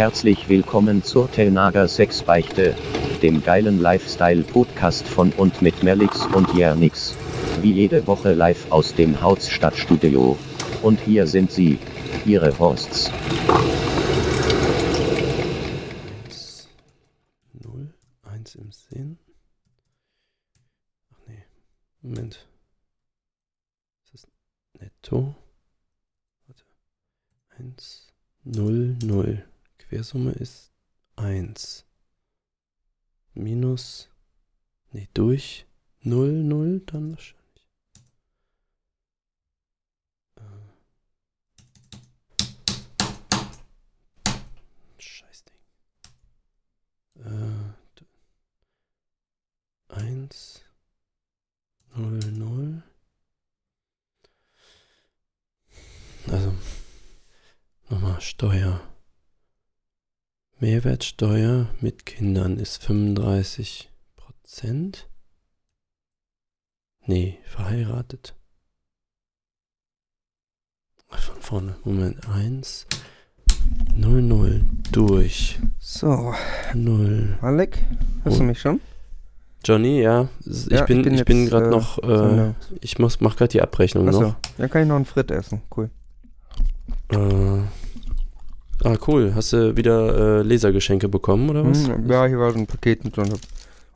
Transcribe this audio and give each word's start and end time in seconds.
herzlich 0.00 0.48
willkommen 0.48 1.02
zur 1.02 1.30
Telnager 1.30 1.86
Sexbeichte, 1.86 2.74
dem 3.20 3.42
geilen 3.42 3.82
Lifestyle-Podcast 3.82 5.06
von 5.06 5.30
und 5.32 5.60
mit 5.60 5.82
Melix 5.82 6.24
und 6.24 6.54
Jernix. 6.54 7.14
Wie 7.60 7.72
jede 7.72 8.06
Woche 8.06 8.32
live 8.32 8.72
aus 8.72 8.94
dem 8.94 9.20
Hausstadtstudio. 9.20 10.38
Und 10.80 11.00
hier 11.00 11.26
sind 11.26 11.52
sie, 11.52 11.78
ihre 12.24 12.58
Hosts. 12.58 13.12
0, 17.52 17.92
1 18.22 18.54
im 18.54 18.72
Sinn. 18.72 19.18
Ach 21.12 21.18
nee, 21.26 21.44
Moment. 22.00 22.48
Ist 24.04 24.14
das 24.14 24.26
netto? 24.80 25.34
Warte. 26.46 26.64
1, 27.58 28.08
0, 28.44 28.96
0. 29.04 29.44
Quersumme 29.90 30.30
ist 30.30 30.72
1. 31.16 31.84
Minus, 33.34 34.08
nee, 34.92 35.08
durch 35.14 35.66
0, 36.02 36.44
0 36.44 36.78
dann 36.86 37.10
wahrscheinlich. 37.10 37.68
Äh. 40.36 40.42
Scheißding. 44.98 45.58
Äh, 47.16 47.74
1, 49.88 50.62
0, 51.96 52.20
0. 52.30 52.82
Also, 56.28 56.54
nochmal 57.88 58.20
Steuer. 58.20 58.80
Mehrwertsteuer 60.60 61.68
mit 61.80 62.04
Kindern 62.04 62.58
ist 62.58 62.82
35 62.84 63.90
Prozent. 64.16 65.08
Nee, 67.06 67.38
verheiratet. 67.46 68.34
Von 71.08 71.40
vorne. 71.40 71.76
Moment. 71.84 72.28
1, 72.28 72.86
0, 73.94 74.20
0. 74.22 74.64
Durch. 74.92 75.58
So, 75.78 76.34
0. 76.74 77.38
Alec, 77.40 77.78
hörst 78.22 78.36
du 78.38 78.42
Und- 78.42 78.46
mich 78.48 78.60
schon? 78.60 78.80
Johnny, 79.64 80.00
ja. 80.00 80.28
Ich 80.44 80.66
Ja, 80.66 80.84
bin, 80.84 81.00
ich 81.12 81.24
bin, 81.24 81.42
jetzt, 81.42 81.50
gerade 81.50 81.66
äh, 81.66 81.70
noch. 81.70 81.98
Äh, 82.02 82.54
ich 82.80 82.98
muss, 82.98 83.20
mach 83.20 83.36
gerade 83.36 83.48
die 83.52 83.60
Abrechnung 83.62 84.06
noch. 84.06 84.20
Achso, 84.20 84.34
dann 84.56 84.70
kann 84.70 84.82
ich 84.82 84.88
noch 84.88 84.96
einen 84.96 85.04
Frit 85.04 85.30
essen. 85.30 85.60
Cool. 85.74 85.90
Äh, 87.10 87.60
ah, 88.84 88.96
cool. 89.06 89.32
Hast 89.34 89.52
du 89.52 89.76
wieder 89.76 90.38
äh, 90.40 90.42
Lasergeschenke 90.42 91.08
bekommen 91.08 91.50
oder 91.50 91.64
was? 91.64 91.86
Hm, 91.88 92.10
ja, 92.10 92.26
hier 92.26 92.38
war 92.38 92.52
so 92.52 92.58
ein 92.58 92.66
Paket 92.66 93.04
mit 93.04 93.14
so 93.16 93.22
einer 93.22 93.36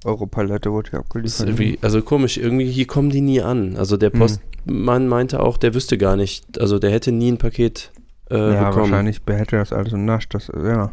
Europalette, 0.05 0.71
wurde 0.73 0.91
hier 0.91 0.99
abgeliefert. 1.01 1.49
also 1.83 2.03
komisch, 2.03 2.37
irgendwie 2.37 2.71
hier 2.71 2.87
kommen 2.87 3.11
die 3.11 3.21
nie 3.21 3.41
an. 3.41 3.77
Also 3.77 3.97
der 3.97 4.13
Hm. 4.13 4.19
Postmann 4.21 5.09
meinte 5.09 5.41
auch, 5.41 5.57
der 5.57 5.75
wüsste 5.75 5.97
gar 5.99 6.17
nicht, 6.17 6.61
also 6.61 6.79
der 6.79 6.91
hätte 6.91 7.13
nie 7.13 7.33
ein 7.33 7.39
Paket 7.39 7.91
äh, 8.31 8.37
ja, 8.37 8.69
bekommen. 8.69 8.91
wahrscheinlich 8.93 9.21
hätte 9.27 9.57
das 9.57 9.73
alles 9.73 9.93
und 9.93 10.05
nascht. 10.05 10.35
Das, 10.35 10.49
ja, 10.49 10.91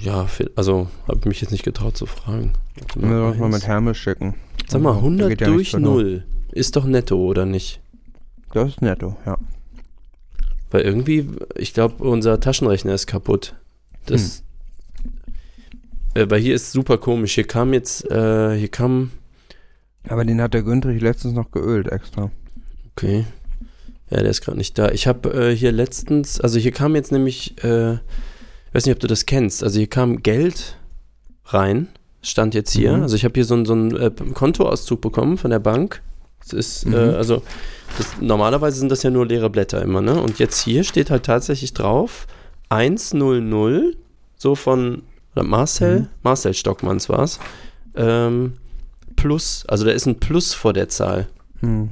Ja, 0.00 0.26
also 0.56 0.88
habe 1.06 1.18
ich 1.20 1.24
mich 1.26 1.40
jetzt 1.42 1.50
nicht 1.50 1.64
getraut 1.64 1.96
zu 1.96 2.06
fragen. 2.06 2.52
Wir 2.96 3.08
mal 3.08 3.32
eins. 3.44 3.54
mit 3.54 3.66
Hermes 3.66 3.98
schicken. 3.98 4.34
Sag 4.68 4.80
mal, 4.82 4.92
Da 4.92 4.98
100 4.98 5.28
geht 5.28 5.40
ja 5.42 5.46
durch 5.48 5.58
nichts 5.58 5.70
verloren. 5.72 6.02
0 6.04 6.24
ist 6.52 6.76
doch 6.76 6.84
netto, 6.84 7.16
oder 7.16 7.44
nicht? 7.46 7.80
Das 8.52 8.68
ist 8.70 8.82
netto, 8.82 9.16
ja. 9.26 9.36
Weil 10.70 10.82
irgendwie, 10.82 11.28
ich 11.56 11.74
glaube, 11.74 12.04
unser 12.04 12.38
Taschenrechner 12.40 12.94
ist 12.94 13.06
kaputt. 13.06 13.54
Das. 14.06 14.42
Hm. 16.14 16.22
Äh, 16.22 16.30
weil 16.30 16.40
hier 16.40 16.54
ist 16.54 16.72
super 16.72 16.98
komisch. 16.98 17.34
Hier 17.34 17.46
kam 17.46 17.72
jetzt, 17.72 18.08
äh, 18.10 18.56
hier 18.56 18.68
kam. 18.68 19.10
Aber 20.08 20.24
den 20.24 20.40
hat 20.40 20.54
der 20.54 20.62
Güntrich 20.62 21.00
letztens 21.02 21.34
noch 21.34 21.50
geölt 21.50 21.88
extra. 21.88 22.30
Okay. 22.96 23.24
Ja, 24.10 24.18
der 24.20 24.30
ist 24.30 24.40
gerade 24.40 24.58
nicht 24.58 24.76
da. 24.78 24.90
Ich 24.90 25.06
habe 25.06 25.32
äh, 25.50 25.54
hier 25.54 25.70
letztens, 25.72 26.40
also 26.40 26.58
hier 26.58 26.72
kam 26.72 26.94
jetzt 26.96 27.12
nämlich, 27.12 27.62
äh, 27.62 27.92
ich 27.94 28.00
weiß 28.74 28.86
nicht, 28.86 28.94
ob 28.94 29.00
du 29.00 29.06
das 29.06 29.26
kennst. 29.26 29.62
Also 29.62 29.78
hier 29.78 29.86
kam 29.88 30.22
Geld 30.22 30.76
rein, 31.44 31.88
stand 32.22 32.54
jetzt 32.54 32.72
hier. 32.72 32.96
Mhm. 32.96 33.02
Also 33.02 33.14
ich 33.14 33.24
habe 33.24 33.34
hier 33.34 33.44
so, 33.44 33.54
einen- 33.54 33.66
so 33.66 33.72
einen 33.74 33.96
äh, 33.96 34.10
Kontoauszug 34.34 35.00
bekommen 35.00 35.36
von 35.38 35.50
der 35.50 35.60
Bank. 35.60 36.02
Das 36.40 36.52
ist, 36.52 36.86
Mhm. 36.86 36.94
äh, 36.94 36.96
also 37.14 37.42
das, 37.98 38.06
normalerweise 38.20 38.78
sind 38.78 38.90
das 38.90 39.02
ja 39.02 39.10
nur 39.10 39.26
leere 39.26 39.50
Blätter 39.50 39.82
immer, 39.82 40.00
ne? 40.00 40.20
Und 40.20 40.38
jetzt 40.38 40.60
hier 40.60 40.84
steht 40.84 41.10
halt 41.10 41.24
tatsächlich 41.24 41.74
drauf 41.74 42.26
100, 42.68 43.96
so 44.36 44.54
von 44.54 45.02
Marcel, 45.34 46.00
Mhm. 46.00 46.06
Marcel 46.22 46.54
Stockmanns 46.54 47.08
war 47.08 47.20
es. 47.24 47.38
Ähm, 47.94 48.54
plus, 49.16 49.64
also 49.68 49.84
da 49.84 49.90
ist 49.92 50.06
ein 50.06 50.18
Plus 50.20 50.54
vor 50.54 50.72
der 50.72 50.88
Zahl. 50.88 51.28
Hm. 51.60 51.90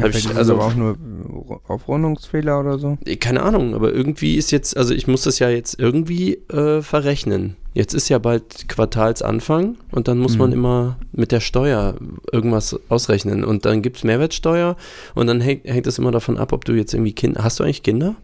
Ja, 0.00 0.06
Hab 0.06 0.14
ich- 0.14 0.34
also- 0.36 0.54
aber 0.54 0.64
auch 0.66 0.74
nur 0.74 0.92
äh, 0.92 1.70
Aufrundungsfehler 1.72 2.58
oder 2.60 2.78
so. 2.78 2.98
Eh, 3.06 3.16
Keine 3.16 3.42
Ahnung, 3.42 3.74
aber 3.74 3.92
irgendwie 3.92 4.36
ist 4.36 4.50
jetzt, 4.50 4.76
also 4.76 4.94
ich 4.94 5.06
muss 5.06 5.22
das 5.22 5.38
ja 5.38 5.48
jetzt 5.48 5.78
irgendwie 5.78 6.34
äh, 6.48 6.82
verrechnen. 6.82 7.56
Jetzt 7.74 7.94
ist 7.94 8.08
ja 8.08 8.18
bald 8.18 8.68
Quartalsanfang 8.68 9.76
und 9.92 10.08
dann 10.08 10.18
muss 10.18 10.36
man 10.38 10.50
Mhm. 10.50 10.56
immer 10.56 10.98
mit 11.12 11.30
der 11.30 11.40
Steuer 11.40 11.94
irgendwas 12.32 12.78
ausrechnen. 12.88 13.44
Und 13.44 13.64
dann 13.64 13.80
gibt 13.82 13.98
es 13.98 14.04
Mehrwertsteuer 14.04 14.76
und 15.14 15.26
dann 15.28 15.40
hängt, 15.40 15.64
hängt 15.64 15.86
es 15.86 15.98
immer 15.98 16.10
davon 16.10 16.36
ab, 16.36 16.52
ob 16.52 16.64
du 16.64 16.72
jetzt 16.72 16.94
irgendwie 16.94 17.12
Kinder. 17.12 17.44
Hast 17.44 17.60
du 17.60 17.64
eigentlich 17.64 17.82
Kinder? 17.84 18.16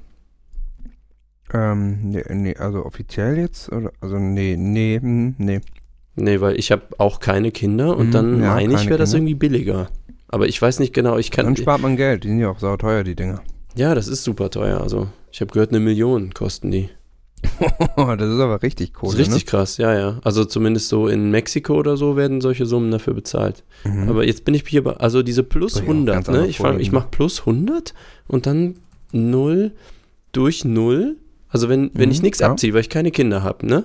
Ähm, 1.54 2.10
nee, 2.10 2.24
nee, 2.30 2.56
also 2.56 2.84
offiziell 2.84 3.38
jetzt? 3.38 3.70
Oder? 3.70 3.92
Also, 4.00 4.18
nee, 4.18 4.56
nee, 4.58 4.98
hm, 5.00 5.36
nee. 5.38 5.60
Nee, 6.16 6.40
weil 6.40 6.58
ich 6.58 6.72
habe 6.72 6.82
auch 6.98 7.20
keine 7.20 7.52
Kinder 7.52 7.96
und 7.96 8.08
Mhm, 8.08 8.12
dann 8.12 8.40
ja, 8.42 8.54
meine 8.54 8.74
ich, 8.74 8.86
wäre 8.88 8.98
das 8.98 9.12
irgendwie 9.14 9.34
billiger. 9.34 9.88
Aber 10.28 10.46
ich 10.48 10.60
weiß 10.60 10.80
nicht 10.80 10.92
genau, 10.92 11.18
ich 11.18 11.30
kann. 11.30 11.46
Dann 11.46 11.56
spart 11.56 11.80
man 11.82 11.96
Geld. 11.96 12.24
Die 12.24 12.28
sind 12.28 12.38
ja 12.40 12.50
auch 12.50 12.58
sauteuer, 12.58 13.04
die 13.04 13.14
Dinger. 13.14 13.42
Ja, 13.76 13.94
das 13.94 14.08
ist 14.08 14.24
super 14.24 14.50
teuer. 14.50 14.80
Also, 14.80 15.08
ich 15.30 15.40
habe 15.40 15.52
gehört, 15.52 15.70
eine 15.70 15.80
Million 15.80 16.32
kosten 16.34 16.70
die. 16.70 16.88
das 17.96 18.28
ist 18.28 18.40
aber 18.40 18.62
richtig 18.62 18.92
Das 18.94 19.02
cool. 19.02 19.10
ist 19.12 19.18
richtig 19.18 19.46
krass, 19.46 19.76
ja, 19.76 19.94
ja. 19.96 20.18
Also 20.24 20.44
zumindest 20.44 20.88
so 20.88 21.06
in 21.06 21.30
Mexiko 21.30 21.74
oder 21.74 21.96
so 21.96 22.16
werden 22.16 22.40
solche 22.40 22.66
Summen 22.66 22.90
dafür 22.90 23.14
bezahlt. 23.14 23.62
Ne? 23.84 23.90
Mhm. 24.04 24.08
Aber 24.08 24.24
jetzt 24.26 24.44
bin 24.44 24.54
ich 24.54 24.64
hier 24.66 24.82
bei, 24.82 24.92
also 24.94 25.22
diese 25.22 25.42
plus 25.44 25.76
Oh 25.76 25.80
ja, 25.80 25.84
100, 25.84 26.14
ganz 26.14 26.28
ne? 26.28 26.46
Ich, 26.46 26.58
ich 26.60 26.92
mache 26.92 27.08
plus 27.10 27.40
100 27.40 27.94
und 28.26 28.46
dann 28.46 28.76
0 29.12 29.70
durch 30.32 30.64
0. 30.64 31.16
Also 31.48 31.68
wenn, 31.68 31.90
wenn 31.94 32.08
Mhm, 32.08 32.12
ich 32.12 32.22
nichts 32.22 32.40
ja. 32.40 32.50
abziehe, 32.50 32.72
weil 32.74 32.80
ich 32.80 32.88
keine 32.88 33.10
Kinder 33.10 33.42
habe, 33.42 33.64
ne? 33.66 33.84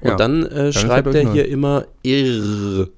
Und 0.00 0.08
Ja, 0.10 0.16
dann 0.16 0.44
äh, 0.46 0.66
er 0.66 0.72
schreibt 0.72 1.14
er 1.14 1.32
hier 1.32 1.48
immer 1.48 1.86
irr. 2.02 2.88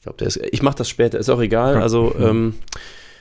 Ich 0.00 0.04
glaube, 0.04 0.16
der 0.16 0.28
ist, 0.28 0.38
ich 0.50 0.62
mache 0.62 0.76
das 0.76 0.88
später, 0.88 1.18
ist 1.18 1.28
auch 1.28 1.40
egal. 1.40 1.76
Also, 1.76 2.14
Mhm. 2.16 2.24
ähm, 2.24 2.54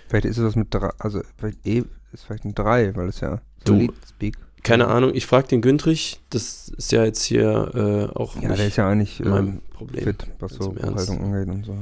Vielleicht 0.07 0.25
ist 0.25 0.37
es 0.37 0.43
das 0.45 0.55
mit 0.55 0.73
drei, 0.73 0.89
also 0.97 1.21
vielleicht 1.37 1.67
E 1.67 1.83
ist 2.13 2.23
vielleicht 2.25 2.45
ein 2.45 2.55
3, 2.55 2.95
weil 2.95 3.09
es 3.09 3.19
ja 3.19 3.41
Du, 3.65 3.89
Speak. 4.07 4.37
keine 4.63 4.87
Ahnung, 4.87 5.11
ich 5.13 5.25
frage 5.27 5.49
den 5.49 5.61
Güntrich, 5.61 6.21
das 6.31 6.69
ist 6.69 6.91
ja 6.93 7.03
jetzt 7.03 7.21
hier 7.23 8.09
äh, 8.13 8.17
auch 8.17 8.35
Ja, 8.41 8.47
nicht 8.47 8.59
der 8.59 8.67
ist 8.67 8.77
ja 8.77 8.87
eigentlich 8.89 9.19
mein 9.19 9.47
ähm, 9.47 9.61
Problem. 9.73 10.03
fit, 10.05 10.25
was 10.39 10.53
so. 10.53 10.71
Buchhaltung 10.71 11.21
angeht 11.21 11.49
und 11.53 11.65
so. 11.65 11.75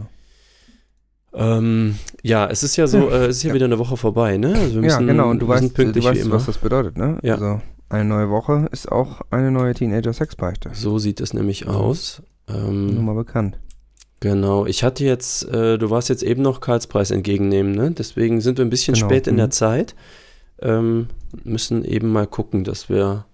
Ähm, 1.33 1.95
ja, 2.23 2.47
es 2.47 2.63
ist 2.63 2.75
ja 2.77 2.87
so, 2.87 3.09
äh, 3.11 3.27
es 3.27 3.37
ist 3.37 3.43
ja, 3.43 3.49
Ja. 3.49 3.53
wieder 3.55 3.65
eine 3.65 3.77
Woche 3.79 3.95
vorbei, 3.97 4.37
ne? 4.37 4.55
Also 4.55 4.81
wir 4.81 4.89
ja, 4.89 4.95
müssen, 4.99 5.07
genau, 5.07 5.29
und 5.29 5.39
du 5.39 5.47
weißt, 5.47 5.77
du 5.77 6.03
weißt 6.03 6.31
was 6.31 6.45
das 6.47 6.57
bedeutet, 6.57 6.97
ne? 6.97 7.19
Ja. 7.21 7.35
Also 7.35 7.61
eine 7.89 8.05
neue 8.05 8.29
Woche 8.29 8.67
ist 8.71 8.91
auch 8.91 9.21
eine 9.29 9.51
neue 9.51 9.73
Teenager-Sexbeichte. 9.73 10.71
So 10.73 10.97
sieht 10.99 11.21
es 11.21 11.33
nämlich 11.33 11.67
aus. 11.67 12.21
Nur 12.49 12.57
Ähm, 12.69 13.05
mal 13.05 13.13
bekannt. 13.15 13.59
Genau, 14.19 14.65
ich 14.65 14.83
hatte 14.83 15.03
jetzt, 15.05 15.47
äh, 15.49 15.77
du 15.77 15.89
warst 15.89 16.09
jetzt 16.09 16.23
eben 16.23 16.41
noch 16.41 16.61
Karlspreis 16.61 17.11
entgegennehmen, 17.11 17.71
ne? 17.73 17.91
Deswegen 17.91 18.41
sind 18.41 18.57
wir 18.57 18.65
ein 18.65 18.69
bisschen 18.69 18.95
Genau, 18.95 19.07
spät 19.07 19.27
in 19.27 19.37
der 19.37 19.47
mhm. 19.47 19.51
Zeit. 19.51 19.95
Ähm, 20.59 21.07
müssen 21.43 21.85
eben 21.85 22.09
mal 22.11 22.25
gucken, 22.27 22.63
dass 22.63 22.89
wir 22.89 23.25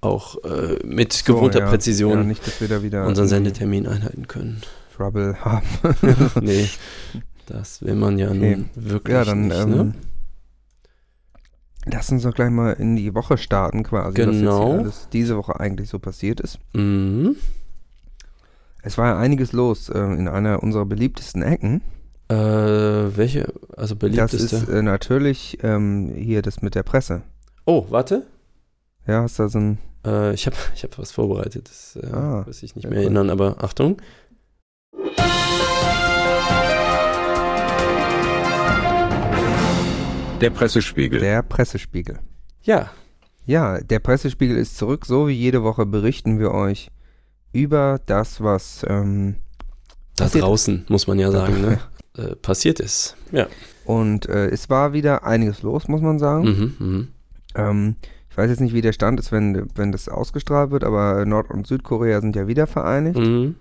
auch 0.00 0.42
äh, 0.44 0.78
mit 0.84 1.12
So, 1.12 1.34
gewohnter 1.34 1.58
ja. 1.60 1.64
Ja, 1.64 1.70
Präzision 1.70 2.26
nicht, 2.26 2.46
dass 2.46 2.60
wir 2.60 2.68
da 2.68 2.82
wieder 2.82 3.06
unseren 3.06 3.28
Sendetermin 3.28 3.86
einhalten 3.86 4.28
können. 4.28 4.62
Trouble 4.96 5.36
haben. 5.44 5.66
nee, 6.40 6.68
das 7.46 7.82
will 7.82 7.94
man 7.96 8.18
ja 8.18 8.28
Okay. 8.28 8.56
nun 8.56 8.70
wirklich 8.74 9.14
ja, 9.14 9.24
dann 9.24 9.48
nicht, 9.48 9.56
ähm, 9.56 9.70
ne? 9.70 9.94
lass 11.86 12.10
uns 12.10 12.22
doch 12.22 12.34
gleich 12.34 12.50
mal 12.50 12.72
in 12.72 12.96
die 12.96 13.14
Woche 13.14 13.36
starten 13.38 13.82
quasi, 13.82 14.18
was 14.18 14.26
jetzt 14.26 14.38
Genau. 14.38 14.72
hier 14.72 14.78
alles 14.80 15.08
diese 15.12 15.36
Woche 15.36 15.58
eigentlich 15.58 15.88
so 15.88 15.98
passiert 15.98 16.40
ist. 16.40 16.58
Mhm. 16.74 17.36
Es 18.82 18.96
war 18.98 19.06
ja 19.08 19.18
einiges 19.18 19.52
los 19.52 19.90
ähm, 19.94 20.18
in 20.18 20.28
einer 20.28 20.62
unserer 20.62 20.86
beliebtesten 20.86 21.42
Ecken. 21.42 21.82
Äh, 22.28 22.34
welche, 22.36 23.52
also 23.76 23.94
Das 23.94 23.98
beliebteste? 23.98 24.56
ist 24.56 24.68
äh, 24.68 24.82
natürlich 24.82 25.58
ähm, 25.62 26.12
hier 26.14 26.42
das 26.42 26.62
mit 26.62 26.74
der 26.74 26.82
Presse. 26.82 27.22
oh, 27.66 27.86
warte. 27.90 28.26
Ja, 29.06 29.22
hast 29.22 29.38
da 29.38 29.48
so 29.48 29.58
ein. 29.58 29.78
Äh, 30.06 30.34
ich 30.34 30.46
habe 30.46 30.56
ich 30.74 30.82
hab 30.84 30.98
was 30.98 31.12
vorbereitet, 31.12 31.68
das 31.68 31.96
äh, 32.02 32.06
Ah, 32.12 32.44
weiß 32.46 32.62
ich 32.62 32.74
nicht 32.76 32.84
mehr 32.88 32.98
cool. 32.98 33.04
erinnern, 33.04 33.30
aber 33.30 33.62
Achtung. 33.62 33.96
Der 40.40 40.50
Pressespiegel. 40.50 41.20
Der 41.20 41.42
Pressespiegel. 41.42 42.18
Ja, 42.62 42.90
Ja, 43.46 43.80
der 43.80 43.98
Pressespiegel 43.98 44.56
ist 44.56 44.76
zurück. 44.78 45.04
So 45.06 45.28
wie 45.28 45.32
jede 45.32 45.62
Woche 45.62 45.84
berichten 45.86 46.38
wir 46.38 46.52
euch 46.52 46.90
über 47.52 48.00
das, 48.06 48.42
was 48.42 48.84
ähm, 48.88 49.36
Da 50.16 50.26
draußen, 50.28 50.84
muss 50.88 51.06
man 51.06 51.18
ja 51.18 51.30
sagen, 51.30 51.60
ne? 51.60 51.78
äh, 52.16 52.36
passiert 52.36 52.80
ist. 52.80 53.16
Ja. 53.32 53.46
Und 53.84 54.28
äh, 54.28 54.48
es 54.48 54.70
war 54.70 54.92
wieder 54.92 55.24
einiges 55.24 55.62
los, 55.62 55.88
muss 55.88 56.00
man 56.00 56.18
sagen. 56.18 56.44
Mhm, 56.78 56.86
mhm. 56.86 57.08
Ähm, 57.54 57.96
ich 58.30 58.36
weiß 58.38 58.48
jetzt 58.50 58.60
nicht, 58.60 58.74
wie 58.74 58.80
der 58.82 58.92
Stand 58.92 59.18
ist, 59.18 59.32
wenn, 59.32 59.68
wenn 59.74 59.90
das 59.90 60.08
ausgestrahlt 60.08 60.70
wird, 60.70 60.84
aber 60.84 61.24
Nord- 61.26 61.50
und 61.50 61.66
Südkorea 61.66 62.20
sind 62.20 62.36
ja 62.36 62.46
wieder 62.46 62.66
vereinigt. 62.68 63.18
Mhm. 63.18 63.56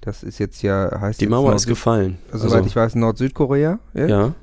Das 0.00 0.22
ist 0.22 0.38
jetzt 0.38 0.62
ja, 0.62 1.00
heißt 1.00 1.20
Die 1.20 1.26
Mauer 1.26 1.46
Nord- 1.50 1.56
ist 1.56 1.66
gefallen. 1.66 2.18
Also, 2.32 2.48
soweit 2.48 2.64
ich 2.66 2.76
weiß, 2.76 2.94
Nord-Südkorea. 2.94 3.78
ja. 3.94 4.34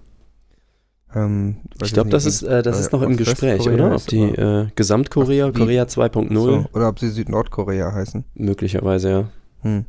Ähm, 1.15 1.57
Ich 1.83 1.93
glaube, 1.93 2.09
das 2.09 2.25
ist, 2.25 2.41
äh, 2.43 2.63
das 2.63 2.77
äh, 2.77 2.81
ist 2.81 2.91
noch 2.91 3.01
im 3.01 3.17
Gespräch, 3.17 3.61
oder? 3.67 3.93
Ob 3.95 4.05
die 4.07 4.21
äh, 4.23 4.67
Gesamtkorea, 4.75 5.53
wie- 5.53 5.59
Korea 5.59 5.83
2.0, 5.83 6.33
so, 6.35 6.65
oder 6.73 6.89
ob 6.89 6.99
sie 6.99 7.09
Süd-Nordkorea 7.09 7.93
heißen. 7.93 8.23
möglicherweise, 8.33 9.09
ja. 9.09 9.29
Hm. 9.61 9.85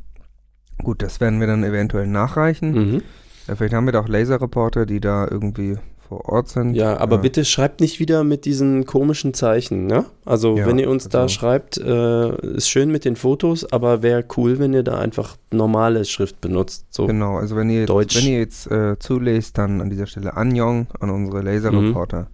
Gut, 0.83 1.01
das 1.01 1.19
werden 1.21 1.39
wir 1.39 1.47
dann 1.47 1.63
eventuell 1.63 2.05
nachreichen. 2.07 2.71
Mhm. 2.73 3.01
Ja, 3.47 3.55
vielleicht 3.55 3.73
haben 3.73 3.85
wir 3.85 3.91
da 3.93 4.01
auch 4.01 4.07
Laserreporter, 4.07 4.85
die 4.85 4.99
da 4.99 5.27
irgendwie 5.29 5.77
vor 6.15 6.29
Ort 6.33 6.47
sind. 6.49 6.73
Ja, 6.75 6.97
aber 6.99 7.17
Äh, 7.17 7.21
bitte 7.21 7.45
schreibt 7.45 7.81
nicht 7.81 7.99
wieder 7.99 8.23
mit 8.23 8.45
diesen 8.45 8.85
komischen 8.85 9.33
Zeichen, 9.33 9.85
ne? 9.87 10.05
Also, 10.25 10.55
Ja, 10.57 10.65
wenn 10.65 10.79
ihr 10.79 10.89
uns 10.89 11.09
da 11.09 11.23
also- 11.23 11.33
schreibt, 11.33 11.77
äh, 11.77 12.35
ist 12.55 12.69
schön 12.69 12.91
mit 12.91 13.05
den 13.05 13.15
Fotos, 13.15 13.71
aber 13.71 14.01
wäre 14.01 14.23
cool, 14.37 14.59
wenn 14.59 14.73
ihr 14.73 14.83
da 14.83 14.97
einfach 14.97 15.37
normale 15.51 16.05
Schrift 16.05 16.41
benutzt. 16.41 16.85
So. 16.91 17.07
Genau, 17.07 17.37
also 17.37 17.55
wenn 17.55 17.69
ihr 17.69 17.81
jetzt, 17.81 17.89
Deutsch. 17.89 18.15
wenn 18.17 18.31
ihr 18.31 18.39
jetzt 18.39 18.71
äh, 18.71 18.97
zulest, 18.99 19.57
dann 19.57 19.81
an 19.81 19.89
dieser 19.89 20.07
Stelle 20.07 20.35
Anjong 20.35 20.87
an 20.99 21.09
unsere 21.09 21.41
Laserreporter 21.41 22.27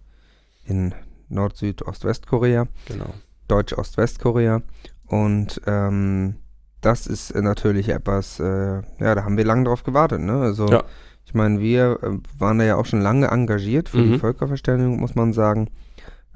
in 0.65 0.93
Nord-, 1.29 1.57
Süd-, 1.57 1.81
Ost-Westkorea, 1.87 2.67
Genau. 2.87 3.05
Deutsch-Ost-Westkorea. 3.47 4.61
Und 5.07 5.61
ähm, 5.67 6.35
das 6.81 7.05
ist 7.07 7.35
natürlich 7.35 7.89
etwas, 7.89 8.39
äh, 8.39 8.43
ja, 8.99 9.15
da 9.15 9.23
haben 9.23 9.37
wir 9.37 9.45
lange 9.45 9.65
drauf 9.65 9.83
gewartet, 9.83 10.21
ne? 10.21 10.33
Also 10.41 10.67
Ja. 10.67 10.83
Ich 11.31 11.35
meine, 11.35 11.61
wir 11.61 11.97
äh, 12.03 12.17
waren 12.39 12.57
da 12.59 12.65
ja 12.65 12.75
auch 12.75 12.85
schon 12.85 12.99
lange 12.99 13.27
engagiert 13.27 13.87
für 13.87 13.99
Mhm. 13.99 14.11
die 14.11 14.19
Völkerverständigung, 14.19 14.99
muss 14.99 15.15
man 15.15 15.31
sagen. 15.31 15.69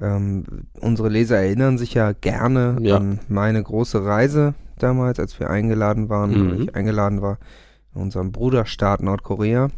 Ähm, 0.00 0.44
unsere 0.80 1.10
Leser 1.10 1.36
erinnern 1.36 1.76
sich 1.76 1.92
ja 1.92 2.12
gerne 2.12 2.78
Ja. 2.80 2.96
an 2.96 3.20
meine 3.28 3.62
große 3.62 4.02
Reise 4.06 4.54
damals, 4.78 5.20
als 5.20 5.38
wir 5.38 5.50
eingeladen 5.50 6.08
waren, 6.08 6.30
Mhm. 6.54 6.62
ich 6.62 6.74
eingeladen 6.74 7.20
war, 7.20 7.36
in 7.94 8.00
unserem 8.00 8.32
Bruderstaat 8.32 9.02
Nordkorea. 9.02 9.68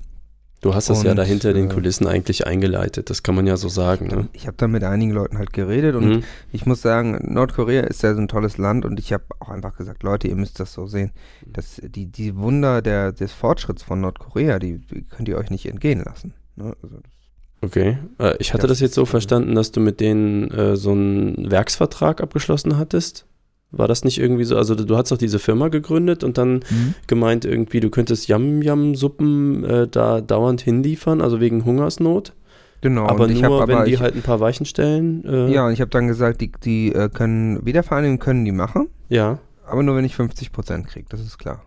Du 0.61 0.75
hast 0.75 0.91
das 0.91 1.05
ja 1.05 1.11
Und, 1.13 1.17
da 1.17 1.23
hinter 1.23 1.53
den 1.53 1.71
äh, 1.71 1.73
Kulissen 1.73 2.07
eigentlich 2.09 2.47
eingeleitet, 2.47 3.11
das 3.11 3.23
kann 3.23 3.35
man 3.37 3.47
ja 3.47 3.57
so 3.57 3.69
sagen, 3.69 4.09
ne? 4.09 4.29
Ich 4.33 4.47
habe 4.49 4.57
da 4.57 4.67
mit 4.67 4.83
einigen 4.83 5.13
Leuten 5.13 5.39
halt 5.39 5.53
geredet 5.53 5.95
und 5.95 6.09
Mhm. 6.09 6.23
ich 6.53 6.67
muss 6.67 6.83
sagen, 6.83 7.17
Nordkorea 7.33 7.83
ist 7.83 8.03
ja 8.03 8.13
so 8.15 8.21
ein 8.21 8.27
tolles 8.29 8.59
Land 8.59 8.85
und 8.85 8.99
ich 8.99 9.13
habe 9.13 9.25
auch 9.39 9.51
einfach 9.51 9.77
gesagt, 9.77 10.03
Leute, 10.03 10.27
ihr 10.27 10.35
müsst 10.35 10.59
das 10.59 10.73
so 10.73 10.87
sehen. 10.87 11.13
dass 11.47 11.81
die, 11.85 12.07
die 12.07 12.37
Wunder 12.37 12.83
der, 12.83 13.13
des 13.13 13.33
Fortschritts 13.33 13.83
von 13.85 14.01
Nordkorea, 14.01 14.59
die, 14.59 14.79
die 14.79 15.03
könnt 15.05 15.29
ihr 15.29 15.39
euch 15.39 15.51
nicht 15.51 15.67
entgehen 15.67 16.03
lassen. 16.05 16.35
Ne? 16.57 16.75
Also 16.83 16.97
das, 16.97 17.13
Okay. 17.61 17.99
Äh, 18.19 18.37
ich 18.39 18.53
hatte 18.53 18.69
Das 18.69 18.79
das 18.79 18.81
jetzt 18.81 18.95
so 18.95 19.05
verstanden, 19.05 19.57
dass 19.57 19.73
du 19.73 19.81
mit 19.81 19.99
denen 19.99 20.49
äh, 20.53 20.77
so 20.77 20.93
einen 20.93 21.51
Werksvertrag 21.51 22.21
abgeschlossen 22.21 22.79
hattest. 22.79 23.27
War 23.71 23.87
das 23.87 24.03
nicht 24.05 24.19
irgendwie 24.19 24.45
so? 24.45 24.57
Also 24.57 24.75
du 24.75 24.97
hast 24.97 25.11
doch 25.11 25.19
diese 25.19 25.39
Firma 25.39 25.69
gegründet 25.69 26.25
und 26.25 26.39
dann 26.39 26.61
gemeint 27.07 27.45
irgendwie, 27.45 27.81
du 27.81 27.91
könntest 27.91 28.27
Yam-Yam-Suppen 28.29 29.65
äh, 29.65 29.89
da 29.89 30.21
dauernd 30.21 30.61
hinliefern, 30.63 31.21
also 31.21 31.41
wegen 31.41 31.65
Hungersnot. 31.65 32.33
Genau, 32.81 33.07
aber 33.07 33.29
ich 33.29 33.43
nur, 33.43 33.61
hab 33.61 33.69
wenn 33.69 33.77
aber, 33.77 33.85
die 33.87 33.95
ich, 33.95 34.01
halt 34.01 34.15
ein 34.15 34.23
paar 34.23 34.41
Weichen 34.41 34.65
stellen. 34.65 35.25
Äh, 35.25 35.53
Ja, 35.53 35.67
und 35.67 35.73
ich 35.73 35.81
habe 35.81 35.91
dann 35.91 36.07
gesagt, 36.07 36.41
die, 36.41 36.53
die 36.65 36.93
äh, 36.95 37.09
können, 37.09 37.65
Wiedervereinigung 37.67 38.19
können 38.21 38.45
die 38.45 38.53
machen, 38.53 38.89
ja. 39.09 39.39
aber 39.67 39.83
nur 39.83 39.97
wenn 39.97 40.05
ich 40.05 40.15
50% 40.15 40.85
kriege, 40.85 41.07
das 41.09 41.21
ist 41.21 41.39
klar. 41.39 41.65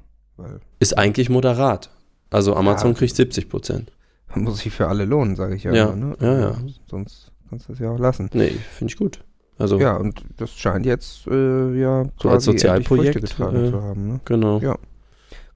Ist 0.80 0.98
eigentlich 0.98 1.30
moderat. 1.30 1.90
Also 2.30 2.56
Amazon 2.56 2.92
Ja. 2.94 2.98
kriegt 2.98 3.16
70 3.16 3.50
Prozent. 3.50 3.92
muss 4.34 4.60
sich 4.60 4.74
für 4.74 4.88
alle 4.88 5.04
lohnen, 5.06 5.36
sage 5.36 5.56
ich 5.56 5.66
ja. 5.66 5.74
Ja, 5.74 5.90
immer, 5.90 5.96
ne? 5.96 6.16
ja, 6.22 6.40
ja. 6.40 6.56
Sonst 6.90 7.32
kannst 7.50 7.68
du 7.68 7.74
es 7.74 7.80
ja 7.80 7.92
auch 7.92 8.00
lassen. 8.00 8.30
Nee, 8.34 8.54
finde 8.78 8.92
ich 8.94 8.98
gut. 8.98 9.20
Also, 9.58 9.80
Ja, 9.80 9.98
und 9.98 10.24
das 10.38 10.52
scheint 10.52 10.86
jetzt 10.86 11.28
äh, 11.28 11.74
ja 11.80 12.06
So 12.22 12.30
als 12.30 12.46
Sozialprojekt, 12.46 13.22
getragen 13.22 13.66
äh, 13.66 13.70
zu 13.70 13.82
haben. 13.84 14.08
Ne? 14.08 14.20
genau. 14.26 14.60
Ja. 14.60 14.78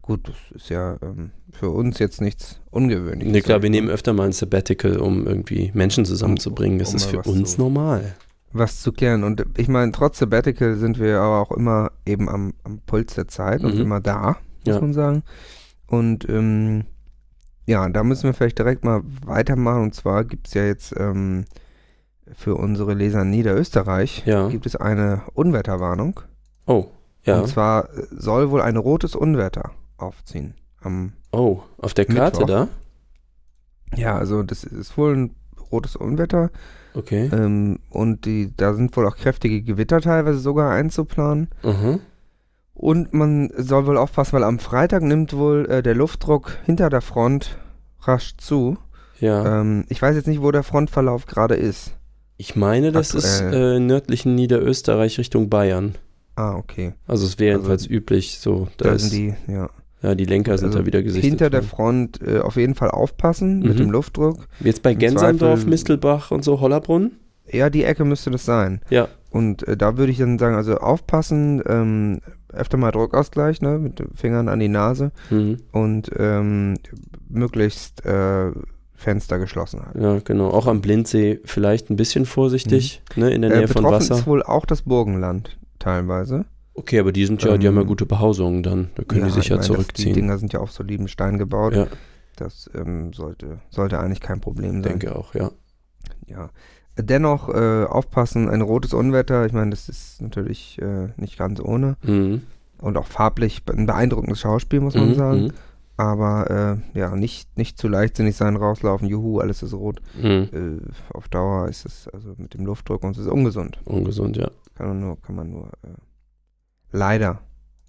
Gut, 0.02 0.28
das 0.28 0.36
ist 0.54 0.70
ja 0.70 0.98
ähm, 1.02 1.32
für 1.52 1.72
uns 1.72 1.98
jetzt 1.98 2.22
nichts 2.22 2.60
Ungewöhnliches. 2.70 3.32
Nee, 3.34 3.42
klar, 3.42 3.62
wir 3.64 3.68
ich 3.70 3.72
nehmen 3.72 3.90
öfter 3.90 4.14
mal 4.14 4.26
ein 4.28 4.32
Sabbatical, 4.34 4.98
um 5.00 5.26
irgendwie 5.26 5.72
Menschen 5.74 6.06
zusammenzubringen. 6.06 6.78
Das 6.78 6.92
um 6.92 6.96
ist 6.98 7.12
mal 7.14 7.24
für 7.24 7.30
uns 7.32 7.54
zu- 7.56 7.62
normal. 7.62 8.14
was 8.54 8.82
zu 8.82 8.92
klären. 8.92 9.24
Und 9.24 9.44
ich 9.58 9.68
meine, 9.68 9.92
trotz 9.92 10.20
Sabbatical 10.20 10.76
sind 10.76 11.00
wir 11.00 11.20
aber 11.20 11.40
auch 11.42 11.52
immer 11.52 11.92
eben 12.06 12.30
am, 12.30 12.54
am 12.64 12.80
Puls 12.86 13.16
der 13.16 13.28
Zeit 13.28 13.64
und 13.64 13.74
Mhm. 13.76 13.82
immer 13.82 14.00
da, 14.00 14.38
muss 14.66 14.76
Ja. 14.76 14.80
man 14.82 14.94
sagen. 14.94 15.24
Und 15.88 16.30
ähm, 16.30 16.86
ja, 17.66 17.90
da 17.90 18.04
müssen 18.04 18.26
wir 18.26 18.34
vielleicht 18.36 18.60
direkt 18.60 18.84
mal 18.86 19.02
weitermachen. 19.26 19.82
Und 19.82 19.96
zwar 19.96 20.24
gibt 20.24 20.48
es 20.48 20.54
ja 20.54 20.66
jetzt 20.66 20.94
ähm, 21.00 21.46
für 22.34 22.56
unsere 22.56 22.94
Leser 22.94 23.22
in 23.22 23.30
Niederösterreich 23.30 24.24
Ja. 24.26 24.48
gibt 24.50 24.66
es 24.66 24.76
eine 24.76 25.22
Unwetterwarnung. 25.34 26.20
Oh, 26.66 26.88
ja. 27.24 27.40
Und 27.40 27.48
zwar 27.48 27.90
soll 28.12 28.50
wohl 28.52 28.62
ein 28.62 28.78
rotes 28.78 29.16
Unwetter 29.16 29.72
aufziehen. 29.98 30.56
Oh, 31.32 31.62
auf 31.80 31.94
der 31.96 32.06
Karte 32.06 32.42
Mittwoch. 32.42 32.48
da? 32.48 32.68
ja, 33.96 34.16
also 34.18 34.44
das 34.44 34.64
ist 34.64 34.98
wohl 34.98 35.16
ein 35.16 35.36
rotes 35.72 35.96
Unwetter. 35.96 36.52
Okay. 36.94 37.30
Ähm, 37.34 37.80
und 37.90 38.26
die, 38.26 38.54
da 38.56 38.74
sind 38.76 38.96
wohl 38.96 39.08
auch 39.08 39.16
kräftige 39.18 39.62
Gewitter 39.64 40.00
teilweise 40.00 40.38
sogar 40.40 40.72
einzuplanen. 40.72 41.50
Mhm. 41.64 42.00
Und 42.76 43.14
man 43.14 43.52
soll 43.58 43.88
wohl 43.88 43.98
aufpassen, 43.98 44.34
weil 44.34 44.44
am 44.44 44.60
Freitag 44.60 45.02
nimmt 45.02 45.34
wohl 45.36 45.66
äh, 45.70 45.82
der 45.82 45.96
Luftdruck 45.96 46.58
hinter 46.66 46.90
der 46.90 47.02
Front 47.02 47.58
rasch 48.02 48.38
zu. 48.38 48.78
Ja. 49.20 49.62
Ähm, 49.62 49.86
ich 49.90 50.02
weiß 50.02 50.16
jetzt 50.16 50.28
nicht, 50.28 50.42
wo 50.42 50.52
der 50.52 50.64
Frontverlauf 50.64 51.26
gerade 51.26 51.56
ist. 51.56 51.96
Ich 52.38 52.56
meine, 52.56 52.92
das 52.92 53.14
ist 53.14 53.42
aktuell. 53.42 53.78
äh, 53.78 53.80
nördlichen 53.80 54.36
Niederösterreich 54.36 55.18
Richtung 55.20 55.50
Bayern. 55.50 55.96
Ah, 56.36 56.56
okay. 56.56 56.94
Also 57.08 57.26
es 57.26 57.40
wäre 57.40 57.56
Also, 57.58 57.70
jedenfalls 57.70 57.88
üblich 57.90 58.40
so. 58.40 58.68
Da, 58.78 58.90
Da 58.90 58.96
ist, 58.96 59.10
sind 59.10 59.14
die, 59.48 59.52
ja. 59.52 59.70
ja, 60.02 60.16
die 60.16 60.26
Lenker 60.26 60.58
sind 60.58 60.68
Also 60.68 60.80
da 60.80 60.86
wieder 60.86 61.02
gesichtet. 61.02 61.30
Hinter 61.30 61.50
der. 61.50 61.64
Front 61.64 62.22
äh, 62.22 62.40
auf 62.40 62.58
jeden 62.58 62.76
Fall 62.76 62.92
aufpassen 62.92 63.60
mit 63.60 63.76
Mhm. 63.76 63.78
dem 63.78 63.92
Luftdruck. 63.92 64.48
Jetzt 64.60 64.84
bei 64.84 64.94
Gensandorf, 64.96 65.66
Mistelbach 65.66 66.32
und 66.32 66.44
so, 66.44 66.60
Hollerbrunn? 66.60 67.14
Ja, 67.50 67.70
die 67.70 67.84
Ecke 67.84 68.04
müsste 68.06 68.32
das 68.32 68.44
sein. 68.44 68.82
Ja. 68.90 69.08
Und 69.30 69.66
äh, 69.68 69.78
da 69.78 69.98
würde 69.98 70.12
ich 70.12 70.18
dann 70.18 70.38
sagen, 70.40 70.56
also 70.56 70.76
aufpassen, 70.78 71.62
ähm, 71.68 72.20
öfter 72.52 72.78
mal 72.78 72.92
Druckausgleich, 72.92 73.62
ne, 73.62 73.78
mit 73.80 74.00
den 74.00 74.10
Fingern 74.16 74.48
an 74.50 74.60
die 74.60 74.68
Nase 74.70 75.12
Mhm. 75.30 75.58
und 75.72 76.10
ähm, 76.18 76.76
möglichst 77.30 78.06
äh, 78.06 78.52
Fenster 78.96 79.38
geschlossen 79.40 79.86
halten. 79.86 80.02
Ja, 80.02 80.20
genau. 80.24 80.50
Auch 80.50 80.68
am 80.68 80.82
Blindsee 80.82 81.40
vielleicht 81.46 81.90
ein 81.90 81.96
bisschen 81.96 82.26
vorsichtig, 82.26 83.02
ne, 83.16 83.30
in 83.32 83.42
der 83.42 83.52
Äh, 83.52 83.58
Nähe 83.60 83.68
von 83.68 83.84
betroffen 83.84 84.02
Wasser. 84.10 84.16
ist 84.16 84.28
wohl 84.28 84.42
auch 84.44 84.66
das 84.66 84.84
Burgenland 84.84 85.58
teilweise. 85.80 86.46
Okay, 86.74 87.00
aber 87.00 87.12
die 87.12 87.26
sind 87.26 87.42
ja, 87.44 87.58
die 87.58 87.66
Ähm, 87.68 87.74
haben 87.76 87.82
ja 87.84 87.88
gute 87.88 88.06
Behausungen 88.06 88.64
dann. 88.64 88.90
Da 88.96 89.04
können 89.04 89.26
die 89.26 89.32
sich 89.32 89.44
ich 89.44 89.50
ja 89.50 89.56
meine, 89.58 89.68
das- 89.68 89.76
zurückziehen. 89.76 90.14
Die 90.14 90.22
Dinger 90.22 90.38
sind 90.38 90.52
ja 90.54 90.60
auf 90.60 90.72
soliden 90.72 91.08
Stein 91.08 91.38
gebaut. 91.38 91.74
Ja, 91.76 91.88
Das 92.38 92.70
ähm, 92.76 93.14
sollte, 93.14 93.60
sollte 93.70 94.00
eigentlich 94.00 94.20
kein 94.22 94.42
Problem 94.42 94.74
sein. 94.74 94.82
denke 95.00 95.16
auch, 95.16 95.36
ja. 95.36 95.52
Ja. 96.28 96.50
Dennoch 96.98 97.50
äh, 97.50 97.84
aufpassen, 97.86 98.50
ein 98.50 98.62
rotes 98.62 98.94
Unwetter, 98.94 99.46
ich 99.46 99.52
meine, 99.54 99.72
das 99.72 99.90
ist 99.90 100.22
natürlich 100.22 100.80
äh, 100.82 101.10
nicht 101.18 101.38
ganz 101.38 101.60
ohne. 101.60 101.98
Mhm. 102.04 102.42
Und 102.80 102.98
auch 102.98 103.08
farblich 103.08 103.62
ein 103.74 103.86
beeindruckendes 103.86 104.40
Schauspiel, 104.40 104.80
muss 104.82 104.96
man 104.96 105.10
Mhm, 105.10 105.16
sagen. 105.16 105.54
Aber 105.98 106.82
äh, 106.94 107.00
ja, 107.00 107.16
nicht, 107.16 107.58
nicht 107.58 107.78
zu 107.78 107.88
leichtsinnig 107.88 108.36
sein, 108.36 108.58
rauslaufen, 108.58 109.08
juhu, 109.08 109.40
alles 109.40 109.64
ist 109.64 109.74
rot. 109.74 110.02
mhm. 110.22 110.50
Äh, 110.84 111.14
auf 111.14 111.30
Dauer 111.30 111.70
ist 111.70 111.86
es, 111.86 112.08
also 112.10 112.34
mit 112.38 112.54
dem 112.54 112.66
Luftdruck 112.66 113.04
und 113.04 113.12
es 113.12 113.20
ist 113.20 113.28
ungesund. 113.32 113.80
Ungesund, 113.86 114.36
ja. 114.36 114.52
Kann 114.76 114.88
man 114.90 115.00
nur, 115.00 115.22
kann 115.22 115.36
man 115.36 115.50
nur 115.52 115.68
äh, 115.84 115.88
leider, 116.92 117.40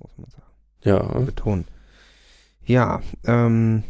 muss 0.00 0.12
man 0.18 0.30
sagen, 0.30 0.46
Ja, 0.84 1.18
betonen. 1.20 1.64
Ja, 2.64 3.00
ähm, 3.24 3.82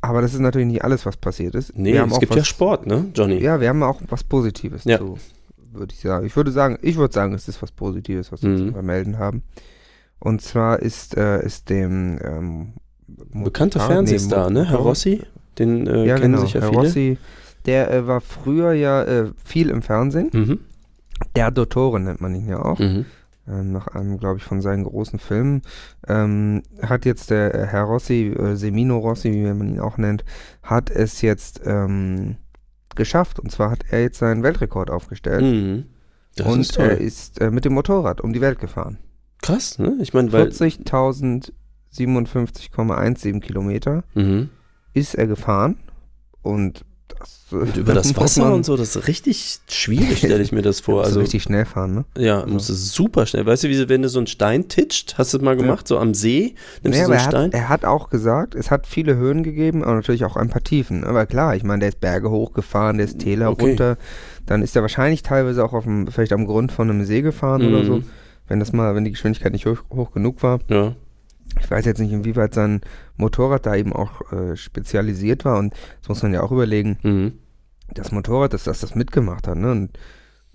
aber 0.00 0.20
das 0.22 0.34
ist 0.34 0.40
natürlich 0.40 0.66
nicht 0.66 0.82
alles, 0.84 1.06
was 1.06 1.16
passiert 1.16 1.54
ist. 1.54 1.76
nee, 1.76 1.92
Wir 1.92 2.00
haben 2.02 2.08
es 2.10 2.16
auch 2.16 2.20
gibt 2.20 2.30
was, 2.30 2.38
ja 2.38 2.44
Sport, 2.44 2.86
ne, 2.86 3.10
Johnny? 3.14 3.38
Ja, 3.38 3.60
wir 3.60 3.68
haben 3.68 3.82
auch 3.84 4.00
was 4.08 4.24
Positives 4.24 4.84
Ja. 4.84 4.98
zu, 4.98 5.18
würde 5.72 5.94
ich 5.94 6.00
sagen. 6.00 6.26
Ich 6.26 6.34
würde 6.34 6.50
sagen, 6.50 6.78
ich 6.82 6.96
würde 6.96 7.14
sagen, 7.14 7.32
es 7.34 7.46
ist 7.46 7.62
was 7.62 7.70
Positives, 7.70 8.32
was 8.32 8.42
wir 8.42 8.50
Mhm. 8.50 8.58
zu 8.58 8.72
vermelden 8.72 9.18
haben. 9.18 9.42
Und 10.22 10.40
zwar 10.40 10.78
ist, 10.78 11.16
äh, 11.16 11.44
ist 11.44 11.68
dem 11.68 12.16
ähm, 12.22 12.74
Bekannter 13.08 13.80
Fernsehstar, 13.80 14.50
nee, 14.50 14.60
ne? 14.60 14.70
Herr 14.70 14.78
Rossi, 14.78 15.20
den 15.58 15.88
äh, 15.88 16.06
ja, 16.06 16.14
kennen 16.14 16.34
genau. 16.34 16.44
sich 16.44 16.54
ja 16.54 16.60
Herr 16.60 16.68
viele. 16.68 16.82
Rossi, 16.82 17.18
der 17.66 17.90
äh, 17.90 18.06
war 18.06 18.20
früher 18.20 18.72
ja 18.72 19.02
äh, 19.02 19.32
viel 19.44 19.68
im 19.68 19.82
Fernsehen. 19.82 20.30
Mhm. 20.32 20.60
Der 21.34 21.50
Dottore 21.50 21.98
nennt 21.98 22.20
man 22.20 22.36
ihn 22.36 22.46
ja 22.46 22.62
auch. 22.62 22.78
Mhm. 22.78 23.04
ähm, 23.48 23.72
nach 23.72 23.88
einem, 23.88 24.16
glaube 24.18 24.38
ich, 24.38 24.44
von 24.44 24.60
seinen 24.60 24.84
großen 24.84 25.18
Filmen, 25.18 25.62
ähm, 26.06 26.62
hat 26.80 27.04
jetzt 27.04 27.30
der 27.30 27.52
äh, 27.52 27.66
Herr 27.66 27.82
Rossi, 27.82 28.28
äh, 28.28 28.54
Semino 28.54 28.98
Rossi, 28.98 29.32
wie 29.32 29.42
man 29.42 29.70
ihn 29.70 29.80
auch 29.80 29.98
nennt, 29.98 30.24
hat 30.62 30.88
es 30.88 31.20
jetzt 31.20 31.62
ähm, 31.64 32.36
geschafft. 32.94 33.40
Und 33.40 33.50
zwar 33.50 33.72
hat 33.72 33.86
er 33.90 34.02
jetzt 34.02 34.18
seinen 34.18 34.44
Weltrekord 34.44 34.88
aufgestellt. 34.88 35.42
Mhm. 35.42 35.86
Und 36.44 36.60
ist 36.60 36.76
toll. 36.76 36.84
er 36.84 36.98
ist 36.98 37.40
äh, 37.40 37.50
mit 37.50 37.64
dem 37.64 37.72
Motorrad 37.72 38.20
um 38.20 38.32
die 38.32 38.40
Welt 38.40 38.60
gefahren. 38.60 38.98
Krass, 39.42 39.78
ne? 39.78 39.96
Ich 40.00 40.14
meine, 40.14 40.32
weil. 40.32 40.48
40.057,17 40.48 43.40
Kilometer 43.40 44.04
Mhm. 44.14 44.48
ist 44.94 45.14
er 45.14 45.26
gefahren. 45.26 45.76
Und 46.42 46.84
das, 47.08 47.46
Und 47.52 47.76
über 47.76 47.94
das 47.94 48.16
Wasser 48.16 48.52
und 48.54 48.64
so, 48.64 48.76
das 48.76 48.96
ist 48.96 49.06
richtig 49.06 49.58
schwierig, 49.68 50.18
stelle 50.18 50.42
ich 50.42 50.50
mir 50.52 50.62
das 50.62 50.80
vor. 50.80 51.04
Also, 51.04 51.20
richtig 51.20 51.42
schnell 51.44 51.64
fahren, 51.66 51.94
ne? 51.94 52.04
ja, 52.18 52.44
muss 52.46 52.68
es 52.68 52.92
super 52.92 53.26
schnell. 53.26 53.46
Weißt 53.46 53.62
du, 53.64 53.68
wie 53.68 53.88
wenn 53.88 54.02
du 54.02 54.08
so 54.08 54.18
einen 54.18 54.26
Stein 54.26 54.68
titscht, 54.68 55.16
hast 55.18 55.32
du 55.34 55.38
das 55.38 55.44
mal 55.44 55.56
gemacht, 55.56 55.86
so 55.86 55.98
am 55.98 56.14
See, 56.14 56.54
nimmst 56.82 56.98
Nee, 56.98 57.04
du 57.04 57.06
so 57.06 57.12
einen 57.12 57.20
er, 57.20 57.30
Stein? 57.30 57.44
hat, 57.46 57.54
er 57.54 57.68
hat 57.68 57.84
auch 57.84 58.08
gesagt, 58.10 58.54
es 58.54 58.70
hat 58.70 58.86
viele 58.86 59.16
Höhen 59.16 59.42
gegeben, 59.44 59.84
aber 59.84 59.94
natürlich 59.94 60.24
auch 60.24 60.36
ein 60.36 60.48
paar 60.48 60.64
Tiefen. 60.64 61.04
Aber 61.04 61.26
klar, 61.26 61.54
ich 61.54 61.62
meine, 61.62 61.80
der 61.80 61.90
ist 61.90 62.00
Berge 62.00 62.30
hochgefahren, 62.30 62.96
der 62.96 63.06
ist 63.06 63.18
Täler 63.18 63.50
Okay. 63.50 63.68
runter. 63.70 63.98
Dann 64.46 64.62
ist 64.62 64.74
er 64.74 64.82
wahrscheinlich 64.82 65.22
teilweise 65.22 65.62
auch 65.64 65.74
auf 65.74 65.84
dem, 65.84 66.06
vielleicht 66.08 66.32
am 66.32 66.46
Grund 66.46 66.72
von 66.72 66.90
einem 66.90 67.04
See 67.04 67.22
gefahren 67.22 67.64
oder 67.66 67.84
so. 67.84 68.02
Wenn 68.52 68.60
das 68.60 68.74
mal, 68.74 68.94
wenn 68.94 69.04
die 69.04 69.12
Geschwindigkeit 69.12 69.50
nicht 69.52 69.64
hoch, 69.64 69.78
hoch 69.90 70.10
genug 70.12 70.42
war. 70.42 70.60
Ja. 70.68 70.94
Ich 71.58 71.70
weiß 71.70 71.86
jetzt 71.86 72.00
nicht, 72.00 72.12
inwieweit 72.12 72.52
sein 72.52 72.82
Motorrad 73.16 73.64
da 73.64 73.74
eben 73.76 73.94
auch 73.94 74.30
äh, 74.30 74.56
spezialisiert 74.56 75.46
war. 75.46 75.58
Und 75.58 75.72
das 76.00 76.10
muss 76.10 76.22
man 76.22 76.34
ja 76.34 76.42
auch 76.42 76.52
überlegen, 76.52 76.98
Mhm. 77.02 77.32
das 77.94 78.12
Motorrad, 78.12 78.52
dass 78.52 78.64
das 78.64 78.80
das 78.80 78.94
mitgemacht 78.94 79.48
hat. 79.48 79.56
Ne? 79.56 79.70
Und, 79.70 79.90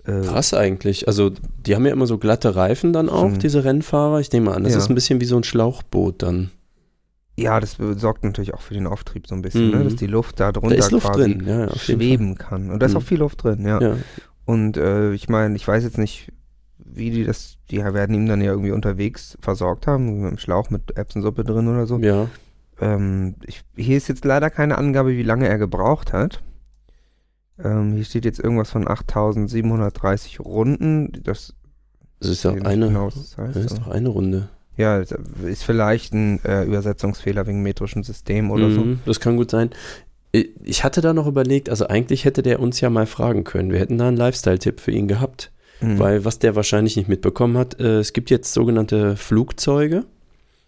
äh, 0.04 0.20
Krass 0.24 0.54
eigentlich. 0.54 1.08
Also, 1.08 1.32
die 1.66 1.74
haben 1.74 1.84
ja 1.86 1.92
immer 1.92 2.06
so 2.06 2.18
glatte 2.18 2.54
Reifen 2.54 2.92
dann 2.92 3.08
auch, 3.08 3.30
Mhm. 3.30 3.40
diese 3.40 3.64
Rennfahrer. 3.64 4.20
Ich 4.20 4.30
nehme 4.30 4.54
an, 4.54 4.62
das 4.62 4.74
Ja. 4.74 4.78
ist 4.78 4.88
ein 4.90 4.94
bisschen 4.94 5.20
wie 5.20 5.24
so 5.24 5.36
ein 5.36 5.42
Schlauchboot 5.42 6.22
dann. 6.22 6.50
Ja, 7.36 7.58
das 7.58 7.78
sorgt 7.96 8.22
natürlich 8.22 8.54
auch 8.54 8.60
für 8.60 8.74
den 8.74 8.86
Auftrieb 8.86 9.26
so 9.26 9.34
ein 9.34 9.42
bisschen, 9.42 9.72
Mhm. 9.72 9.78
ne? 9.78 9.84
dass 9.84 9.96
die 9.96 10.06
Luft 10.06 10.38
da 10.38 10.52
drunter 10.52 10.76
Da 10.76 10.88
quasi 11.00 11.38
ja, 11.44 11.66
ja, 11.66 11.76
schweben 11.76 12.38
kann. 12.38 12.70
Und 12.70 12.78
da 12.80 12.86
ist 12.86 12.92
Mhm. 12.92 12.98
auch 12.98 13.02
viel 13.02 13.18
Luft 13.18 13.42
drin, 13.42 13.66
ja. 13.66 13.80
Ja. 13.80 13.96
Und 14.44 14.76
äh, 14.76 15.12
ich 15.14 15.28
meine, 15.28 15.56
ich 15.56 15.66
weiß 15.66 15.82
jetzt 15.82 15.98
nicht, 15.98 16.32
wie 16.92 17.10
die 17.10 17.24
das, 17.24 17.56
die 17.70 17.78
werden 17.82 18.14
ihm 18.14 18.26
dann 18.26 18.40
ja 18.40 18.50
irgendwie 18.52 18.70
unterwegs 18.72 19.36
versorgt 19.40 19.86
haben, 19.86 20.20
mit 20.20 20.26
einem 20.28 20.38
Schlauch 20.38 20.70
mit 20.70 20.96
Erbsensuppe 20.96 21.44
drin 21.44 21.68
oder 21.68 21.86
so. 21.86 21.98
Ja. 21.98 22.28
Ähm, 22.80 23.34
ich, 23.44 23.62
hier 23.76 23.96
ist 23.96 24.08
jetzt 24.08 24.24
leider 24.24 24.50
keine 24.50 24.78
Angabe, 24.78 25.10
wie 25.10 25.22
lange 25.22 25.48
er 25.48 25.58
gebraucht 25.58 26.12
hat. 26.12 26.42
Ähm, 27.62 27.92
hier 27.94 28.04
steht 28.04 28.24
jetzt 28.24 28.38
irgendwas 28.38 28.70
von 28.70 28.86
8730 28.86 30.40
Runden. 30.40 31.10
Das 31.24 31.54
Das 32.20 32.30
ist 32.30 32.44
ja 32.44 32.52
eine, 32.52 32.88
genau, 32.88 33.10
das 33.10 33.36
heißt, 33.36 33.56
das 33.56 33.64
ist 33.66 33.78
doch 33.78 33.88
eine 33.88 34.08
Runde. 34.08 34.48
Ja, 34.76 34.98
ist 34.98 35.64
vielleicht 35.64 36.12
ein 36.14 36.38
äh, 36.44 36.64
Übersetzungsfehler 36.64 37.46
wegen 37.48 37.62
metrischem 37.62 38.04
System 38.04 38.50
oder 38.52 38.70
so. 38.70 38.80
Mhm, 38.82 39.00
Das 39.06 39.18
kann 39.18 39.36
gut 39.36 39.50
sein. 39.50 39.70
Ich- 40.30 40.50
Ich 40.62 40.84
hatte 40.84 41.00
da 41.00 41.12
noch 41.12 41.26
überlegt, 41.26 41.68
also 41.68 41.88
eigentlich 41.88 42.24
hätte 42.24 42.42
der 42.42 42.60
uns 42.60 42.80
ja 42.80 42.90
mal 42.90 43.06
fragen 43.06 43.42
können. 43.42 43.72
Wir 43.72 43.80
hätten 43.80 43.98
da 43.98 44.06
einen 44.06 44.16
Lifestyle-Tipp 44.16 44.78
für 44.78 44.92
ihn 44.92 45.08
gehabt. 45.08 45.50
Mhm. 45.80 45.98
Weil 45.98 46.24
was 46.24 46.38
der 46.38 46.56
wahrscheinlich 46.56 46.96
nicht 46.96 47.08
mitbekommen 47.08 47.56
hat, 47.56 47.78
äh, 47.80 47.98
es 47.98 48.12
gibt 48.12 48.30
jetzt 48.30 48.52
sogenannte 48.52 49.16
Flugzeuge. 49.16 50.04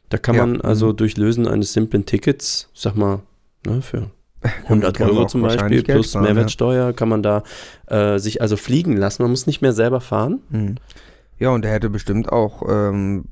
Da 0.08 0.18
kann 0.18 0.34
Ja, 0.36 0.46
man 0.46 0.60
also 0.60 0.88
mhm. 0.88 0.96
durch 0.96 1.16
Lösen 1.16 1.46
eines 1.48 1.72
simplen 1.72 2.04
Tickets, 2.06 2.68
sag 2.74 2.96
mal, 2.96 3.20
ne, 3.66 3.82
für 3.82 4.10
Kann 4.40 4.52
man- 4.52 4.62
100 4.68 4.96
kann 4.96 5.08
man 5.08 5.16
Euro 5.16 5.26
zum 5.26 5.42
Beispiel 5.42 5.82
plus 5.82 6.14
ja. 6.14 6.20
Mehrwertsteuer, 6.20 6.92
kann 6.92 7.08
man 7.08 7.22
da 7.22 7.42
äh, 7.88 8.18
sich 8.18 8.40
also 8.40 8.56
fliegen 8.56 8.96
lassen. 8.96 9.22
Man 9.22 9.30
muss 9.30 9.46
nicht 9.46 9.60
mehr 9.62 9.72
selber 9.72 10.00
fahren. 10.00 10.40
Mhm. 10.50 10.76
Ja, 11.38 11.50
und 11.50 11.64
er 11.64 11.72
hätte 11.72 11.88
bestimmt 11.88 12.30
auch 12.30 12.62
ähm, 12.68 13.24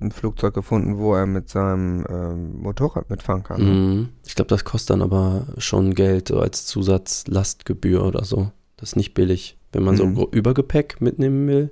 ein 0.00 0.12
Flugzeug 0.12 0.54
gefunden, 0.54 0.98
wo 0.98 1.14
er 1.16 1.26
mit 1.26 1.48
seinem 1.48 2.06
ähm, 2.08 2.60
Motorrad 2.62 3.10
mitfahren 3.10 3.42
kann. 3.42 3.60
ne? 3.60 3.70
Mhm. 3.70 4.08
Ich 4.26 4.36
glaube, 4.36 4.48
das 4.48 4.64
kostet 4.64 4.90
dann 4.90 5.02
aber 5.02 5.46
schon 5.58 5.94
Geld 5.94 6.28
so 6.28 6.38
als 6.38 6.64
Zusatzlastgebühr 6.66 8.04
oder 8.04 8.24
so. 8.24 8.50
Das 8.76 8.90
ist 8.90 8.96
nicht 8.96 9.14
billig, 9.14 9.56
wenn 9.72 9.82
man 9.82 9.96
so 9.96 10.06
Mhm. 10.06 10.14
gro- 10.14 10.28
Übergepäck 10.30 11.00
mitnehmen 11.00 11.46
will. 11.48 11.70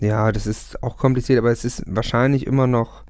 Ja, 0.00 0.32
das 0.32 0.46
ist 0.46 0.82
auch 0.82 0.96
kompliziert, 0.96 1.38
aber 1.38 1.50
es 1.50 1.64
ist 1.64 1.82
wahrscheinlich 1.86 2.46
immer 2.46 2.66
noch 2.66 3.04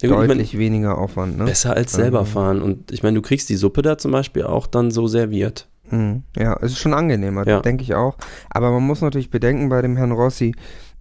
Ja, 0.00 0.08
gut, 0.08 0.16
ich 0.16 0.18
mein, 0.18 0.28
deutlich 0.28 0.58
weniger 0.58 0.98
Aufwand. 0.98 1.38
Ne? 1.38 1.44
besser 1.44 1.74
als 1.76 1.92
selber 1.92 2.20
Ähm. 2.20 2.26
fahren. 2.26 2.62
Und 2.62 2.90
ich 2.90 3.02
meine, 3.02 3.16
du 3.16 3.22
kriegst 3.22 3.48
die 3.48 3.56
Suppe 3.56 3.82
da 3.82 3.98
zum 3.98 4.12
Beispiel 4.12 4.44
auch 4.44 4.66
dann 4.66 4.90
so 4.90 5.06
serviert. 5.06 5.68
Mhm. 5.90 6.24
Ja, 6.36 6.56
es 6.60 6.72
ist 6.72 6.78
schon 6.78 6.94
angenehmer, 6.94 7.46
Ja. 7.46 7.60
denke 7.60 7.82
ich 7.82 7.94
auch. 7.94 8.16
Aber 8.50 8.70
man 8.72 8.82
muss 8.82 9.02
natürlich 9.02 9.30
bedenken 9.30 9.68
bei 9.68 9.82
dem 9.82 9.96
Herrn 9.96 10.12
Rossi, 10.12 10.54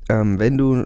ähm, 0.10 0.38
wenn 0.38 0.58
du 0.60 0.86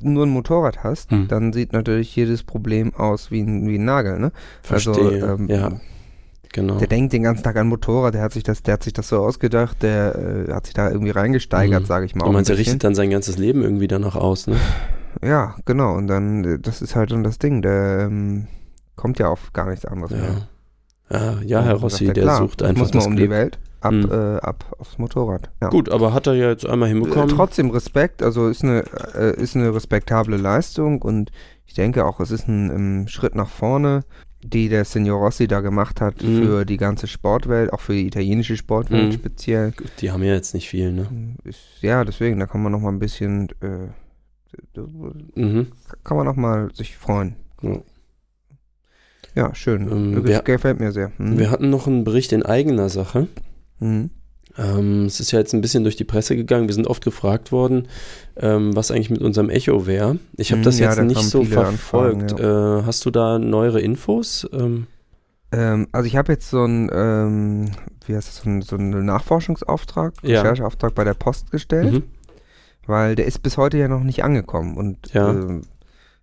nur 0.00 0.26
ein 0.26 0.30
Motorrad 0.30 0.84
hast, 0.84 1.10
Hm. 1.10 1.26
dann 1.28 1.54
sieht 1.54 1.72
natürlich 1.72 2.14
jedes 2.14 2.42
Problem 2.42 2.94
aus 2.94 3.30
wie 3.30 3.40
ein, 3.40 3.66
wie 3.66 3.78
ein 3.78 3.84
Nagel. 3.86 4.18
Ne? 4.18 4.32
Verstehe. 4.62 5.22
Also, 5.22 5.42
ähm, 5.42 5.48
ja, 5.48 5.80
genau. 6.52 6.78
Der 6.78 6.86
denkt 6.88 7.12
den 7.12 7.22
ganzen 7.22 7.42
Tag 7.42 7.56
an 7.56 7.68
Motorrad, 7.68 8.14
der 8.14 8.22
hat 8.22 8.32
sich 8.32 8.42
das, 8.42 8.62
der 8.62 8.74
hat 8.74 8.82
sich 8.82 8.92
das 8.92 9.08
so 9.08 9.18
ausgedacht, 9.18 9.82
der 9.82 10.46
äh, 10.48 10.52
hat 10.52 10.66
sich 10.66 10.74
da 10.74 10.90
irgendwie 10.90 11.10
reingesteigert, 11.10 11.82
Mhm. 11.82 11.86
sage 11.86 12.06
ich 12.06 12.14
mal. 12.14 12.26
Ein 12.28 12.44
er 12.44 12.58
richtet 12.58 12.84
dann 12.84 12.94
sein 12.94 13.10
ganzes 13.10 13.38
Leben 13.38 13.62
irgendwie 13.62 13.88
danach 13.88 14.16
aus, 14.16 14.46
ne? 14.46 14.56
Ja, 15.22 15.56
genau. 15.64 15.94
Und 15.96 16.06
dann, 16.06 16.44
äh, 16.44 16.58
das 16.58 16.82
ist 16.82 16.94
halt 16.96 17.10
dann 17.12 17.24
das 17.24 17.38
Ding, 17.38 17.62
der 17.62 18.06
ähm, 18.08 18.46
kommt 18.96 19.18
ja 19.18 19.28
auf 19.28 19.52
gar 19.52 19.68
nichts 19.68 19.84
anderes 19.84 20.12
mehr. 20.12 20.22
Ja. 20.22 20.48
Ja, 21.10 21.38
ja, 21.42 21.62
Herr 21.62 21.76
Und 21.76 21.82
Rossi, 21.84 22.06
er, 22.06 22.12
der 22.12 22.24
klar, 22.24 22.38
sucht 22.38 22.62
einfach 22.62 22.82
muss 22.82 22.92
mal 22.92 22.98
das 22.98 23.06
um 23.06 23.16
Glück. 23.16 23.26
die 23.28 23.30
Welt, 23.30 23.58
ab, 23.80 23.92
Mhm. 23.94 24.10
äh, 24.12 24.36
ab 24.40 24.64
aufs 24.78 24.98
Motorrad. 24.98 25.50
Ja. 25.62 25.70
Gut, 25.70 25.88
aber 25.90 26.12
hat 26.12 26.26
er 26.26 26.34
ja 26.34 26.50
jetzt 26.50 26.66
einmal 26.66 26.90
Äh, 26.90 26.92
hinbekommen. 26.92 27.28
trotzdem 27.30 27.70
Respekt, 27.70 28.22
also 28.22 28.46
ist 28.48 28.62
eine, 28.62 28.84
äh, 29.14 29.34
ist 29.40 29.56
eine 29.56 29.74
respektable 29.74 30.36
Leistung 30.36 31.00
und 31.00 31.30
ich 31.64 31.72
denke 31.72 32.04
auch, 32.04 32.20
es 32.20 32.30
ist 32.30 32.46
ein 32.46 32.70
ähm, 32.70 33.08
Schritt 33.08 33.34
nach 33.34 33.48
vorne, 33.48 34.04
die 34.42 34.68
der 34.68 34.84
Signor 34.84 35.18
Rossi 35.20 35.48
da 35.48 35.60
gemacht 35.60 36.00
hat 36.00 36.22
Mhm. 36.22 36.42
für 36.42 36.64
die 36.64 36.76
ganze 36.76 37.06
Sportwelt, 37.06 37.72
auch 37.72 37.80
für 37.80 37.92
die 37.94 38.06
italienische 38.06 38.56
Sportwelt 38.56 39.08
Mhm. 39.08 39.12
speziell. 39.12 39.72
Die 40.00 40.10
haben 40.12 40.22
ja 40.22 40.34
jetzt 40.34 40.54
nicht 40.54 40.68
viel, 40.68 40.92
ne? 40.92 41.06
Ist, 41.44 41.58
ja, 41.82 42.04
deswegen, 42.04 42.38
da 42.38 42.46
kann 42.46 42.62
man 42.62 42.70
noch 42.72 42.80
mal 42.80 42.90
ein 42.90 42.98
bisschen, 43.00 43.48
äh, 43.60 43.88
Mhm. 45.34 45.68
kann 46.04 46.16
man 46.16 46.26
noch 46.26 46.36
mal 46.36 46.72
sich 46.74 46.96
freuen. 46.96 47.36
Ja. 47.62 47.78
Ja, 49.34 49.54
schön. 49.54 49.90
Ähm, 49.90 50.24
wir- 50.24 50.42
gefällt 50.42 50.80
mir 50.80 50.90
sehr. 50.92 51.12
Mhm. 51.18 51.38
Wir 51.38 51.50
hatten 51.50 51.70
noch 51.70 51.86
einen 51.86 52.04
Bericht 52.04 52.32
in 52.32 52.42
eigener 52.44 52.88
Sache. 52.88 53.28
Mhm. 53.78 54.10
Ähm, 54.58 55.06
es 55.06 55.20
ist 55.20 55.30
ja 55.30 55.38
jetzt 55.38 55.52
ein 55.54 55.60
bisschen 55.60 55.84
durch 55.84 55.96
die 55.96 56.04
Presse 56.04 56.34
gegangen. 56.36 56.66
Wir 56.68 56.74
sind 56.74 56.86
oft 56.88 57.04
gefragt 57.04 57.52
worden, 57.52 57.86
ähm, 58.36 58.74
was 58.74 58.90
eigentlich 58.90 59.10
mit 59.10 59.22
unserem 59.22 59.48
Echo 59.50 59.86
wäre. 59.86 60.18
Ich 60.36 60.50
habe 60.50 60.60
Mhm, 60.60 60.64
das 60.64 60.78
ja, 60.78 60.86
jetzt 60.88 60.98
da 60.98 61.04
nicht 61.04 61.22
so 61.22 61.44
verfolgt. 61.44 62.32
Anfragen, 62.32 62.80
äh, 62.82 62.86
hast 62.86 63.04
du 63.06 63.10
da 63.10 63.38
neuere 63.38 63.80
Infos? 63.80 64.46
Ähm, 64.52 64.86
Ähm, 65.50 65.86
also 65.92 66.06
ich 66.06 66.14
habe 66.16 66.32
jetzt 66.32 66.50
so 66.50 66.60
einen, 66.62 66.90
ähm, 66.92 67.70
wie 68.04 68.14
heißt 68.14 68.28
das, 68.28 68.36
so 68.42 68.50
einen, 68.50 68.60
so 68.60 68.76
einen 68.76 69.06
Nachforschungsauftrag, 69.06 70.12
Ja. 70.22 70.42
Rechercheauftrag 70.42 70.94
bei 70.94 71.04
der 71.04 71.14
Post 71.14 71.50
gestellt, 71.50 71.90
mhm. 71.94 72.02
weil 72.86 73.14
der 73.14 73.24
ist 73.24 73.42
bis 73.42 73.56
heute 73.56 73.78
ja 73.78 73.88
noch 73.88 74.02
nicht 74.02 74.22
angekommen 74.24 74.76
und 74.76 74.98
Ja. 75.14 75.30
ähm, 75.30 75.62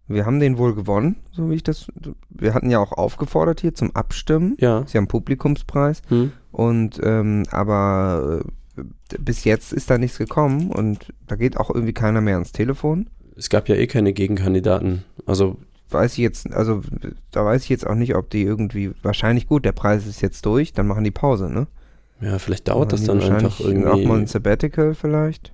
wir 0.07 0.25
haben 0.25 0.39
den 0.39 0.57
wohl 0.57 0.75
gewonnen, 0.75 1.15
so 1.31 1.49
wie 1.49 1.55
ich 1.55 1.63
das, 1.63 1.87
wir 2.29 2.53
hatten 2.53 2.69
ja 2.69 2.79
auch 2.79 2.91
aufgefordert 2.91 3.61
hier 3.61 3.73
zum 3.73 3.95
Abstimmen, 3.95 4.55
Ja. 4.59 4.79
ist 4.79 4.93
ja 4.93 5.01
ein 5.01 5.07
Publikumspreis 5.07 6.01
Hm. 6.09 6.31
und 6.51 6.99
ähm, 7.03 7.43
aber 7.51 8.41
äh, 8.77 8.83
bis 9.19 9.43
jetzt 9.45 9.71
ist 9.73 9.89
da 9.89 9.97
nichts 9.97 10.17
gekommen 10.17 10.69
und 10.69 11.13
da 11.27 11.35
geht 11.35 11.57
auch 11.57 11.69
irgendwie 11.69 11.93
keiner 11.93 12.21
mehr 12.21 12.35
ans 12.35 12.51
Telefon. 12.51 13.09
Es 13.37 13.49
gab 13.49 13.67
ja 13.69 13.75
eh 13.75 13.87
keine 13.87 14.13
Gegenkandidaten. 14.13 15.03
Also, 15.25 15.57
weiß 15.89 16.13
ich 16.13 16.17
jetzt, 16.19 16.51
also 16.53 16.81
da 17.31 17.45
weiß 17.45 17.63
ich 17.63 17.69
jetzt 17.69 17.85
auch 17.87 17.95
nicht, 17.95 18.15
ob 18.15 18.29
die 18.29 18.43
irgendwie, 18.43 18.91
wahrscheinlich 19.01 19.47
gut, 19.47 19.65
der 19.65 19.71
Preis 19.71 20.05
ist 20.07 20.21
jetzt 20.21 20.45
durch, 20.45 20.73
dann 20.73 20.87
machen 20.87 21.03
die 21.03 21.11
Pause, 21.11 21.49
ne? 21.51 21.67
ja, 22.21 22.39
vielleicht 22.39 22.67
dauert 22.69 22.93
das 22.93 23.03
dann 23.03 23.19
einfach 23.21 23.59
wahrscheinlich 23.59 23.85
Auch 23.85 23.91
mal 23.97 23.97
ein 23.97 24.01
irgendwie. 24.01 24.27
Sabbatical 24.27 24.93
vielleicht. 24.95 25.51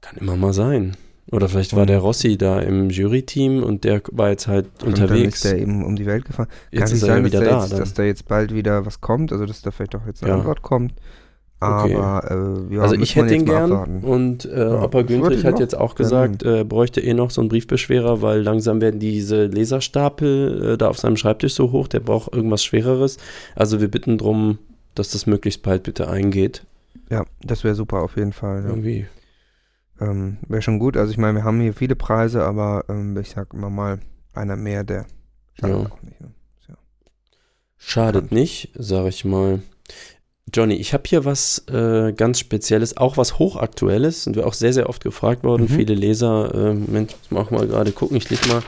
Kann 0.00 0.16
immer 0.16 0.36
mal 0.36 0.52
sein. 0.54 0.96
Oder 1.32 1.48
vielleicht 1.48 1.72
war 1.72 1.80
Und- 1.82 1.86
der 1.88 1.98
Rossi 1.98 2.36
da 2.36 2.60
im 2.60 2.90
Jury-Team 2.90 3.62
und 3.62 3.84
der 3.84 4.02
war 4.12 4.28
jetzt 4.30 4.46
halt 4.48 4.66
Und 4.84 4.98
dann 4.98 5.04
unterwegs. 5.04 5.36
ist 5.36 5.44
der 5.44 5.58
eben 5.58 5.84
um 5.84 5.96
die 5.96 6.06
Welt 6.06 6.24
gefahren. 6.26 6.46
Kann 6.48 6.80
Jetzt 6.80 6.92
nicht 6.92 7.02
ist 7.02 7.02
er 7.02 7.08
ja 7.08 7.14
sein, 7.14 7.22
dass, 7.24 7.32
wieder 7.32 7.40
da 7.44 7.50
da. 7.50 7.60
jetzt, 7.62 7.72
Dann. 7.72 7.78
dass 7.80 7.94
da 7.94 8.02
jetzt 8.04 8.28
bald 8.28 8.54
wieder 8.54 8.86
was 8.86 9.00
kommt, 9.00 9.32
also 9.32 9.46
dass 9.46 9.62
da 9.62 9.70
vielleicht 9.70 9.96
auch 9.96 10.06
jetzt 10.06 10.22
eine 10.22 10.32
Ja. 10.32 10.38
Antwort 10.38 10.62
kommt. 10.62 10.92
Okay. 11.60 11.94
Aber 11.94 12.66
äh, 12.70 12.74
ja, 12.74 12.82
also 12.82 12.96
ich 12.96 13.14
hätte 13.14 13.34
ihn 13.36 13.44
gern 13.44 13.70
abwarten. 13.70 14.00
und 14.02 14.44
äh, 14.46 14.58
Ja, 14.58 14.82
Opa 14.82 15.00
ihn 15.02 15.22
hat 15.44 15.60
jetzt 15.60 15.78
auch 15.78 15.94
gesagt, 15.94 16.42
äh, 16.42 16.64
bräuchte 16.64 17.00
eh 17.00 17.14
noch 17.14 17.30
so 17.30 17.40
einen 17.40 17.48
Briefbeschwerer, 17.50 18.20
weil 18.20 18.42
langsam 18.42 18.80
werden 18.80 18.98
diese 18.98 19.46
Laserstapel 19.46 20.72
äh, 20.72 20.76
da 20.76 20.88
auf 20.88 20.98
seinem 20.98 21.16
Schreibtisch 21.16 21.54
so 21.54 21.70
hoch, 21.72 21.86
der 21.88 22.00
braucht 22.00 22.34
irgendwas 22.34 22.64
Schwereres. 22.64 23.16
Also 23.54 23.80
wir 23.80 23.88
bitten 23.88 24.18
drum, 24.18 24.58
dass 24.96 25.10
das 25.10 25.26
möglichst 25.26 25.62
bald 25.62 25.84
bitte 25.84 26.08
eingeht. 26.08 26.64
Ja, 27.10 27.24
das 27.44 27.62
wäre 27.64 27.74
super 27.76 28.02
auf 28.02 28.16
jeden 28.16 28.32
Fall. 28.32 28.62
Ja. 28.64 28.68
Irgendwie. 28.70 29.06
Ähm, 30.02 30.38
wäre 30.48 30.62
schon 30.62 30.78
gut. 30.78 30.96
Also 30.96 31.12
ich 31.12 31.18
meine, 31.18 31.38
wir 31.38 31.44
haben 31.44 31.60
hier 31.60 31.74
viele 31.74 31.94
Preise, 31.96 32.42
aber 32.44 32.84
ähm, 32.88 33.16
ich 33.18 33.30
sag 33.30 33.54
immer 33.54 33.70
mal, 33.70 34.00
einer 34.32 34.56
mehr, 34.56 34.82
der 34.84 35.06
schadet 35.54 35.76
Ja. 35.78 35.90
auch 35.92 36.02
nicht. 36.02 36.20
Ne? 36.20 36.28
Schadet 37.76 38.30
nicht, 38.32 38.70
sag 38.78 39.06
ich 39.06 39.24
mal. 39.24 39.60
Johnny, 40.54 40.74
ich 40.74 40.92
habe 40.92 41.02
hier 41.06 41.24
was 41.24 41.64
äh, 41.68 42.12
ganz 42.12 42.38
Spezielles, 42.38 42.96
auch 42.96 43.16
was 43.16 43.38
Hochaktuelles, 43.38 44.24
sind 44.24 44.36
wir 44.36 44.46
auch 44.46 44.52
sehr, 44.54 44.72
sehr 44.72 44.88
oft 44.88 45.02
gefragt 45.02 45.44
worden. 45.44 45.62
Mhm. 45.64 45.68
Viele 45.68 45.94
Leser, 45.94 46.54
äh, 46.54 46.74
Moment, 46.74 47.16
ich 47.24 47.30
muss 47.30 47.46
auch 47.46 47.50
mal 47.50 47.66
gerade 47.66 47.90
gucken, 47.92 48.16
ich 48.16 48.28
lege 48.30 48.46
mal 48.48 48.62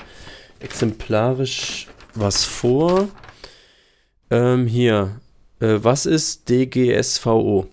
exemplarisch 0.60 1.88
was 2.14 2.44
vor. 2.44 3.08
Ähm, 4.30 4.66
hier, 4.66 5.20
Äh, 5.60 5.78
was 5.84 6.04
ist 6.06 6.48
DGSVO? 6.50 7.66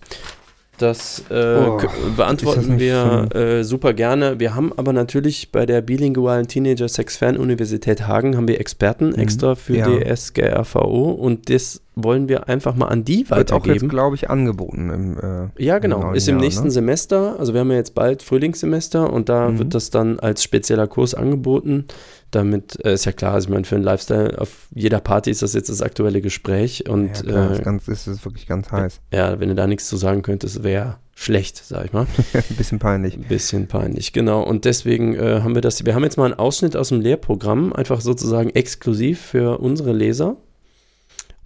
Das 0.82 1.22
äh, 1.30 1.34
Oh, 1.34 1.78
beantworten 2.16 2.70
das 2.72 2.78
wir 2.80 3.28
äh, 3.34 3.62
super 3.64 3.94
gerne. 3.94 4.40
Wir 4.40 4.54
haben 4.54 4.72
aber 4.76 4.92
natürlich 4.92 5.52
bei 5.52 5.64
der 5.64 5.80
bilingualen 5.80 6.48
Teenager 6.48 6.88
Sex 6.88 7.16
Fernuniversität 7.16 8.06
Hagen 8.06 8.36
haben 8.36 8.48
wir 8.48 8.60
Experten 8.60 9.10
Mhm. 9.10 9.14
extra 9.14 9.54
für 9.54 9.76
Ja. 9.76 9.86
DSGRVO 9.86 11.10
und 11.12 11.48
das 11.50 11.80
wollen 11.94 12.28
wir 12.28 12.48
einfach 12.48 12.74
mal 12.74 12.86
an 12.88 13.04
die 13.04 13.28
Wird 13.28 13.52
auch 13.52 13.56
jetzt, 13.58 13.66
weitergeben. 13.66 13.88
glaube 13.88 14.16
ich, 14.16 14.30
angeboten. 14.30 14.90
Im, 14.90 15.18
äh, 15.58 15.62
Ja, 15.62 15.78
genau. 15.78 16.00
neuen 16.00 16.14
Ist 16.14 16.26
im 16.28 16.36
Jahr, 16.36 16.44
nächsten 16.44 16.64
ne? 16.64 16.70
Semester. 16.70 17.36
Also 17.38 17.52
wir 17.52 17.60
haben 17.60 17.70
ja 17.70 17.76
jetzt 17.76 17.94
bald 17.94 18.22
Frühlingssemester 18.22 19.12
und 19.12 19.28
da 19.28 19.48
Mhm. 19.50 19.58
wird 19.58 19.74
das 19.74 19.90
dann 19.90 20.18
als 20.18 20.42
spezieller 20.42 20.86
Kurs 20.86 21.14
angeboten. 21.14 21.84
Damit 22.30 22.82
äh, 22.84 22.94
ist 22.94 23.04
ja 23.04 23.12
klar, 23.12 23.34
also 23.34 23.48
ich 23.48 23.52
meine, 23.52 23.64
für 23.64 23.74
einen 23.74 23.84
Lifestyle 23.84 24.38
auf 24.40 24.68
jeder 24.74 25.00
Party 25.00 25.30
ist 25.30 25.42
das 25.42 25.52
jetzt 25.52 25.68
das 25.68 25.82
aktuelle 25.82 26.22
Gespräch. 26.22 26.88
Und 26.88 27.08
ja, 27.18 27.22
klar, 27.24 27.50
äh, 27.50 27.54
ist, 27.54 27.62
ganz, 27.62 27.88
ist 27.88 28.06
es 28.06 28.24
wirklich 28.24 28.46
ganz 28.46 28.72
heiß. 28.72 29.00
ja, 29.12 29.38
wenn 29.38 29.50
du 29.50 29.54
da 29.54 29.66
nichts 29.66 29.86
zu 29.88 29.98
sagen 29.98 30.22
könntest, 30.22 30.62
wäre 30.64 30.96
schlecht, 31.14 31.62
sag 31.62 31.84
ich 31.84 31.92
mal. 31.92 32.06
Ein 32.32 32.56
bisschen 32.56 32.78
peinlich. 32.78 33.16
Ein 33.16 33.24
bisschen 33.24 33.68
peinlich, 33.68 34.14
genau. 34.14 34.42
Und 34.42 34.64
deswegen 34.64 35.14
äh, 35.14 35.40
haben 35.42 35.54
wir 35.54 35.60
das. 35.60 35.84
Wir 35.84 35.94
haben 35.94 36.04
jetzt 36.04 36.16
mal 36.16 36.24
einen 36.24 36.34
Ausschnitt 36.38 36.74
aus 36.74 36.88
dem 36.88 37.02
Lehrprogramm, 37.02 37.74
einfach 37.74 38.00
sozusagen 38.00 38.48
exklusiv 38.48 39.20
für 39.20 39.58
unsere 39.60 39.92
Leser. 39.92 40.36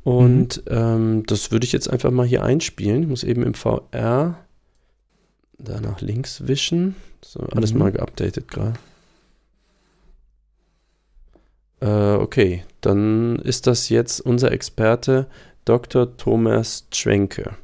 Und 0.07 0.63
ähm, 0.69 1.25
das 1.27 1.51
würde 1.51 1.65
ich 1.65 1.73
jetzt 1.73 1.91
einfach 1.91 2.13
mal 2.13 2.25
hier 2.25 2.45
einspielen. 2.45 3.03
Ich 3.03 3.09
muss 3.09 3.25
eben 3.25 3.43
im 3.43 3.55
VR 3.55 4.39
da 5.59 5.81
nach 5.81 6.01
links 6.01 6.47
wischen. 6.47 6.95
So, 7.25 7.41
alles 7.41 7.73
Mhm. 7.73 7.81
mal 7.81 7.91
geupdatet 7.91 8.47
gerade. 8.47 8.75
Äh, 11.81 12.21
okay, 12.23 12.63
dann 12.83 13.41
ist 13.41 13.67
das 13.67 13.89
jetzt 13.89 14.21
unser 14.21 14.53
Experte 14.53 15.27
Dr. 15.65 16.17
Thomas 16.17 16.87
Schwenke. 16.95 17.57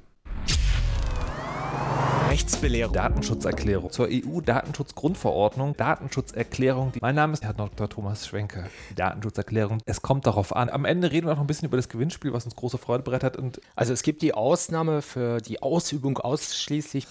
Rechtsbelehrung. 2.32 2.94
Datenschutzerklärung 2.94 3.90
zur 3.90 4.08
EU-Datenschutzgrundverordnung. 4.10 5.76
Datenschutzerklärung. 5.76 6.94
Mein 7.02 7.14
Name 7.14 7.34
ist 7.34 7.44
Herr 7.44 7.52
Dr. 7.52 7.90
Thomas 7.90 8.26
Schwenke. 8.26 8.70
Datenschutzerklärung. 8.96 9.82
Es 9.84 10.00
kommt 10.00 10.26
darauf 10.26 10.56
an. 10.56 10.70
Am 10.70 10.86
Ende 10.86 11.12
reden 11.12 11.26
wir 11.26 11.34
noch 11.34 11.42
ein 11.42 11.46
bisschen 11.46 11.68
über 11.68 11.76
das 11.76 11.90
Gewinnspiel, 11.90 12.32
was 12.32 12.46
uns 12.46 12.56
große 12.56 12.78
Freude 12.78 13.02
bereitet 13.02 13.24
hat. 13.24 13.36
Und 13.36 13.60
Also 13.76 13.92
es 13.92 14.02
gibt 14.02 14.22
die 14.22 14.32
Ausnahme 14.32 15.02
für 15.02 15.42
die 15.42 15.60
Ausübung 15.62 16.16
ausschließlich. 16.16 17.06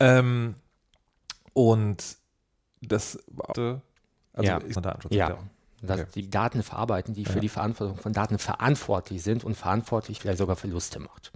Ähm, 0.00 0.56
und 1.52 2.16
das 2.82 3.20
also 3.38 3.78
Ja. 4.48 4.56
ist 4.58 4.76
eine 4.76 4.82
Datenschutzerklärung. 4.82 5.48
dass 5.80 6.00
Okay. 6.00 6.10
die 6.16 6.28
Daten 6.28 6.64
verarbeiten, 6.64 7.14
die 7.14 7.24
für 7.24 7.38
die 7.38 7.48
Verantwortung 7.48 7.98
von 7.98 8.12
Daten 8.12 8.38
verantwortlich 8.38 9.22
sind 9.22 9.44
und 9.44 9.54
verantwortlich 9.54 10.18
vielleicht 10.18 10.38
sogar 10.38 10.56
Verluste 10.56 10.98
macht. 10.98 11.30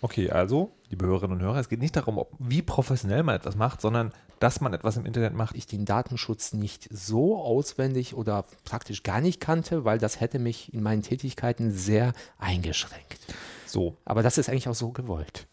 Okay, 0.00 0.30
also, 0.30 0.72
liebe 0.88 1.06
Hörerinnen 1.06 1.38
und 1.38 1.42
Hörer, 1.42 1.58
es 1.58 1.68
geht 1.68 1.80
nicht 1.80 1.96
darum, 1.96 2.18
ob, 2.18 2.32
wie 2.38 2.62
professionell 2.62 3.22
man 3.22 3.36
etwas 3.36 3.56
macht, 3.56 3.80
sondern 3.80 4.12
dass 4.38 4.60
man 4.60 4.74
etwas 4.74 4.96
im 4.96 5.06
Internet 5.06 5.34
macht. 5.34 5.56
Ich 5.56 5.66
den 5.66 5.84
Datenschutz 5.84 6.52
nicht 6.52 6.88
so 6.92 7.38
auswendig 7.38 8.14
oder 8.14 8.44
praktisch 8.64 9.02
gar 9.02 9.20
nicht 9.20 9.40
kannte, 9.40 9.84
weil 9.84 9.98
das 9.98 10.20
hätte 10.20 10.38
mich 10.38 10.72
in 10.74 10.82
meinen 10.82 11.02
Tätigkeiten 11.02 11.72
sehr 11.72 12.12
eingeschränkt. 12.38 13.18
So, 13.66 13.96
Aber 14.04 14.22
das 14.22 14.38
ist 14.38 14.48
eigentlich 14.48 14.68
auch 14.68 14.74
so 14.74 14.90
gewollt. 14.92 15.46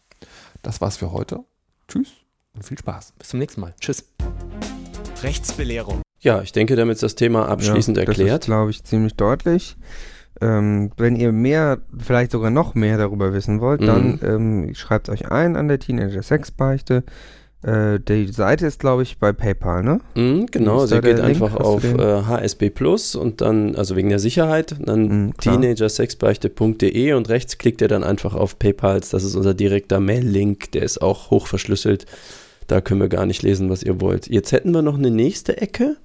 das 0.62 0.80
war's 0.80 0.96
für 0.96 1.12
heute. 1.12 1.44
Tschüss 1.88 2.12
und 2.54 2.64
viel 2.64 2.78
Spaß. 2.78 3.14
Bis 3.18 3.28
zum 3.28 3.40
nächsten 3.40 3.60
Mal. 3.60 3.74
Tschüss. 3.80 4.04
Rechtsbelehrung. 5.22 6.02
Ja, 6.20 6.40
ich 6.42 6.52
denke, 6.52 6.76
damit 6.76 6.94
ist 6.94 7.02
das 7.02 7.16
Thema 7.16 7.48
abschließend 7.48 7.96
ja, 7.96 8.04
Das 8.04 8.14
ist, 8.14 8.20
erklärt. 8.20 8.44
glaube 8.44 8.70
ich, 8.70 8.84
ziemlich 8.84 9.14
deutlich. 9.14 9.76
Ähm, 10.40 10.90
wenn 10.96 11.16
ihr 11.16 11.30
mehr, 11.32 11.78
vielleicht 11.98 12.32
sogar 12.32 12.50
noch 12.50 12.74
mehr 12.74 12.98
darüber 12.98 13.32
wissen 13.32 13.60
wollt, 13.60 13.80
Mhm. 13.80 13.86
dann 13.86 14.18
ähm, 14.22 14.74
schreibt 14.74 15.08
euch 15.08 15.30
ein 15.30 15.54
an 15.56 15.68
der 15.68 15.78
Teenager 15.78 16.22
Sexbeichte. 16.22 17.04
Äh, 17.62 17.98
die 18.00 18.26
Seite 18.30 18.66
ist, 18.66 18.78
glaube 18.80 19.04
ich, 19.04 19.18
bei 19.18 19.32
PayPal, 19.32 19.82
ne? 19.82 20.00
Mhm, 20.16 20.46
genau, 20.50 20.84
ihr 20.84 21.00
geht 21.00 21.16
Link? 21.16 21.20
einfach 21.28 21.54
du 21.54 21.60
auf 21.62 21.82
äh, 21.84 22.22
HSB 22.24 22.68
Plus 22.70 23.14
und 23.14 23.40
dann, 23.40 23.74
also 23.76 23.96
wegen 23.96 24.10
der 24.10 24.18
Sicherheit, 24.18 24.76
dann 24.84 25.26
Mhm, 25.26 25.32
teenagersexbeichte.de 25.38 27.12
und 27.14 27.28
rechts 27.28 27.58
klickt 27.58 27.80
ihr 27.80 27.88
dann 27.88 28.04
einfach 28.04 28.34
auf 28.34 28.58
PayPals. 28.58 29.10
Das 29.10 29.24
ist 29.24 29.34
unser 29.34 29.54
direkter 29.54 30.00
Mail-Link, 30.00 30.72
der 30.72 30.82
ist 30.82 31.00
auch 31.00 31.30
hoch 31.30 31.46
verschlüsselt. 31.46 32.06
Da 32.66 32.80
können 32.80 33.00
wir 33.00 33.08
gar 33.08 33.26
nicht 33.26 33.42
lesen, 33.42 33.68
was 33.70 33.82
ihr 33.82 34.00
wollt. 34.00 34.26
Jetzt 34.28 34.52
hätten 34.52 34.72
wir 34.72 34.82
noch 34.82 34.96
eine 34.98 35.10
nächste 35.10 35.60
Ecke. 35.60 35.96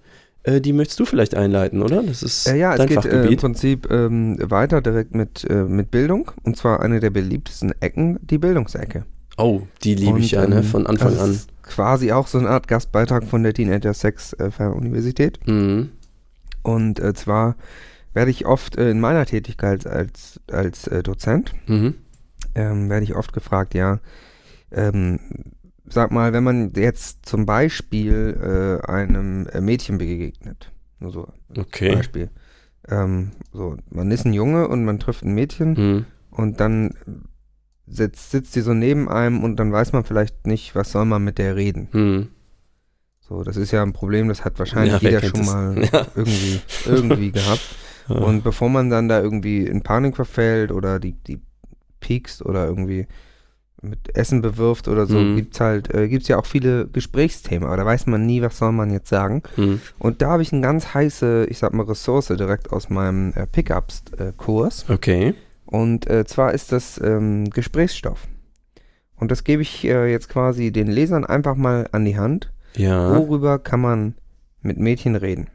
Äh, 0.44 0.62
die 0.62 0.72
möchtest 0.74 1.00
du 1.00 1.06
vielleicht 1.06 1.36
einleiten, 1.36 1.82
oder? 1.82 2.02
Das 2.02 2.24
ist 2.24 2.48
Äh, 2.48 2.58
ja, 2.58 2.72
es 2.72 2.78
dein 2.78 2.88
geht 2.88 2.98
äh, 3.06 3.10
im 3.10 3.12
Fachgebiet. 3.16 3.40
Prinzip 3.42 3.92
ähm, 3.92 4.38
weiter 4.50 4.82
direkt 4.82 5.14
mit, 5.14 5.46
äh, 5.50 5.64
mit 5.64 5.92
Bildung. 5.92 6.32
Und 6.44 6.56
zwar 6.58 6.82
eine 6.82 7.00
der 7.00 7.10
beliebtesten 7.10 7.74
Ecken, 7.82 8.20
die 8.22 8.38
Bildungsecke. 8.38 9.04
oh, 9.38 9.62
die 9.84 9.96
liebe 9.96 10.20
ich 10.20 10.32
ja, 10.32 10.48
ne? 10.48 10.58
ähm, 10.58 10.64
Von 10.64 10.88
Anfang 10.88 11.12
das 11.14 11.20
an. 11.22 11.32
Ist 11.32 11.50
quasi 11.64 12.12
auch 12.12 12.28
so 12.28 12.38
eine 12.38 12.50
Art 12.50 12.68
Gastbeitrag 12.68 13.26
von 13.26 13.44
der 13.44 13.54
Teenager 13.54 13.94
Sex 13.94 14.34
äh, 14.34 14.50
Fernuniversität. 14.50 15.40
Mhm. 15.46 15.90
Und 16.64 17.00
äh, 17.00 17.14
zwar 17.14 17.56
werde 18.14 18.32
ich 18.32 18.46
oft 18.46 18.76
in 18.76 19.00
meiner 19.00 19.26
Tätigkeit 19.26 19.86
als, 19.86 20.40
als 20.52 20.90
Dozent, 21.04 21.54
Mhm. 21.68 21.94
ähm, 22.56 22.90
werde 22.90 23.04
ich 23.04 23.16
oft 23.16 23.34
gefragt, 23.34 23.74
ja, 23.76 24.00
ähm, 24.72 25.20
sag 25.94 26.12
mal, 26.12 26.34
wenn 26.34 26.44
man 26.44 26.74
jetzt 26.76 27.26
zum 27.26 27.46
Beispiel 27.46 28.80
äh, 28.86 28.88
einem 28.90 29.48
äh, 29.48 29.62
Mädchen 29.62 29.98
begegnet, 29.98 30.72
nur 31.00 31.12
so 31.12 31.28
Okay. 31.58 31.96
Beispiel, 31.96 32.30
ähm, 32.88 33.32
so, 33.52 33.78
man 33.90 34.12
ist 34.12 34.26
ein 34.26 34.34
Junge 34.34 34.68
und 34.68 34.86
man 34.86 35.00
trifft 35.00 35.24
ein 35.24 35.34
Mädchen 35.34 35.74
Mhm. 35.74 36.06
und 36.32 36.60
dann 36.60 36.94
sitzt, 37.88 38.32
sitzt 38.32 38.56
die 38.56 38.62
so 38.62 38.74
neben 38.74 39.10
einem 39.10 39.44
und 39.44 39.58
dann 39.58 39.72
weiß 39.72 39.94
man 39.94 40.04
vielleicht 40.04 40.46
nicht, 40.48 40.76
was 40.76 40.92
soll 40.92 41.06
man 41.06 41.24
mit 41.24 41.38
der 41.38 41.56
reden. 41.56 41.90
Mhm. 41.92 42.28
So, 43.20 43.44
das 43.44 43.58
ist 43.58 43.72
ja 43.72 43.84
ein 43.84 43.94
Problem, 43.94 44.28
das 44.28 44.44
hat 44.44 44.58
wahrscheinlich 44.60 44.94
Ja, 45.02 45.10
jeder 45.10 45.22
schon 45.22 45.42
das? 45.42 45.48
mal 45.48 45.84
Ja. 45.94 46.08
irgendwie, 46.16 46.60
irgendwie 46.86 47.32
gehabt. 47.32 47.62
Ja. 48.08 48.16
Und 48.16 48.44
bevor 48.44 48.70
man 48.70 48.90
dann 48.90 49.08
da 49.08 49.22
irgendwie 49.22 49.66
in 49.68 49.82
Panik 49.84 50.16
verfällt 50.16 50.72
oder 50.72 51.00
die, 51.00 51.14
die 51.14 51.40
piekst 52.00 52.44
oder 52.44 52.66
irgendwie 52.66 53.08
mit 53.82 54.16
Essen 54.16 54.42
bewirft 54.42 54.88
oder 54.88 55.06
so, 55.06 55.18
Mhm. 55.18 55.36
gibt's 55.38 55.60
halt, 55.60 55.94
äh, 55.94 56.08
gibt's 56.10 56.28
ja 56.28 56.38
auch 56.38 56.46
viele 56.46 56.88
Gesprächsthemen, 56.88 57.66
aber 57.68 57.78
da 57.78 57.86
weiß 57.86 58.08
man 58.08 58.26
nie, 58.26 58.42
was 58.42 58.58
soll 58.58 58.72
man 58.74 58.92
jetzt 58.92 59.08
sagen. 59.10 59.42
Mhm. 59.58 59.80
Und 60.00 60.22
da 60.22 60.32
habe 60.32 60.42
ich 60.42 60.52
eine 60.52 60.62
ganz 60.62 60.94
heiße, 60.94 61.46
ich 61.50 61.58
sag 61.60 61.74
mal, 61.74 61.84
Ressource 61.86 62.28
direkt 62.28 62.72
aus 62.74 62.90
meinem 62.90 63.32
äh, 63.36 63.48
Pickups-Kurs. 63.48 64.90
Okay. 64.90 65.34
Und 65.66 66.10
äh, 66.10 66.26
zwar 66.26 66.54
ist 66.54 66.72
das 66.72 67.00
ähm, 67.04 67.50
Gesprächsstoff. 67.52 68.28
Und 69.16 69.32
das 69.32 69.44
gebe 69.44 69.62
ich 69.62 69.86
äh, 69.86 70.12
jetzt 70.12 70.30
quasi 70.30 70.72
den 70.72 70.88
Lesern 70.88 71.26
einfach 71.26 71.56
mal 71.56 71.88
an 71.92 72.06
die 72.06 72.18
Hand. 72.18 72.52
Ja. 72.76 73.16
Worüber 73.18 73.60
kann 73.60 73.82
man 73.82 74.16
mit 74.62 74.78
Mädchen 74.78 75.16
reden? 75.16 75.48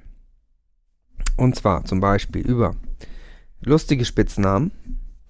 Und 1.37 1.57
zwar 1.57 1.85
zum 1.85 2.01
Beispiel 2.01 2.47
über 2.47 2.75
lustige 3.63 4.05
Spitznamen, 4.05 4.71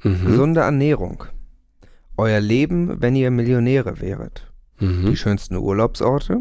Mhm. 0.03 0.27
gesunde 0.27 0.61
Ernährung, 0.61 1.25
euer 2.17 2.41
Leben, 2.41 3.01
wenn 3.01 3.17
ihr 3.17 3.31
Millionäre 3.31 4.01
wäret, 4.01 4.51
die 4.81 4.85
Mhm. 4.87 5.17
schönsten 5.17 5.57
Urlaubsorte, 5.57 6.41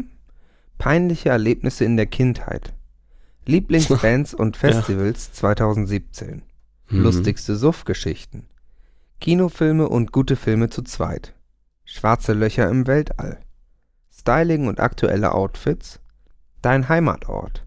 peinliche 0.78 1.30
Erlebnisse 1.30 1.84
in 1.84 1.96
der 1.96 2.06
Kindheit, 2.06 2.72
Lieblingsbands 3.46 4.34
und 4.34 4.56
Festivals 4.56 5.32
2017, 5.32 6.42
Mhm. 6.90 7.02
lustigste 7.02 7.56
Suff-Geschichten, 7.56 8.46
Kinofilme 9.20 9.88
und 9.88 10.12
gute 10.12 10.36
Filme 10.36 10.68
zu 10.70 10.82
zweit, 10.82 11.34
schwarze 11.84 12.32
Löcher 12.34 12.68
im 12.68 12.86
Weltall, 12.86 13.38
Styling 14.12 14.66
und 14.66 14.80
aktuelle 14.80 15.32
Outfits, 15.34 16.00
dein 16.62 16.88
Heimatort, 16.88 17.64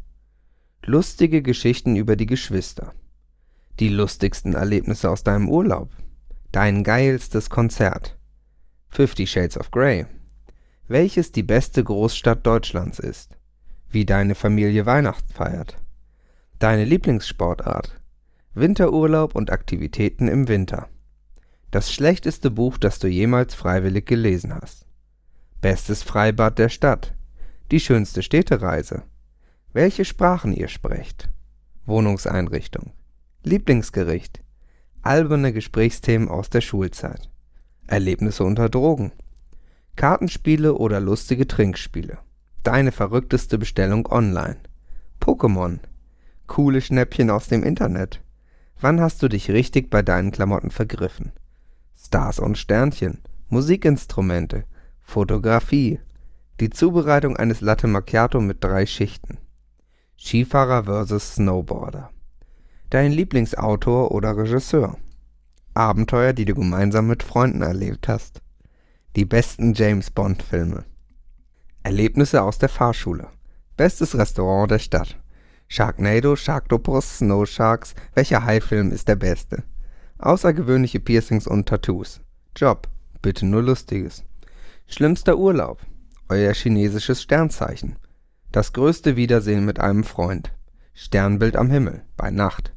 lustige 0.86 1.41
Geschichten 1.41 1.96
über 1.96 2.15
die 2.15 2.26
Geschwister, 2.26 2.93
die 3.80 3.89
lustigsten 3.89 4.54
Erlebnisse 4.54 5.10
aus 5.10 5.24
deinem 5.24 5.50
Urlaub, 5.50 5.89
dein 6.52 6.84
geilstes 6.84 7.50
Konzert, 7.50 8.18
Fifty 8.90 9.28
Shades 9.28 9.58
of 9.58 9.72
Grey, 9.72 10.06
welches 10.88 11.32
die 11.32 11.44
beste 11.44 11.84
Großstadt 11.84 12.46
Deutschlands 12.46 13.00
ist, 13.00 13.38
wie 13.90 14.06
deine 14.06 14.36
Familie 14.36 14.86
Weihnachten 14.86 15.32
feiert, 15.34 15.78
deine 16.60 16.86
Lieblingssportart, 16.86 18.00
Winterurlaub 18.54 19.36
und 19.36 19.52
Aktivitäten 19.52 20.28
im 20.28 20.48
Winter, 20.48 20.88
das 21.72 21.92
schlechteste 21.92 22.50
Buch, 22.50 22.78
das 22.78 23.00
du 23.00 23.08
jemals 23.08 23.54
freiwillig 23.54 24.06
gelesen 24.06 24.54
hast, 24.54 24.86
bestes 25.60 26.02
Freibad 26.02 26.58
der 26.58 26.70
Stadt, 26.70 27.14
die 27.72 27.82
schönste 27.82 28.24
Städtereise, 28.24 29.04
welche 29.74 30.06
Sprachen 30.06 30.54
ihr 30.54 30.70
sprecht, 30.70 31.30
Wohnungseinrichtung, 31.86 32.94
Lieblingsgericht, 33.44 34.42
alberne 35.08 35.54
Gesprächsthemen 35.54 36.28
aus 36.28 36.50
der 36.50 36.60
Schulzeit, 36.60 37.30
Erlebnisse 37.88 38.43
unter 38.43 38.67
Drogen, 38.67 39.13
Kartenspiele 39.96 40.74
oder 40.74 41.00
lustige 41.00 41.48
Trinkspiele, 41.48 42.17
deine 42.63 42.91
verrückteste 42.91 43.58
Bestellung 43.58 44.06
online, 44.08 44.58
Pokémon, 45.22 45.80
coole 46.46 46.82
Schnäppchen 46.82 47.30
aus 47.30 47.48
dem 47.48 47.63
Internet, 47.63 48.22
wann 48.82 49.00
hast 49.00 49.24
du 49.24 49.30
dich 49.30 49.50
richtig 49.50 49.89
bei 49.89 50.02
deinen 50.02 50.32
Klamotten 50.32 50.72
vergriffen, 50.72 51.32
Stars 51.98 52.38
und 52.39 52.58
Sternchen, 52.58 53.20
Musikinstrumente, 53.48 54.65
Fotografie, 55.02 56.02
die 56.60 56.70
Zubereitung 56.70 57.38
eines 57.38 57.62
Latte 57.62 57.88
Macchiato 57.88 58.41
mit 58.41 58.62
drei 58.62 58.86
Schichten, 58.86 59.38
Skifahrer 60.17 61.06
vs. 61.06 61.36
Snowboarder, 61.36 62.12
dein 62.89 63.12
Lieblingsautor 63.12 64.12
oder 64.12 64.38
Regisseur, 64.38 64.97
Abenteuer, 65.73 66.34
die 66.34 66.45
du 66.45 66.56
gemeinsam 66.56 67.08
mit 67.08 67.23
Freunden 67.23 67.62
erlebt 67.62 68.08
hast, 68.08 68.41
die 69.15 69.26
besten 69.26 69.73
James 69.73 70.10
Bond 70.10 70.41
Filme, 70.41 70.86
Erlebnisse 71.84 72.41
aus 72.41 72.58
der 72.58 72.69
Fahrschule, 72.69 73.28
bestes 73.76 74.17
Restaurant 74.17 74.71
der 74.71 74.80
Stadt, 74.80 75.17
Sharknado, 75.67 76.36
Sharktopus, 76.36 77.17
Snow 77.17 77.45
Sharks, 77.45 77.93
welcher 78.13 78.45
Haifilm 78.45 78.91
ist 78.91 79.08
der 79.10 79.17
beste? 79.17 79.63
Außergewöhnliche 80.17 81.00
Piercings 81.00 81.45
und 81.45 81.67
Tattoos. 81.67 82.21
Job, 82.56 82.88
bitte 83.21 83.45
nur 83.45 83.62
lustiges. 83.62 84.23
Schlimmster 84.88 85.38
Urlaub, 85.38 85.82
euer 86.30 86.54
chinesisches 86.54 87.21
Sternzeichen. 87.21 87.97
Das 88.54 88.71
größte 88.71 89.17
Wiedersehen 89.17 89.65
mit 89.65 89.80
einem 89.80 90.06
Freund. 90.06 90.54
Sternbild 90.93 91.58
am 91.58 91.69
Himmel, 91.69 92.04
bei 92.15 92.32
Nacht. 92.32 92.73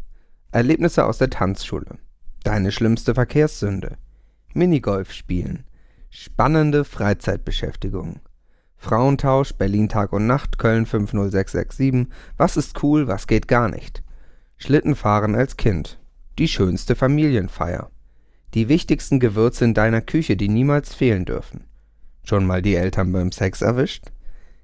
Erlebnisse 0.52 1.04
aus 1.04 1.18
der 1.18 1.30
Tanzschule. 1.30 1.98
Deine 2.42 2.72
schlimmste 2.72 3.14
Verkehrssünde. 3.14 3.96
Minigolf 4.52 5.12
spielen. 5.12 5.64
Spannende 6.10 6.84
Freizeitbeschäftigung. 6.84 8.18
Frauentausch, 8.76 9.52
Berlin 9.52 9.88
Tag 9.88 10.12
und 10.12 10.26
Nacht, 10.26 10.58
Köln 10.58 10.86
50667. 10.86 12.08
Was 12.36 12.56
ist 12.56 12.82
cool, 12.82 13.06
was 13.06 13.28
geht 13.28 13.46
gar 13.46 13.68
nicht? 13.68 14.02
Schlittenfahren 14.56 15.36
als 15.36 15.56
Kind. 15.56 16.00
Die 16.38 16.48
schönste 16.48 16.96
Familienfeier. 16.96 17.90
Die 18.54 18.68
wichtigsten 18.68 19.20
Gewürze 19.20 19.64
in 19.64 19.74
deiner 19.74 20.00
Küche, 20.00 20.36
die 20.36 20.48
niemals 20.48 20.94
fehlen 20.94 21.26
dürfen. 21.26 21.64
Schon 22.24 22.44
mal 22.44 22.60
die 22.60 22.74
Eltern 22.74 23.12
beim 23.12 23.30
Sex 23.30 23.62
erwischt? 23.62 24.06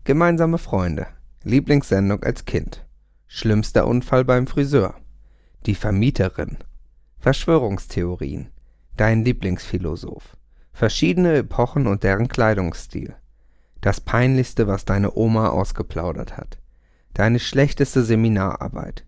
Gemeinsame 0.03 0.59
Freunde. 0.59 1.07
Lieblingssendung 1.45 2.25
als 2.25 2.45
Kind. 2.45 2.85
Schlimmster 3.29 3.87
Unfall 3.87 4.25
beim 4.25 4.49
Friseur. 4.49 4.97
Die 5.67 5.75
Vermieterin. 5.75 6.59
Verschwörungstheorien. 7.19 8.53
Dein 8.97 9.25
Lieblingsphilosoph. 9.25 10.37
Verschiedene 10.73 11.39
Epochen 11.39 11.89
und 11.89 12.05
deren 12.05 12.29
Kleidungsstil. 12.29 13.17
Das 13.81 14.01
Peinlichste, 14.01 14.69
was 14.69 14.85
deine 14.85 15.17
Oma 15.17 15.49
ausgeplaudert 15.49 16.37
hat. 16.37 16.59
Deine 17.15 17.41
schlechteste 17.41 18.05
Seminararbeit. 18.05 19.05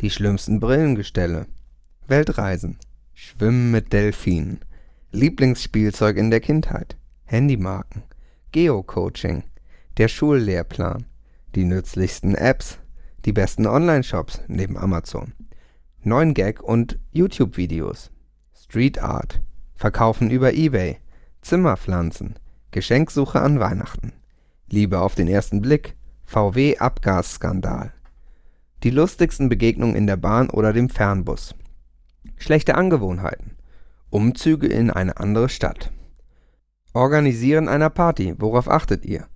Die 0.00 0.08
schlimmsten 0.08 0.60
Brillengestelle. 0.60 1.46
Weltreisen. 2.06 2.78
Schwimmen 3.12 3.70
mit 3.70 3.92
Delfinen. 3.92 4.60
Lieblingsspielzeug 5.12 6.16
in 6.16 6.30
der 6.30 6.40
Kindheit. 6.40 6.96
Handymarken. 7.26 8.04
Geocoaching. 8.52 9.44
Der 9.98 10.08
Schullehrplan. 10.08 11.04
Die 11.54 11.64
nützlichsten 11.64 12.34
Apps. 12.34 12.78
Die 13.26 13.32
besten 13.34 13.66
Online-Shops 13.66 14.40
neben 14.48 14.78
Amazon. 14.78 15.34
9 16.08 16.32
Gag 16.32 16.62
und 16.62 16.98
YouTube-Videos. 17.12 18.10
Street 18.54 18.98
Art. 18.98 19.42
Verkaufen 19.74 20.30
über 20.30 20.54
Ebay. 20.54 20.96
Zimmerpflanzen. 21.42 22.38
Geschenksuche 22.70 23.40
an 23.40 23.60
Weihnachten. 23.60 24.12
Liebe 24.70 25.00
auf 25.00 25.14
den 25.14 25.28
ersten 25.28 25.60
Blick. 25.60 25.96
VW-Abgasskandal. 26.24 27.92
Die 28.82 28.90
lustigsten 28.90 29.48
Begegnungen 29.50 29.96
in 29.96 30.06
der 30.06 30.16
Bahn 30.16 30.48
oder 30.48 30.72
dem 30.72 30.88
Fernbus. 30.88 31.54
Schlechte 32.36 32.74
Angewohnheiten. 32.74 33.56
Umzüge 34.08 34.66
in 34.66 34.90
eine 34.90 35.18
andere 35.18 35.50
Stadt. 35.50 35.92
Organisieren 36.94 37.68
einer 37.68 37.90
Party. 37.90 38.34
Worauf 38.38 38.70
achtet 38.70 39.04
ihr? 39.04 39.26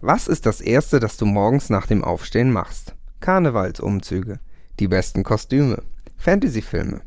Was 0.00 0.28
ist 0.28 0.46
das 0.46 0.60
Erste, 0.60 1.00
das 1.00 1.16
du 1.16 1.26
morgens 1.26 1.70
nach 1.70 1.86
dem 1.86 2.04
Aufstehen 2.04 2.52
machst? 2.52 2.94
Karnevalsumzüge. 3.18 4.38
Die 4.78 4.88
besten 4.88 5.24
Kostüme. 5.24 5.82
Fantasyfilme. 6.20 7.00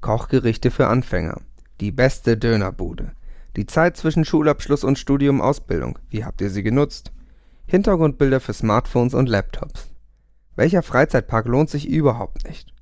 Kochgerichte 0.00 0.72
für 0.72 0.88
Anfänger. 0.88 1.40
Die 1.80 1.92
beste 1.92 2.36
Dönerbude. 2.36 3.12
Die 3.54 3.64
Zeit 3.64 3.96
zwischen 3.96 4.24
Schulabschluss 4.24 4.82
und 4.82 4.98
Studium 4.98 5.40
Ausbildung. 5.40 6.00
Wie 6.10 6.24
habt 6.24 6.40
ihr 6.40 6.50
sie 6.50 6.64
genutzt? 6.64 7.12
Hintergrundbilder 7.66 8.40
für 8.40 8.52
Smartphones 8.52 9.14
und 9.14 9.28
Laptops. 9.28 9.94
Welcher 10.56 10.82
Freizeitpark 10.82 11.46
lohnt 11.46 11.70
sich 11.70 11.88
überhaupt 11.88 12.44
nicht? 12.44 12.74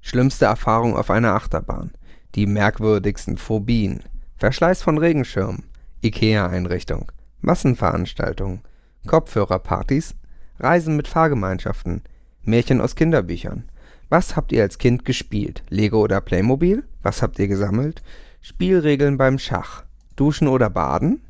Schlimmste 0.00 0.44
Erfahrung 0.44 0.96
auf 0.96 1.10
einer 1.10 1.34
Achterbahn. 1.34 1.90
Die 2.36 2.46
merkwürdigsten 2.46 3.36
Phobien. 3.36 4.04
Verschleiß 4.36 4.80
von 4.80 4.96
Regenschirmen. 4.96 5.64
IKEA-Einrichtung. 6.04 7.10
Massenveranstaltungen. 7.40 8.60
Kopfhörerpartys. 9.08 10.14
Reisen 10.60 10.94
mit 10.94 11.08
Fahrgemeinschaften. 11.08 12.02
Märchen 12.44 12.80
aus 12.80 12.94
Kinderbüchern. 12.94 13.64
Was 14.12 14.36
habt 14.36 14.52
ihr 14.52 14.60
als 14.62 14.76
Kind 14.76 15.06
gespielt? 15.06 15.62
Lego 15.70 15.98
oder 16.02 16.20
Playmobil? 16.20 16.84
Was 17.02 17.22
habt 17.22 17.38
ihr 17.38 17.48
gesammelt? 17.48 18.02
Spielregeln 18.42 19.16
beim 19.16 19.38
Schach. 19.38 19.84
Duschen 20.16 20.48
oder 20.48 20.68
Baden? 20.68 21.22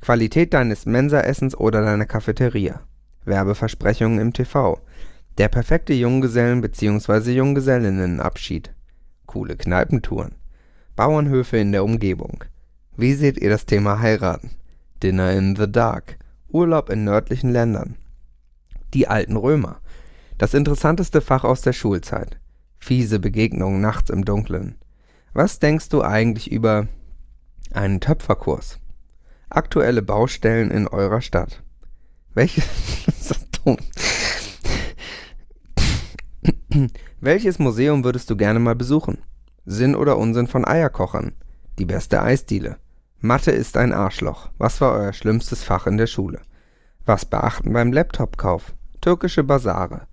Qualität 0.00 0.52
deines 0.52 0.86
Mensaessens 0.86 1.56
oder 1.56 1.82
deiner 1.82 2.04
Cafeteria. 2.04 2.80
Werbeversprechungen 3.26 4.18
im 4.18 4.32
TV. 4.32 4.80
Der 5.38 5.46
perfekte 5.46 5.92
Junggesellen- 5.92 6.62
bzw. 6.62 7.30
Junggesellinnenabschied. 7.30 8.74
Coole 9.26 9.54
Kneipentouren. 9.54 10.34
Bauernhöfe 10.96 11.58
in 11.58 11.70
der 11.70 11.84
Umgebung. 11.84 12.42
Wie 12.96 13.14
seht 13.14 13.38
ihr 13.38 13.50
das 13.50 13.66
Thema 13.66 14.00
heiraten? 14.00 14.50
Dinner 15.00 15.30
in 15.30 15.54
the 15.54 15.70
Dark. 15.70 16.18
Urlaub 16.48 16.90
in 16.90 17.04
nördlichen 17.04 17.52
Ländern. 17.52 17.94
Die 18.94 19.06
alten 19.06 19.36
Römer. 19.36 19.80
Das 20.38 20.52
interessanteste 20.52 21.20
Fach 21.20 21.44
aus 21.44 21.62
der 21.62 21.72
Schulzeit. 21.72 22.38
Fiese 22.78 23.18
Begegnungen 23.18 23.80
nachts 23.80 24.10
im 24.10 24.24
Dunkeln. 24.24 24.76
Was 25.32 25.58
denkst 25.58 25.88
du 25.88 26.02
eigentlich 26.02 26.52
über 26.52 26.88
einen 27.72 28.00
Töpferkurs? 28.00 28.78
Aktuelle 29.48 30.02
Baustellen 30.02 30.70
in 30.70 30.88
eurer 30.88 31.20
Stadt. 31.20 31.62
Welches 32.34 32.64
Welches 37.20 37.58
Museum 37.58 38.04
würdest 38.04 38.30
du 38.30 38.36
gerne 38.36 38.58
mal 38.58 38.76
besuchen? 38.76 39.18
Sinn 39.64 39.96
oder 39.96 40.18
Unsinn 40.18 40.46
von 40.46 40.66
Eierkochern? 40.66 41.32
Die 41.78 41.86
beste 41.86 42.22
Eisdiele. 42.22 42.76
Mathe 43.20 43.50
ist 43.50 43.76
ein 43.76 43.92
Arschloch. 43.92 44.50
Was 44.58 44.80
war 44.80 44.92
euer 44.92 45.12
schlimmstes 45.12 45.64
Fach 45.64 45.86
in 45.86 45.96
der 45.96 46.06
Schule? 46.06 46.42
Was 47.04 47.24
beachten 47.24 47.72
beim 47.72 47.92
Laptopkauf? 47.92 48.74
Türkische 49.00 49.42
Basare. 49.42 50.06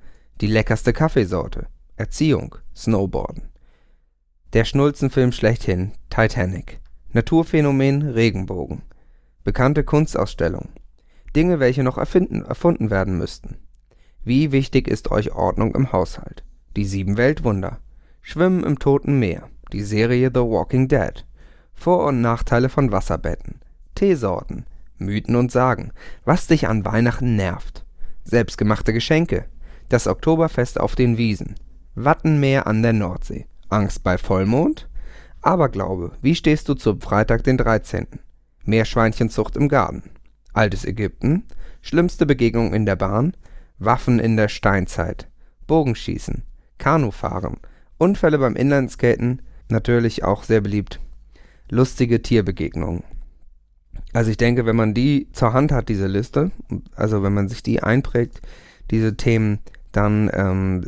Die 0.44 0.48
leckerste 0.48 0.92
Kaffeesorte. 0.92 1.68
Erziehung. 1.96 2.58
Snowboarden. 2.76 3.44
Der 4.52 4.66
Schnulzenfilm 4.66 5.32
schlechthin. 5.32 5.94
Titanic. 6.10 6.82
Naturphänomen. 7.14 8.02
Regenbogen. 8.02 8.82
Bekannte 9.46 9.86
Kunstausstellung. 9.86 10.68
Dinge, 11.34 11.62
welche 11.62 11.82
noch 11.82 11.98
erfinden, 11.98 12.44
erfunden 12.44 12.90
werden 12.90 13.18
müssten. 13.18 13.56
Wie 14.26 14.52
wichtig 14.52 14.90
ist 14.90 15.12
euch 15.12 15.32
Ordnung 15.32 15.76
im 15.76 15.94
Haushalt? 15.94 16.44
Die 16.76 16.84
sieben 16.84 17.16
Weltwunder. 17.16 17.80
Schwimmen 18.22 18.66
im 18.66 18.80
Toten 18.80 19.20
Meer. 19.20 19.48
Die 19.72 19.84
Serie 19.84 20.30
The 20.34 20.42
Walking 20.42 20.90
Dead. 20.90 21.26
Vor- 21.74 22.08
und 22.08 22.20
Nachteile 22.20 22.68
von 22.68 22.92
Wasserbetten. 22.92 23.62
Teesorten. 23.96 24.66
Mythen 24.98 25.38
und 25.38 25.54
Sagen. 25.54 25.94
Was 26.26 26.48
dich 26.48 26.68
an 26.68 26.84
Weihnachten 26.84 27.38
nervt. 27.38 27.86
Selbstgemachte 28.26 28.92
Geschenke. 28.92 29.46
Das 29.94 30.08
Oktoberfest 30.08 30.80
auf 30.80 30.96
den 30.96 31.20
Wiesen. 31.20 31.54
Wattenmeer 31.94 32.66
an 32.66 32.82
der 32.82 32.94
Nordsee. 32.94 33.46
Angst 33.70 34.04
bei 34.04 34.18
Vollmond? 34.18 34.90
Aberglaube. 35.44 36.14
Wie 36.20 36.34
stehst 36.34 36.68
du 36.68 36.74
zum 36.74 37.00
Freitag, 37.00 37.44
den 37.44 37.60
13.? 37.60 38.08
Meerschweinchenzucht 38.66 39.56
im 39.56 39.70
Garten. 39.70 40.02
Altes 40.52 40.84
Ägypten. 40.84 41.44
Schlimmste 41.84 42.26
Begegnung 42.26 42.74
in 42.74 42.88
der 42.88 42.96
Bahn. 42.96 43.38
Waffen 43.78 44.18
in 44.18 44.36
der 44.36 44.48
Steinzeit. 44.48 45.30
Bogenschießen. 45.68 46.42
Kanufahren. 46.80 47.58
Unfälle 48.00 48.40
beim 48.40 48.56
Inlineskaten. 48.56 49.44
Natürlich 49.70 50.24
auch 50.24 50.42
sehr 50.42 50.62
beliebt. 50.62 51.02
Lustige 51.70 52.24
Tierbegegnungen. 52.24 53.04
Also 54.12 54.32
ich 54.32 54.38
denke, 54.38 54.66
wenn 54.66 54.76
man 54.76 54.96
die 54.96 55.28
zur 55.34 55.54
Hand 55.54 55.72
hat, 55.72 55.88
diese 55.88 56.08
Liste, 56.08 56.50
also 56.96 57.22
wenn 57.22 57.36
man 57.36 57.48
sich 57.48 57.62
die 57.62 57.84
einprägt, 57.84 58.42
diese 58.90 59.16
Themen, 59.16 59.60
dann 59.94 60.30
ähm, 60.34 60.84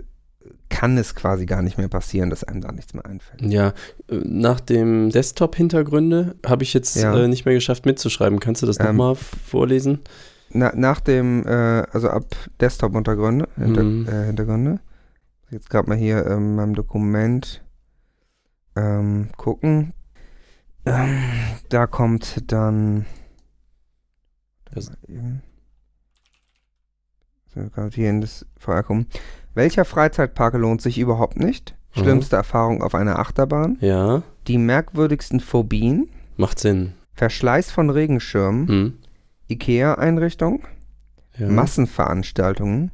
kann 0.70 0.98
es 0.98 1.16
quasi 1.16 1.46
gar 1.46 1.62
nicht 1.62 1.78
mehr 1.78 1.88
passieren, 1.88 2.30
dass 2.30 2.44
einem 2.44 2.60
da 2.62 2.72
nichts 2.72 2.94
mehr 2.94 3.06
einfällt. 3.06 3.42
Ja, 3.42 3.70
äh, 4.10 4.16
nach 4.26 4.60
dem 4.60 5.10
Desktop-Hintergründe 5.12 6.36
habe 6.46 6.64
ich 6.64 6.74
jetzt 6.74 6.96
Ja. 6.98 7.16
äh, 7.18 7.28
nicht 7.30 7.46
mehr 7.46 7.54
geschafft 7.54 7.86
mitzuschreiben. 7.86 8.40
Kannst 8.40 8.62
du 8.62 8.66
das 8.66 8.80
Ähm, 8.80 8.88
nochmal 8.88 9.16
vorlesen? 9.16 10.00
Na, 10.52 10.72
nach 10.76 11.00
dem, 11.00 11.46
äh, 11.48 11.84
also 11.92 12.10
ab 12.10 12.36
Desktop-Untergründe, 12.60 13.48
Hinter, 13.56 13.84
Mhm. 13.84 14.08
äh, 14.08 14.26
Hintergründe. 14.26 14.80
Jetzt 15.52 15.70
gerade 15.70 15.88
mal 15.88 15.98
hier 15.98 16.26
ähm, 16.26 16.50
in 16.50 16.56
meinem 16.56 16.76
Dokument 16.76 17.64
ähm, 18.76 19.30
gucken. 19.38 19.94
Ähm, 20.86 21.18
da 21.70 21.88
kommt 21.88 22.44
dann. 22.52 23.06
Das- 24.74 24.92
hier 27.94 28.10
in 28.10 28.22
das 28.22 28.46
Vorkommen. 28.58 29.08
Welcher 29.54 29.86
Freizeitpark 29.86 30.54
lohnt 30.56 30.82
sich 30.82 30.98
überhaupt 31.00 31.38
nicht? 31.40 31.76
Mhm. 31.96 32.02
Schlimmste 32.02 32.36
Erfahrung 32.36 32.82
auf 32.84 32.94
einer 32.96 33.20
Achterbahn. 33.20 33.78
Ja, 33.82 34.24
Die 34.48 34.58
merkwürdigsten 34.58 35.40
Phobien. 35.40 36.10
macht 36.38 36.60
Sinn. 36.60 36.94
Verschleiß 37.14 37.72
von 37.72 37.90
Regenschirmen. 37.90 38.68
Hm. 38.68 38.94
Ikea-Einrichtung. 39.50 40.64
Ja. 41.38 41.48
Massenveranstaltungen. 41.50 42.92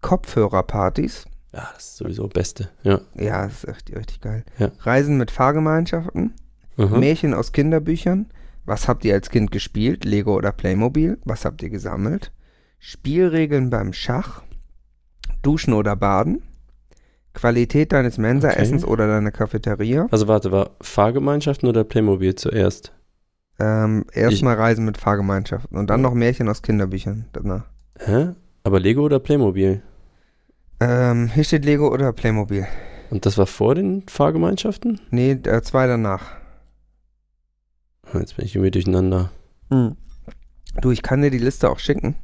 Kopfhörerpartys. 0.00 1.26
ja, 1.52 1.68
das 1.74 1.84
ist 1.84 1.96
sowieso 1.98 2.26
Beste. 2.28 2.70
Ja. 2.82 3.00
Ja, 3.14 3.44
das 3.46 3.64
ist 3.64 3.68
richtig, 3.68 3.96
richtig 3.96 4.20
geil. 4.20 4.44
Ja. 4.58 4.70
Reisen 4.80 5.16
mit 5.18 5.30
Fahrgemeinschaften. 5.30 6.34
Aha. 6.76 6.98
Märchen 6.98 7.34
aus 7.34 7.52
Kinderbüchern. 7.52 8.26
Was 8.64 8.88
habt 8.88 9.04
ihr 9.04 9.14
als 9.14 9.30
Kind 9.30 9.50
gespielt? 9.50 10.04
Lego 10.04 10.34
oder 10.36 10.52
Playmobil? 10.52 11.18
Was 11.24 11.44
habt 11.44 11.62
ihr 11.62 11.70
gesammelt? 11.70 12.32
Spielregeln 12.80 13.70
beim 13.70 13.92
Schach. 13.92 14.42
Duschen 15.42 15.74
oder 15.74 15.94
Baden. 15.94 16.42
Qualität 17.34 17.92
deines 17.92 18.18
Mensaessens 18.18 18.84
oder 18.84 19.06
deiner 19.06 19.30
Cafeteria. 19.30 20.08
Also 20.10 20.26
warte, 20.26 20.50
war 20.50 20.70
Fahrgemeinschaften 20.80 21.68
oder 21.68 21.84
Playmobil 21.84 22.34
zuerst? 22.34 22.92
Ähm, 23.60 24.04
Erstmal 24.12 24.56
Reisen 24.56 24.84
mit 24.84 24.98
Fahrgemeinschaften 24.98 25.76
und 25.78 25.88
dann 25.90 26.00
noch 26.00 26.14
Märchen 26.14 26.48
aus 26.48 26.62
Kinderbüchern 26.62 27.26
danach. 27.32 27.64
Hä? 27.98 28.30
Aber 28.64 28.80
Lego 28.80 29.02
oder 29.02 29.20
Playmobil? 29.20 29.82
Ähm, 30.80 31.30
hier 31.32 31.44
steht 31.44 31.64
Lego 31.64 31.92
oder 31.92 32.12
Playmobil. 32.12 32.66
Und 33.10 33.26
das 33.26 33.36
war 33.38 33.46
vor 33.46 33.74
den 33.74 34.04
Fahrgemeinschaften? 34.08 35.00
Nee, 35.10 35.32
äh, 35.32 35.62
zwei 35.62 35.86
danach. 35.86 36.32
Jetzt 38.14 38.36
bin 38.36 38.46
ich 38.46 38.56
irgendwie 38.56 38.70
durcheinander. 38.70 39.30
Du, 40.80 40.90
ich 40.90 41.02
kann 41.02 41.22
dir 41.22 41.30
die 41.30 41.38
Liste 41.38 41.70
auch 41.70 41.78
schicken. 41.78 42.16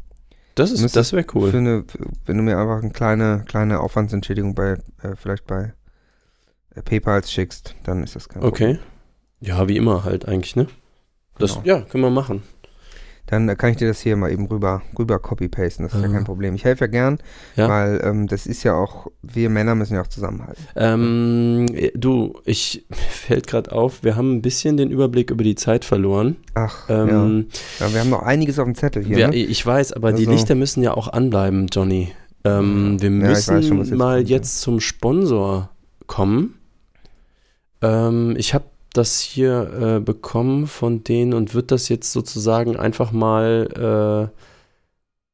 Das 0.57 0.71
ist, 0.73 0.97
das 0.97 1.13
wäre 1.13 1.23
Für 1.23 1.39
cool. 1.39 1.55
eine, 1.55 1.85
wenn 2.25 2.37
du 2.39 2.43
mir 2.43 2.59
einfach 2.59 2.83
eine 2.83 2.91
kleine, 2.91 3.45
kleine 3.47 3.79
Aufwandsentschädigung 3.81 4.55
bei, 4.55 4.79
äh, 5.03 5.15
vielleicht 5.15 5.47
bei 5.47 5.75
äh, 6.75 6.83
PayPal 6.83 7.23
schickst, 7.25 7.77
dann 7.85 8.03
ist 8.03 8.17
das 8.17 8.29
kein 8.29 8.41
Problem. 8.43 8.71
Okay. 8.77 8.79
Ja, 9.41 9.69
wie 9.69 9.77
immer 9.77 10.05
halt 10.05 10.27
eigentlich, 10.27 10.57
ne? 10.57 10.67
Das, 11.39 11.53
Genau. 11.55 11.67
ja, 11.67 11.81
können 11.83 12.03
wir 12.03 12.11
machen. 12.11 12.43
Dann 13.27 13.49
äh, 13.49 13.57
kann 13.57 13.71
ich 13.71 13.77
dir 13.77 13.89
das 13.89 14.01
hier 14.01 14.17
mal 14.17 14.31
eben 14.31 14.47
rüber, 14.47 14.83
rüber 14.99 15.19
copy-pasten, 15.19 15.85
das 15.85 15.95
ist 15.95 16.01
ja 16.03 16.09
Ah. 16.09 16.13
kein 16.13 16.25
Problem. 16.25 16.55
Ich 16.55 16.65
helfe 16.65 16.85
ja 16.85 16.91
gern, 16.91 17.19
Ja. 17.57 17.69
weil 17.69 18.01
ähm, 18.05 18.27
das 18.29 18.47
ist 18.47 18.63
ja 18.63 18.75
auch, 18.75 19.09
wir 19.23 19.51
Männer 19.51 19.75
müssen 19.75 19.95
ja 19.95 20.03
auch 20.03 20.07
zusammenhalten. 20.07 20.63
Ähm, 20.77 21.67
du, 21.95 22.35
ich 22.45 22.87
fällt 22.91 23.47
gerade 23.49 23.73
auf, 23.73 24.05
wir 24.05 24.15
haben 24.17 24.37
ein 24.37 24.43
bisschen 24.43 24.77
den 24.77 24.91
Überblick 24.91 25.31
über 25.31 25.43
die 25.45 25.57
Zeit 25.57 25.85
verloren. 25.85 26.37
Ach, 26.55 26.89
Ähm, 26.89 27.47
ja. 27.79 27.87
ja. 27.87 27.93
Wir 27.95 28.01
haben 28.01 28.11
noch 28.11 28.23
einiges 28.23 28.59
auf 28.59 28.65
dem 28.67 28.75
Zettel 28.77 29.05
hier, 29.05 29.17
wir, 29.17 29.29
ne? 29.29 29.35
Ich 29.37 29.65
weiß, 29.67 29.93
aber 29.93 30.13
die 30.13 30.21
Also- 30.27 30.31
Lichter 30.33 30.55
müssen 30.55 30.83
ja 30.83 30.95
auch 30.95 31.09
anbleiben, 31.09 31.67
Johnny. 31.73 32.13
Ähm, 32.45 33.03
wir 33.03 33.11
Ja, 33.11 33.17
müssen 33.29 33.63
schon, 33.65 33.79
jetzt 33.79 33.93
mal 33.93 34.19
kommt, 34.19 34.29
ja. 34.31 34.37
jetzt 34.37 34.61
zum 34.61 34.79
Sponsor 34.79 35.71
kommen. 36.07 36.55
Ähm, 37.83 38.35
ich 38.39 38.55
habe 38.55 38.65
das 38.97 39.21
hier 39.21 39.97
äh, 39.97 40.01
bekommen 40.01 40.67
von 40.67 41.05
denen 41.05 41.35
und 41.35 41.55
wird 41.55 41.71
das 41.71 41.89
jetzt 41.89 42.13
sozusagen 42.13 42.77
einfach 42.77 43.13
mal, 43.13 44.31
äh, 44.33 44.39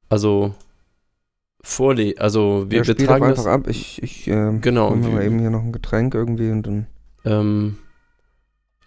also 0.09 0.53
vorlesen. 1.63 2.19
Also 2.19 2.67
wir 2.69 2.83
ja, 2.83 2.85
betragen 2.95 3.25
einfach 3.25 3.45
das. 3.45 3.47
ab. 3.53 3.69
Ich, 3.69 4.03
ich 4.03 4.27
ähm, 4.29 4.61
Genau. 4.61 4.91
hol 4.91 4.97
mir 4.97 5.23
eben 5.25 5.39
hier 5.39 5.51
noch 5.51 5.63
ein 5.63 5.73
Getränk 5.73 6.15
irgendwie 6.15 6.51
und 6.51 6.67
dann. 6.67 6.87
Ähm, 7.25 7.79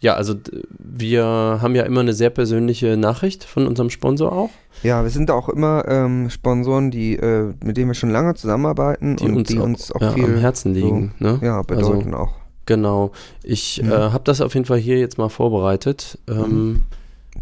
ja, 0.01 0.13
also 0.15 0.35
wir 0.77 1.23
haben 1.23 1.73
ja 1.73 1.83
immer 1.83 2.01
eine 2.01 2.13
sehr 2.13 2.29
persönliche 2.29 2.97
Nachricht 2.97 3.43
von 3.45 3.65
unserem 3.65 3.89
Sponsor 3.89 4.31
auch, 4.33 4.49
Ja, 4.83 5.01
wir 5.03 5.09
sind 5.09 5.31
auch 5.31 5.47
immer 5.49 5.85
ähm, 5.87 6.29
Sponsoren, 6.29 6.91
die, 6.91 7.15
äh, 7.15 7.53
mit 7.63 7.77
denen 7.77 7.87
wir 7.87 7.93
schon 7.95 8.11
lange 8.11 8.35
zusammenarbeiten 8.35 9.15
die 9.15 9.23
und 9.23 9.37
uns 9.37 9.47
die 9.47 9.57
auch, 9.57 9.63
uns 9.63 9.91
auch 9.93 10.01
ja, 10.01 10.11
viel 10.11 10.25
am 10.25 10.37
Herzen 10.37 10.73
so- 10.75 10.79
liegen. 10.79 11.15
ne? 11.19 11.39
ja, 11.41 11.61
bedeuten 11.61 12.13
auch. 12.13 12.33
Genau. 12.65 13.11
Ich 13.43 13.81
Mhm. 13.83 13.91
äh, 13.91 13.95
habe 13.95 14.23
das 14.23 14.41
auf 14.41 14.53
jeden 14.53 14.65
Fall 14.65 14.79
hier 14.79 14.97
jetzt 14.99 15.17
mal 15.17 15.29
vorbereitet. 15.29 16.17
Ähm, 16.27 16.83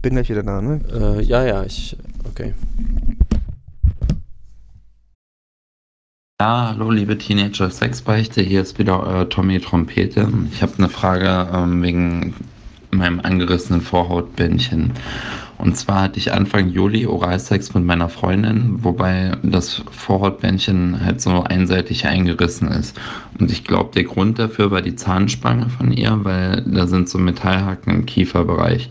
Bin 0.01 0.13
gleich 0.15 0.29
wieder 0.29 0.43
da, 0.43 0.61
ne? 0.61 0.81
äh, 0.91 1.21
ja, 1.23 1.43
ja, 1.45 1.63
ich. 1.63 1.95
Okay. 2.29 2.53
Ja, 6.41 6.69
hallo 6.71 6.91
liebe 6.91 7.17
Teenager 7.17 7.69
Sexbeichte, 7.69 8.41
hier 8.41 8.61
ist 8.61 8.77
wieder 8.77 9.01
euer 9.05 9.29
Tommy 9.29 9.59
Trompete. 9.61 10.27
Ich 10.51 10.61
habe 10.61 10.73
eine 10.77 10.89
Frage 10.89 11.47
ähm, 11.53 11.81
wegen 11.81 12.33
meinem 12.91 13.19
angerissenen 13.21 13.81
Vorhautbändchen. 13.81 14.91
Und 15.57 15.77
zwar 15.77 16.03
hatte 16.03 16.19
ich 16.19 16.33
Anfang 16.33 16.69
Juli 16.69 17.05
Oralsex 17.05 17.73
mit 17.73 17.83
meiner 17.83 18.09
Freundin, 18.09 18.83
wobei 18.83 19.31
das 19.43 19.83
Vorhautbändchen 19.91 21.03
halt 21.03 21.21
so 21.21 21.43
einseitig 21.43 22.05
eingerissen 22.05 22.67
ist. 22.69 22.99
Und 23.39 23.51
ich 23.51 23.63
glaube, 23.63 23.91
der 23.93 24.03
Grund 24.03 24.39
dafür 24.39 24.71
war 24.71 24.81
die 24.81 24.95
Zahnspange 24.95 25.69
von 25.69 25.91
ihr, 25.91 26.19
weil 26.23 26.63
da 26.65 26.87
sind 26.87 27.07
so 27.07 27.17
Metallhaken 27.17 27.93
im 27.93 28.05
Kieferbereich. 28.05 28.89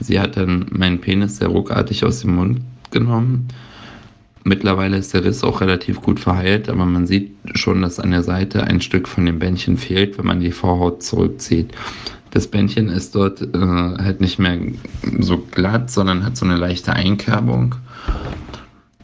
Sie 0.00 0.20
hat 0.20 0.36
dann 0.36 0.66
meinen 0.70 1.00
Penis 1.00 1.38
sehr 1.38 1.48
ruckartig 1.48 2.04
aus 2.04 2.20
dem 2.20 2.36
Mund 2.36 2.60
genommen 2.90 3.48
Mittlerweile 4.44 4.96
ist 4.96 5.14
der 5.14 5.24
Riss 5.24 5.44
auch 5.44 5.60
relativ 5.60 6.00
gut 6.02 6.18
verheilt, 6.18 6.68
aber 6.68 6.84
man 6.84 7.06
sieht 7.06 7.32
schon, 7.54 7.82
dass 7.82 8.00
an 8.00 8.10
der 8.10 8.24
Seite 8.24 8.64
ein 8.64 8.80
Stück 8.80 9.06
von 9.06 9.24
dem 9.24 9.38
Bändchen 9.38 9.76
fehlt, 9.76 10.18
wenn 10.18 10.26
man 10.26 10.40
die 10.40 10.50
Vorhaut 10.50 11.02
zurückzieht. 11.02 11.70
Das 12.32 12.46
Bändchen 12.46 12.88
ist 12.88 13.14
dort 13.14 13.42
äh, 13.42 13.58
halt 13.58 14.20
nicht 14.20 14.38
mehr 14.38 14.58
so 15.20 15.38
glatt, 15.38 15.90
sondern 15.90 16.24
hat 16.24 16.36
so 16.36 16.46
eine 16.46 16.56
leichte 16.56 16.92
Einkerbung. 16.92 17.74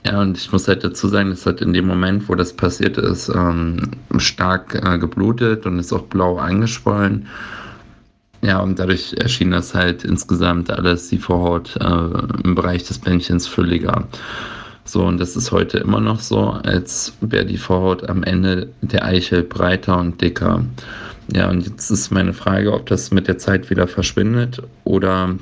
Ja, 0.07 0.23
und 0.23 0.39
ich 0.39 0.51
muss 0.51 0.67
halt 0.67 0.83
dazu 0.83 1.09
sagen, 1.09 1.31
das 1.31 1.45
hat 1.45 1.61
in 1.61 1.75
dem 1.75 1.87
Moment, 1.87 2.29
wo 2.29 2.35
das 2.35 2.55
passiert 2.55 2.97
ist, 2.97 3.29
ähm, 3.29 3.91
stark 4.17 4.75
äh, 4.75 4.99
geblutet 4.99 5.67
und 5.67 5.79
ist 5.79 5.93
auch 5.93 6.05
blau 6.05 6.39
angeschwollen. 6.39 7.27
Ja, 8.41 8.61
und 8.61 8.79
dadurch 8.79 9.15
erschien 9.19 9.51
das 9.51 9.75
halt 9.75 10.05
insgesamt 10.05 10.71
alles, 10.71 11.09
die 11.09 11.19
Vorhaut 11.19 11.77
äh, 11.77 12.45
im 12.45 12.55
Bereich 12.55 12.85
des 12.85 12.99
Bändchens 12.99 13.47
fülliger. 13.47 14.09
So, 14.85 15.05
und 15.05 15.19
das 15.19 15.37
ist 15.37 15.53
heute 15.53 15.79
immer 15.79 16.01
noch 16.01 16.21
so, 16.21 16.53
als 16.65 17.13
wäre 17.21 17.45
die 17.45 17.59
Vorhaut 17.59 18.09
am 18.09 18.23
Ende 18.23 18.71
der 18.81 19.05
Eichel 19.05 19.43
breiter 19.43 19.99
und 19.99 20.19
dicker. 20.23 20.65
Ja, 21.33 21.51
und 21.51 21.67
jetzt 21.67 21.91
ist 21.91 22.11
meine 22.11 22.33
Frage, 22.33 22.73
ob 22.73 22.87
das 22.87 23.11
mit 23.11 23.29
der 23.29 23.39
Zeit 23.39 23.69
wieder 23.69 23.87
verschwindet 23.87 24.63
oder 24.85 25.37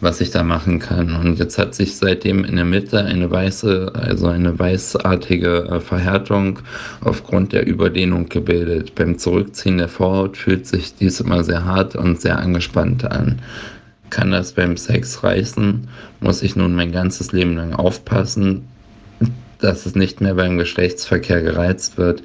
was 0.00 0.20
ich 0.20 0.30
da 0.30 0.42
machen 0.42 0.78
kann. 0.78 1.14
Und 1.14 1.38
jetzt 1.38 1.58
hat 1.58 1.74
sich 1.74 1.96
seitdem 1.96 2.44
in 2.44 2.56
der 2.56 2.64
Mitte 2.64 3.04
eine 3.04 3.30
weiße, 3.30 3.92
also 3.94 4.28
eine 4.28 4.58
weißartige 4.58 5.64
äh, 5.64 5.80
Verhärtung 5.80 6.60
aufgrund 7.00 7.52
der 7.52 7.66
Überdehnung 7.66 8.28
gebildet. 8.28 8.94
Beim 8.94 9.18
Zurückziehen 9.18 9.78
der 9.78 9.88
Vorhaut 9.88 10.36
fühlt 10.36 10.66
sich 10.66 10.94
dies 10.94 11.20
immer 11.20 11.42
sehr 11.44 11.64
hart 11.64 11.96
und 11.96 12.20
sehr 12.20 12.38
angespannt 12.38 13.04
an. 13.04 13.40
Kann 14.10 14.30
das 14.30 14.52
beim 14.52 14.76
Sex 14.76 15.22
reißen? 15.22 15.88
Muss 16.20 16.42
ich 16.42 16.56
nun 16.56 16.74
mein 16.74 16.92
ganzes 16.92 17.32
Leben 17.32 17.56
lang 17.56 17.74
aufpassen, 17.74 18.66
dass 19.60 19.84
es 19.84 19.94
nicht 19.94 20.20
mehr 20.20 20.34
beim 20.34 20.58
Geschlechtsverkehr 20.58 21.42
gereizt 21.42 21.98
wird? 21.98 22.22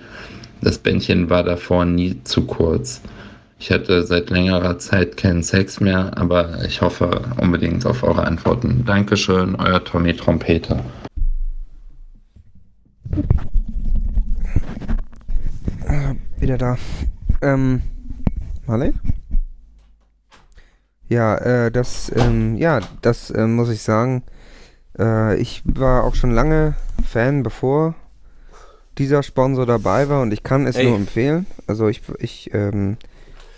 Das 0.63 0.78
Bändchen 0.78 1.30
war 1.30 1.43
davor 1.43 1.84
nie 1.84 2.23
zu 2.23 2.45
kurz. 2.45 3.02
Ich 3.60 3.69
hatte 3.69 4.04
seit 4.04 4.30
längerer 4.30 4.80
Zeit 4.80 5.17
keinen 5.17 5.43
Sex 5.43 5.82
mehr, 5.82 6.17
aber 6.17 6.63
ich 6.63 6.82
hoffe 6.82 7.21
unbedingt 7.38 7.86
auf 7.86 8.02
eure 8.02 8.26
Antworten. 8.26 8.86
Dankeschön, 8.86 9.56
euer 9.56 9.84
Tommy 9.84 10.15
Trompeter. 10.15 10.80
Äh, 15.86 16.15
wieder 16.39 16.58
da. 16.58 16.78
Ähm, 17.41 17.82
Marlene? 18.65 18.93
Ja, 21.10 21.36
äh, 21.39 21.71
das, 21.71 22.10
ähm, 22.15 22.56
ja, 22.56 22.80
das 23.02 23.32
äh, 23.32 23.47
muss 23.47 23.69
ich 23.69 23.82
sagen. 23.82 24.23
Äh, 24.97 25.36
ich 25.41 25.62
war 25.65 26.06
auch 26.06 26.15
schon 26.15 26.32
lange 26.32 26.76
Fan, 27.06 27.43
bevor 27.43 27.95
dieser 28.97 29.23
Sponsor 29.23 29.65
dabei 29.65 30.10
war 30.10 30.21
und 30.21 30.34
ich 30.34 30.43
kann 30.43 30.67
es 30.67 30.75
Ey. 30.75 30.88
nur 30.88 30.95
empfehlen. 30.95 31.45
Also 31.67 31.88
ich, 31.88 32.01
ich 32.19 32.49
ähm, 32.53 32.97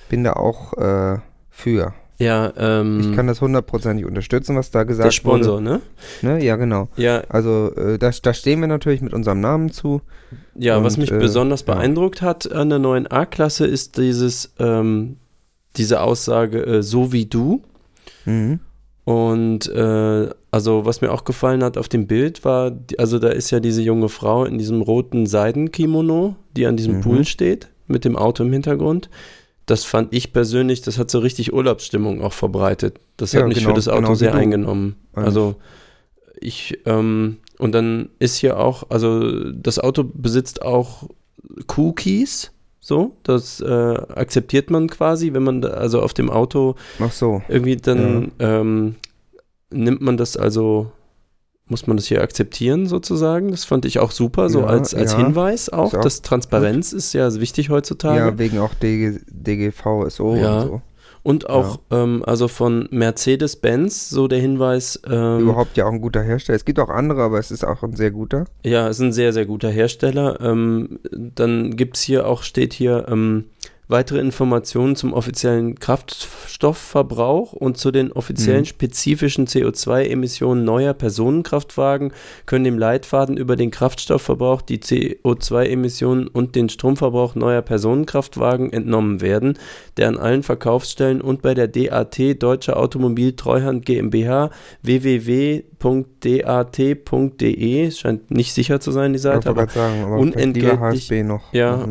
bin 0.09 0.23
da 0.23 0.33
auch 0.33 0.73
äh, 0.73 1.17
für. 1.49 1.93
Ja, 2.17 2.53
ähm, 2.55 3.01
Ich 3.01 3.13
kann 3.13 3.27
das 3.27 3.41
hundertprozentig 3.41 4.05
unterstützen, 4.05 4.55
was 4.55 4.71
da 4.71 4.83
gesagt 4.83 5.07
der 5.07 5.11
Sponsor, 5.11 5.59
ne? 5.59 5.81
wurde. 6.21 6.35
Ne? 6.37 6.43
Ja, 6.45 6.55
genau. 6.55 6.87
Ja, 6.95 7.23
Also 7.27 7.73
äh, 7.75 7.97
da, 7.97 8.11
da 8.21 8.33
stehen 8.33 8.61
wir 8.61 8.67
natürlich 8.67 9.01
mit 9.01 9.13
unserem 9.13 9.41
Namen 9.41 9.71
zu. 9.71 10.01
ja, 10.55 10.81
was 10.81 10.93
Und, 10.95 11.01
mich 11.01 11.11
äh, 11.11 11.17
besonders 11.17 11.65
ja. 11.67 11.73
beeindruckt 11.73 12.21
hat 12.21 12.49
an 12.49 12.69
der 12.69 12.79
neuen 12.79 13.07
A-Klasse 13.07 13.67
ist 13.67 13.97
dieses, 13.97 14.53
ähm, 14.59 15.17
diese 15.75 15.99
Aussage, 16.01 16.65
äh, 16.65 16.83
so 16.83 17.11
wie 17.11 17.25
du. 17.25 17.63
Mhm. 18.23 18.61
Und 19.03 19.67
äh, 19.67 20.29
also 20.55 20.85
was 20.85 21.01
mir 21.01 21.11
auch 21.11 21.25
gefallen 21.25 21.63
hat 21.65 21.77
auf 21.77 21.89
dem 21.89 22.07
Bild 22.07 22.45
war, 22.45 22.71
also 22.97 23.19
da 23.19 23.27
ist 23.29 23.51
ja 23.51 23.59
diese 23.59 23.81
junge 23.81 24.07
Frau 24.09 24.45
in 24.45 24.57
diesem 24.57 24.81
roten 24.81 25.25
Seidenkimono, 25.25 26.35
die 26.55 26.65
an 26.65 26.77
diesem 26.77 26.95
Mhm. 26.97 27.01
Pool 27.01 27.25
steht, 27.25 27.67
mit 27.87 28.05
dem 28.05 28.15
Auto 28.15 28.43
im 28.43 28.53
Hintergrund. 28.53 29.09
das 29.67 29.83
fand 29.83 30.13
ich 30.13 30.31
persönlich, 30.31 30.81
das 30.83 30.99
hat 30.99 31.09
so 31.09 31.17
richtig 31.19 31.51
Urlaubsstimmung 31.51 32.21
auch 32.21 32.33
verbreitet. 32.33 32.99
Das 33.17 33.33
hat 33.33 33.41
Ja, 33.41 33.47
mich 33.47 33.57
genau, 33.57 33.69
für 33.69 33.73
das 33.75 33.87
Auto 33.89 34.01
genau 34.01 34.13
sehr 34.15 34.31
du. 34.31 34.37
eingenommen. 34.37 34.95
Also 35.13 35.55
ich, 36.39 36.77
ähm, 36.85 37.37
und 37.57 37.71
dann 37.73 38.09
ist 38.19 38.35
hier 38.37 38.59
auch, 38.59 38.83
also 38.89 39.49
das 39.51 39.79
Auto 39.79 40.03
besitzt 40.05 40.61
auch 40.61 41.09
Cookies, 41.75 42.51
so, 42.79 43.15
das 43.23 43.59
äh, 43.61 43.65
akzeptiert 44.15 44.69
man 44.69 44.87
quasi, 44.87 45.33
wenn 45.33 45.41
man 45.43 45.61
da, 45.61 45.69
also 45.69 46.01
auf 46.01 46.13
dem 46.13 46.29
Auto 46.29 46.75
so. 47.09 47.41
irgendwie 47.49 47.77
dann 47.77 48.31
ähm, 48.37 48.95
nimmt 49.75 50.01
man 50.01 50.17
das 50.17 50.37
also, 50.37 50.91
muss 51.67 51.87
man 51.87 51.97
das 51.97 52.05
hier 52.05 52.21
akzeptieren 52.21 52.87
sozusagen. 52.87 53.51
Das 53.51 53.63
fand 53.65 53.85
ich 53.85 53.99
auch 53.99 54.11
super, 54.11 54.49
so 54.49 54.61
Ja, 54.61 54.65
als, 54.67 54.93
als 54.93 55.13
ja. 55.13 55.19
Hinweis 55.19 55.69
auch. 55.69 55.87
Ist 55.93 55.99
auch 55.99 56.01
dass 56.03 56.21
Transparenz 56.21 56.93
ist 56.93 57.13
ja 57.13 57.33
wichtig 57.35 57.69
heutzutage. 57.69 58.19
Ja, 58.19 58.37
wegen 58.37 58.59
auch 58.59 58.73
DG, 58.75 59.19
DGVSO 59.29 60.35
Ja. 60.35 60.61
und 60.61 60.67
so. 60.67 60.81
Und 61.23 61.49
auch, 61.49 61.79
ähm, 61.89 62.21
also 62.27 62.47
von 62.47 62.87
Mercedes-Benz, 62.91 64.11
so 64.11 64.27
der 64.27 64.37
Hinweis, 64.39 65.01
ähm, 65.09 65.39
Überhaupt 65.39 65.75
ja 65.75 65.85
auch 65.87 65.91
ein 65.91 65.99
guter 65.99 66.21
Hersteller. 66.21 66.55
Es 66.55 66.65
gibt 66.65 66.77
auch 66.79 66.89
andere, 66.89 67.23
aber 67.23 67.39
es 67.39 67.49
ist 67.49 67.63
auch 67.65 67.81
ein 67.81 67.95
sehr 67.95 68.11
guter. 68.11 68.45
ja, 68.63 68.87
ist 68.87 68.99
ein 68.99 69.11
sehr, 69.11 69.33
sehr 69.33 69.47
guter 69.47 69.69
Hersteller. 69.71 70.39
Ähm, 70.39 70.99
dann 71.11 71.75
gibt 71.75 71.97
es 71.97 72.03
hier 72.03 72.27
auch, 72.27 72.43
steht 72.43 72.73
hier, 72.73 73.07
ähm, 73.09 73.45
weitere 73.87 74.19
Informationen 74.19 74.95
zum 74.95 75.13
offiziellen 75.13 75.79
Kraftstoffverbrauch 75.79 77.53
und 77.53 77.77
zu 77.77 77.91
den 77.91 78.11
offiziellen 78.11 78.61
Mhm. 78.61 78.65
spezifischen 78.65 79.47
CO2-Emissionen 79.47 80.63
neuer 80.63 80.93
Personenkraftwagen 80.93 82.11
können 82.45 82.65
dem 82.65 82.77
Leitfaden 82.79 83.37
über 83.37 83.55
den 83.55 83.71
Kraftstoffverbrauch, 83.71 84.61
die 84.61 84.79
CO2-Emissionen 84.79 86.27
und 86.27 86.55
den 86.55 86.69
Stromverbrauch 86.69 87.35
neuer 87.35 87.61
Personenkraftwagen 87.61 88.73
entnommen 88.73 89.21
werden, 89.21 89.57
der 89.97 90.07
an 90.07 90.17
allen 90.17 90.43
Verkaufsstellen 90.43 91.21
und 91.21 91.41
bei 91.41 91.53
der 91.53 91.67
DAT 91.67 92.41
Deutsche 92.41 92.75
Automobil 92.77 93.33
Treuhand 93.35 93.85
GmbH 93.85 94.49
www.dat.de 96.55 97.91
scheint 97.91 98.31
nicht 98.31 98.53
sicher 98.53 98.79
zu 98.79 98.91
sein, 98.91 99.13
die 99.13 99.19
Seite, 99.19 99.49
aber 99.49 99.67
sagen, 99.67 100.03
aber 100.03 100.17
unentgeltlich- 100.17 100.79
HSB 100.79 101.23
noch. 101.23 101.53
Ja. 101.53 101.85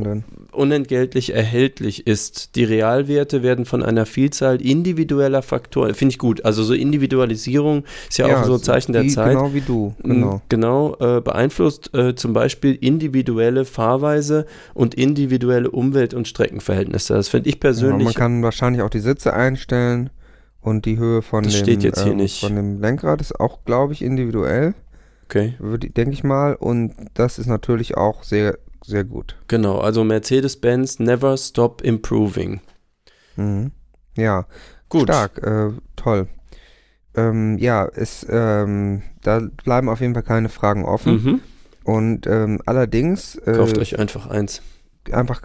Unentgeltlich 0.57 1.35
erhältlich 1.35 2.07
ist. 2.07 2.57
Die 2.57 2.65
Realwerte 2.65 3.43
werden 3.43 3.65
von 3.65 3.83
einer 3.83 4.07
Vielzahl 4.07 4.61
individueller 4.61 5.43
Faktoren, 5.43 5.95
finde 5.95 6.13
ich 6.13 6.19
gut, 6.19 6.45
also 6.45 6.63
so 6.63 6.75
Individualisierung 6.75 7.85
ist 8.09 8.19
ja, 8.19 8.27
auch 8.41 8.45
so 8.45 8.59
Zeichen 8.59 8.93
der 8.93 9.09
Zeit. 9.09 9.33
Genau 9.33 9.55
wie 9.55 9.61
du, 9.61 9.95
Mm, 10.03 10.09
genau. 10.09 10.43
Genau, 10.49 10.97
äh, 11.01 11.21
beeinflusst 11.21 11.95
äh, 11.95 12.15
zum 12.15 12.33
Beispiel 12.33 12.75
individuelle 12.75 13.65
Fahrweise 13.65 14.47
und 14.75 14.95
individuelle 14.95 15.71
Umwelt- 15.71 16.15
und 16.15 16.29
Streckenverhältnisse. 16.29 17.15
Das 17.15 17.29
finde 17.29 17.49
ich 17.49 17.57
Ja, 17.57 17.61
persönlich. 17.61 18.05
man 18.05 18.15
kann 18.15 18.43
wahrscheinlich 18.43 18.83
auch 18.83 18.91
die 18.91 19.01
Sitze 19.01 19.33
einstellen 19.35 20.11
und 20.61 20.87
die 20.87 20.99
Höhe 20.99 21.23
von, 21.23 21.45
Das 21.45 21.63
dem, 21.63 22.17
nicht. 22.17 22.41
von 22.41 22.55
dem 22.57 22.81
Lenkrad 22.81 23.21
ist 23.21 23.39
auch, 23.39 23.65
glaube 23.65 23.93
ich, 23.93 24.03
individuell, 24.03 24.75
okay, 25.27 25.55
denke 25.97 26.13
ich 26.13 26.25
mal. 26.25 26.55
Und 26.55 26.95
das 27.15 27.39
ist 27.39 27.47
natürlich 27.47 27.97
auch 27.97 28.23
sehr, 28.23 28.59
sehr 28.85 29.05
gut. 29.05 29.37
genau. 29.49 29.79
Also 29.79 30.05
Mercedes-Benz 30.05 30.99
Never 30.99 31.37
Stop 31.37 31.81
Improving. 31.83 32.61
Mhm. 33.37 33.73
Ja, 34.17 34.47
Gut. 34.89 35.05
stark, 35.05 35.39
äh, 35.43 35.71
toll. 35.97 36.29
Ähm, 37.17 37.59
ja, 37.59 37.87
es, 37.95 38.27
ähm, 38.29 39.03
da 39.23 39.41
bleiben 39.65 39.89
auf 39.89 40.01
jeden 40.01 40.15
Fall 40.15 40.23
keine 40.23 40.49
Fragen 40.49 40.85
offen. 40.85 41.13
Mhm. 41.25 41.41
Und 41.85 42.27
ähm, 42.27 42.61
allerdings 42.67 43.37
äh, 43.37 43.53
Kauft 43.53 43.79
euch 43.79 43.99
einfach 43.99 44.27
eins. 44.27 44.63
einfach 45.13 45.43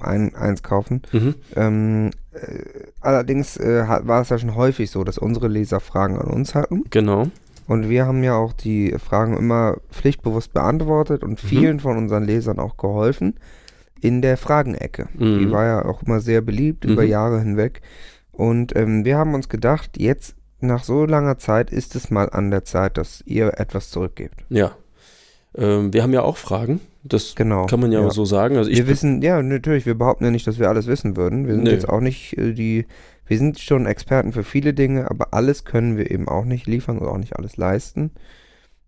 ein, 0.00 0.34
eins 0.34 0.62
kaufen. 0.62 1.02
Mhm. 1.12 1.34
Ähm, 1.56 2.10
äh, 2.32 2.62
allerdings 3.00 3.56
äh, 3.56 3.84
war 3.86 4.22
es 4.22 4.28
ja 4.28 4.38
schon 4.38 4.54
häufig 4.54 4.90
so, 4.90 5.02
dass 5.04 5.18
unsere 5.18 5.48
Leser 5.48 5.80
Fragen 5.80 6.18
an 6.18 6.28
uns 6.30 6.54
hatten. 6.54 6.84
Genau. 6.90 7.28
Und 7.70 7.88
wir 7.88 8.04
haben 8.04 8.24
ja 8.24 8.34
auch 8.34 8.52
die 8.52 8.96
Fragen 8.98 9.36
immer 9.36 9.76
pflichtbewusst 9.92 10.52
beantwortet 10.52 11.22
und 11.22 11.40
Mhm. 11.42 11.46
vielen 11.48 11.78
von 11.80 11.96
unseren 11.96 12.24
Lesern 12.24 12.58
auch 12.58 12.76
geholfen 12.76 13.34
in 14.00 14.22
der 14.22 14.36
Fragenecke. 14.36 15.06
Die 15.14 15.46
Mhm. 15.46 15.52
war 15.52 15.64
ja 15.66 15.84
auch 15.84 16.02
immer 16.02 16.18
sehr 16.18 16.40
beliebt 16.40 16.84
über 16.84 17.02
Mhm. 17.04 17.08
Jahre 17.08 17.38
hinweg. 17.38 17.80
Und 18.32 18.74
ähm, 18.74 19.04
wir 19.04 19.16
haben 19.18 19.34
uns 19.34 19.48
gedacht, 19.48 19.90
jetzt 19.98 20.34
nach 20.58 20.82
so 20.82 21.04
langer 21.06 21.38
Zeit 21.38 21.70
ist 21.70 21.94
es 21.94 22.10
mal 22.10 22.28
an 22.30 22.50
der 22.50 22.64
Zeit, 22.64 22.98
dass 22.98 23.22
ihr 23.24 23.52
etwas 23.60 23.90
zurückgebt. 23.90 24.44
Ja. 24.48 24.72
Ähm, 25.56 25.92
wir 25.92 26.02
haben 26.02 26.12
ja 26.12 26.22
auch 26.22 26.38
Fragen. 26.38 26.80
Das 27.04 27.36
Genau. 27.36 27.66
kann 27.66 27.78
man 27.80 27.92
ja, 27.92 28.10
so 28.10 28.24
sagen. 28.24 28.56
Also 28.56 28.68
wir 28.70 28.88
wissen, 28.88 29.22
ja, 29.22 29.40
natürlich, 29.42 29.86
wir 29.86 29.94
behaupten 29.94 30.24
ja 30.24 30.32
nicht, 30.32 30.46
dass 30.48 30.58
wir 30.58 30.68
alles 30.68 30.88
wissen 30.88 31.16
würden. 31.16 31.46
Wir 31.46 31.54
sind 31.54 31.64
Nö. 31.64 31.70
jetzt 31.70 31.88
auch 31.88 32.00
nicht 32.00 32.36
äh, 32.36 32.52
die, 32.52 32.86
wir 33.30 33.38
sind 33.38 33.58
schon 33.60 33.86
Experten 33.86 34.32
für 34.32 34.42
viele 34.44 34.74
Dinge, 34.74 35.08
aber 35.10 35.32
alles 35.32 35.64
können 35.64 35.96
wir 35.96 36.10
eben 36.10 36.26
auch 36.28 36.44
nicht 36.44 36.66
liefern 36.66 36.98
und 36.98 37.06
auch 37.06 37.16
nicht 37.16 37.36
alles 37.36 37.56
leisten. 37.56 38.10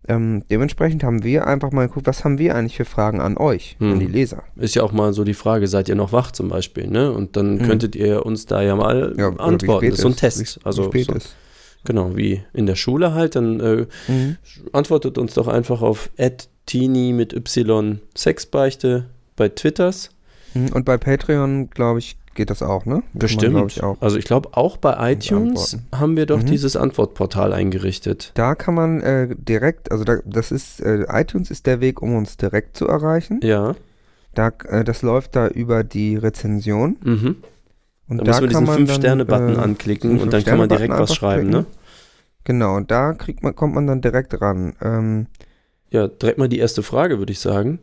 Ähm, 0.05 0.43
dementsprechend 0.51 1.01
haben 1.05 1.23
wir 1.23 1.47
einfach 1.47 1.71
mal 1.71 1.87
geguckt, 1.87 2.07
was 2.07 2.25
haben 2.25 2.37
wir 2.37 2.53
eigentlich 2.55 2.75
für 2.75 2.83
Fragen 2.83 3.21
an 3.21 3.37
euch, 3.37 3.77
Hm. 3.79 3.93
an 3.93 3.99
die 4.01 4.05
Leser. 4.07 4.43
ist 4.57 4.75
ja 4.75 4.83
auch 4.83 4.91
mal 4.91 5.13
so 5.13 5.23
die 5.23 5.33
Frage, 5.33 5.65
seid 5.67 5.87
ihr 5.87 5.95
noch 5.95 6.11
wach 6.11 6.31
zum 6.31 6.49
Beispiel, 6.49 6.87
ne? 6.87 7.09
Und 7.13 7.37
dann 7.37 7.55
Mhm. 7.55 7.61
könntet 7.63 7.95
ihr 7.95 8.25
uns 8.25 8.45
da 8.45 8.61
ja 8.61 8.75
mal 8.75 9.15
Ja, 9.17 9.29
oder 9.29 9.39
antworten. 9.39 9.85
Das 9.89 9.95
ist 9.95 10.01
so 10.01 10.09
ein 10.09 10.11
es- 10.11 10.17
Test. 10.17 10.59
Wie, 10.59 10.65
also 10.65 10.93
wie 10.93 11.03
so, 11.03 11.13
genau, 11.85 12.17
wie 12.17 12.43
in 12.53 12.65
der 12.65 12.75
Schule 12.75 13.13
halt, 13.13 13.37
dann 13.37 13.61
äh, 13.61 13.85
Mhm. 14.09 14.35
antwortet 14.73 15.17
uns 15.17 15.35
doch 15.35 15.47
einfach 15.47 15.81
auf 15.81 16.09
@tini 16.65 17.13
mit 17.13 17.31
y 17.31 18.01
Sexbeichte 18.17 19.05
bei 19.37 19.47
Twitters. 19.47 20.09
Mhm. 20.53 20.73
Und 20.73 20.83
bei 20.83 20.97
Patreon, 20.97 21.69
glaube 21.69 21.99
ich, 21.99 22.17
geht 22.35 22.49
das 22.49 22.61
auch, 22.61 22.85
ne? 22.85 22.95
Man, 22.95 23.03
Bestimmt. 23.13 23.53
glaub 23.55 23.67
ich, 23.67 23.83
auch. 23.83 23.97
Also 24.01 24.17
ich 24.17 24.25
glaube 24.25 24.49
auch 24.53 24.77
bei 24.77 25.13
iTunes 25.13 25.77
haben 25.93 26.15
wir 26.17 26.25
doch 26.25 26.39
Mhm. 26.41 26.45
dieses 26.47 26.75
Antwortportal 26.75 27.53
eingerichtet. 27.53 28.31
Da 28.35 28.55
kann 28.55 28.73
man 28.75 29.01
äh, 29.01 29.35
direkt, 29.37 29.91
also 29.91 30.03
da, 30.03 30.17
das 30.25 30.51
ist, 30.51 30.79
äh, 30.81 31.05
iTunes 31.09 31.51
ist 31.51 31.65
der 31.65 31.79
Weg, 31.81 32.01
um 32.01 32.15
uns 32.15 32.37
direkt 32.37 32.75
zu 32.77 32.87
erreichen. 32.87 33.39
Ja. 33.43 33.75
Da, 34.33 34.51
äh, 34.67 34.83
das 34.83 35.01
läuft 35.01 35.35
da 35.35 35.47
über 35.47 35.83
die 35.83 36.15
Rezension. 36.15 36.97
Mhm. 37.03 37.35
Und 38.09 38.17
Da, 38.27 38.39
diesen 38.39 38.49
kann 38.49 38.65
man 38.65 38.85
5-Sterne-Button 38.87 39.47
dann, 39.47 39.55
äh, 39.55 39.59
anklicken 39.59 40.09
den 40.11 40.19
und 40.21 40.33
dann 40.33 40.43
kann 40.43 40.57
man 40.57 40.69
direkt 40.69 40.91
5-Sterne-Button 40.93 41.09
was 41.09 41.15
schreiben, 41.15 41.47
einfach 41.55 41.59
ne? 41.61 41.65
Genau, 42.45 42.75
und 42.75 42.91
da 42.91 43.13
kriegt 43.13 43.41
man, 43.43 43.55
kommt 43.55 43.73
man 43.75 43.87
dann 43.87 44.01
direkt 44.01 44.39
ran. 44.41 44.73
Ähm, 44.81 45.27
Ja, 45.91 46.07
direkt 46.07 46.37
mal 46.39 46.49
die 46.49 46.59
erste 46.59 46.83
Frage, 46.83 47.17
würde 47.19 47.31
ich 47.31 47.39
sagen. 47.39 47.79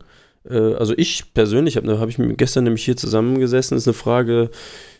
Äh, 0.49 0.73
also 0.75 0.93
ich 0.97 1.33
persönlich 1.33 1.77
habe 1.77 1.99
hab 1.99 2.09
ich 2.09 2.17
gestern 2.37 2.63
nämlich 2.65 2.83
hier 2.85 2.97
zusammengesessen, 2.97 3.77
ist 3.77 3.87
eine 3.87 3.93
Frage 3.93 4.49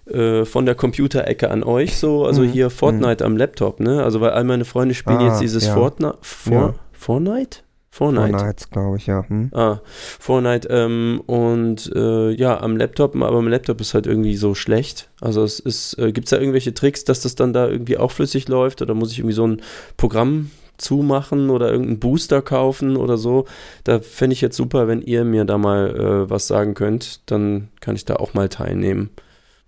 äh, 0.06 0.46
von 0.46 0.66
der 0.66 0.76
Computerecke 0.76 1.50
an 1.52 1.64
euch 1.64 1.98
so, 1.98 2.26
also 2.26 2.42
Mhm. 2.42 2.50
hier 2.50 2.70
Fortnite 2.70 3.24
am 3.24 3.38
Laptop, 3.38 3.80
ne? 3.80 4.04
Also 4.04 4.20
weil 4.22 4.32
all 4.32 4.44
meine 4.44 4.66
Freunde 4.66 4.96
spielen 4.96 5.20
Ah, 5.20 5.28
jetzt 5.30 5.42
dieses 5.42 5.68
ja. 5.68 5.74
Fortnite, 5.74 6.18
For, 6.22 6.54
Ja. 6.54 6.76
Fortnite? 6.92 7.60
Fortnite. 7.94 8.32
Fortnite, 8.38 8.66
glaube 8.72 8.98
ich, 8.98 9.08
ja. 9.08 9.26
Hm? 9.28 9.50
Ah, 9.54 9.82
Fortnite 10.20 10.68
ähm, 10.72 11.22
und 11.26 11.92
äh, 11.94 12.32
ja, 12.32 12.60
am 12.62 12.78
Laptop, 12.78 13.16
aber 13.16 13.38
am 13.38 13.48
Laptop 13.50 13.82
ist 13.82 13.94
halt 13.94 14.08
irgendwie 14.08 14.38
so 14.38 14.56
schlecht. 14.56 15.10
Also 15.20 15.44
es 15.44 15.60
ist, 15.60 16.00
äh, 16.00 16.12
gibt 16.14 16.28
es 16.28 16.30
da 16.32 16.38
irgendwelche 16.40 16.74
Tricks, 16.74 17.04
dass 17.04 17.20
das 17.22 17.36
dann 17.36 17.52
da 17.52 17.68
irgendwie 17.68 17.98
auch 17.98 18.12
flüssig 18.12 18.48
läuft 18.48 18.82
oder 18.82 18.94
muss 18.94 19.12
ich 19.12 19.20
irgendwie 19.20 19.36
so 19.36 19.46
ein 19.46 19.62
Programm 19.98 20.52
zumachen 20.82 21.50
oder 21.50 21.72
irgendeinen 21.72 22.00
Booster 22.00 22.42
kaufen 22.42 22.98
oder 22.98 23.18
so? 23.18 23.46
Da 23.84 24.00
fände 24.00 24.34
ich 24.34 24.42
jetzt 24.42 24.58
super, 24.58 24.88
wenn 24.88 25.02
ihr 25.02 25.24
mir 25.24 25.46
da 25.46 25.58
mal 25.58 25.96
äh, 25.96 26.30
was 26.30 26.48
sagen 26.48 26.74
könnt, 26.74 27.30
dann 27.32 27.70
kann 27.80 27.96
ich 27.96 28.06
da 28.06 28.16
auch 28.16 28.34
mal 28.34 28.50
teilnehmen. 28.50 29.10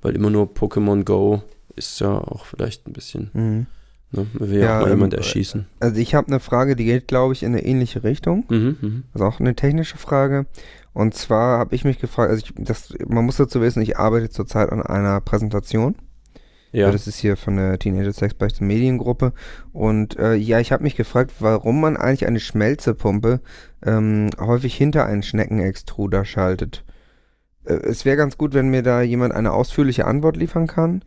Weil 0.01 0.15
immer 0.15 0.29
nur 0.29 0.47
Pokémon 0.53 1.03
Go 1.05 1.41
ist 1.75 1.99
ja 2.01 2.17
auch 2.17 2.45
vielleicht 2.45 2.87
ein 2.87 2.93
bisschen, 2.93 3.29
Mhm. 3.33 3.65
ne? 4.11 4.27
Man 4.33 4.49
will 4.49 4.59
ja, 4.59 4.65
Ja, 4.65 4.77
auch 4.77 4.81
mal 4.81 4.91
ähm, 4.91 4.97
jemand 4.97 5.13
erschießen. 5.13 5.65
Also 5.79 5.99
ich 5.99 6.13
habe 6.13 6.27
eine 6.27 6.39
Frage, 6.39 6.75
die 6.75 6.85
geht, 6.85 7.07
glaube 7.07 7.33
ich, 7.33 7.41
in 7.43 7.53
eine 7.53 7.63
ähnliche 7.65 8.03
Richtung. 8.03 8.43
Mhm, 8.49 8.77
mhm. 8.81 9.03
Also 9.13 9.25
auch 9.25 9.39
eine 9.39 9.55
technische 9.55 9.97
Frage. 9.97 10.45
Und 10.93 11.15
zwar 11.15 11.57
habe 11.57 11.73
ich 11.73 11.83
mich 11.85 11.97
gefragt, 11.99 12.29
also 12.29 12.43
ich, 12.45 12.53
das, 12.63 12.93
man 13.07 13.25
muss 13.25 13.37
dazu 13.37 13.61
wissen, 13.61 13.81
ich 13.81 13.97
arbeite 13.97 14.29
zurzeit 14.29 14.71
an 14.71 14.83
einer 14.83 15.19
Präsentation. 15.21 15.95
Ja. 16.73 16.91
Das 16.91 17.05
ist 17.07 17.19
hier 17.19 17.37
von 17.37 17.55
der 17.55 17.77
Teenager 17.77 18.11
Sex 18.11 18.33
Beichte 18.33 18.63
Mediengruppe. 18.63 19.31
Und 19.71 20.17
äh, 20.17 20.33
ja, 20.33 20.59
ich 20.59 20.71
habe 20.71 20.83
mich 20.83 20.95
gefragt, 20.95 21.31
warum 21.39 21.79
man 21.79 21.95
eigentlich 21.95 22.25
eine 22.25 22.39
Schmelzepumpe 22.39 23.41
ähm, 23.85 24.31
häufig 24.39 24.75
hinter 24.75 25.05
einen 25.05 25.21
Schneckenextruder 25.21 26.25
schaltet. 26.25 26.83
Äh, 27.63 27.75
es 27.75 28.05
wäre 28.05 28.17
ganz 28.17 28.37
gut, 28.37 28.55
wenn 28.55 28.69
mir 28.69 28.81
da 28.81 29.03
jemand 29.03 29.33
eine 29.35 29.53
ausführliche 29.53 30.05
Antwort 30.05 30.35
liefern 30.35 30.65
kann, 30.65 31.03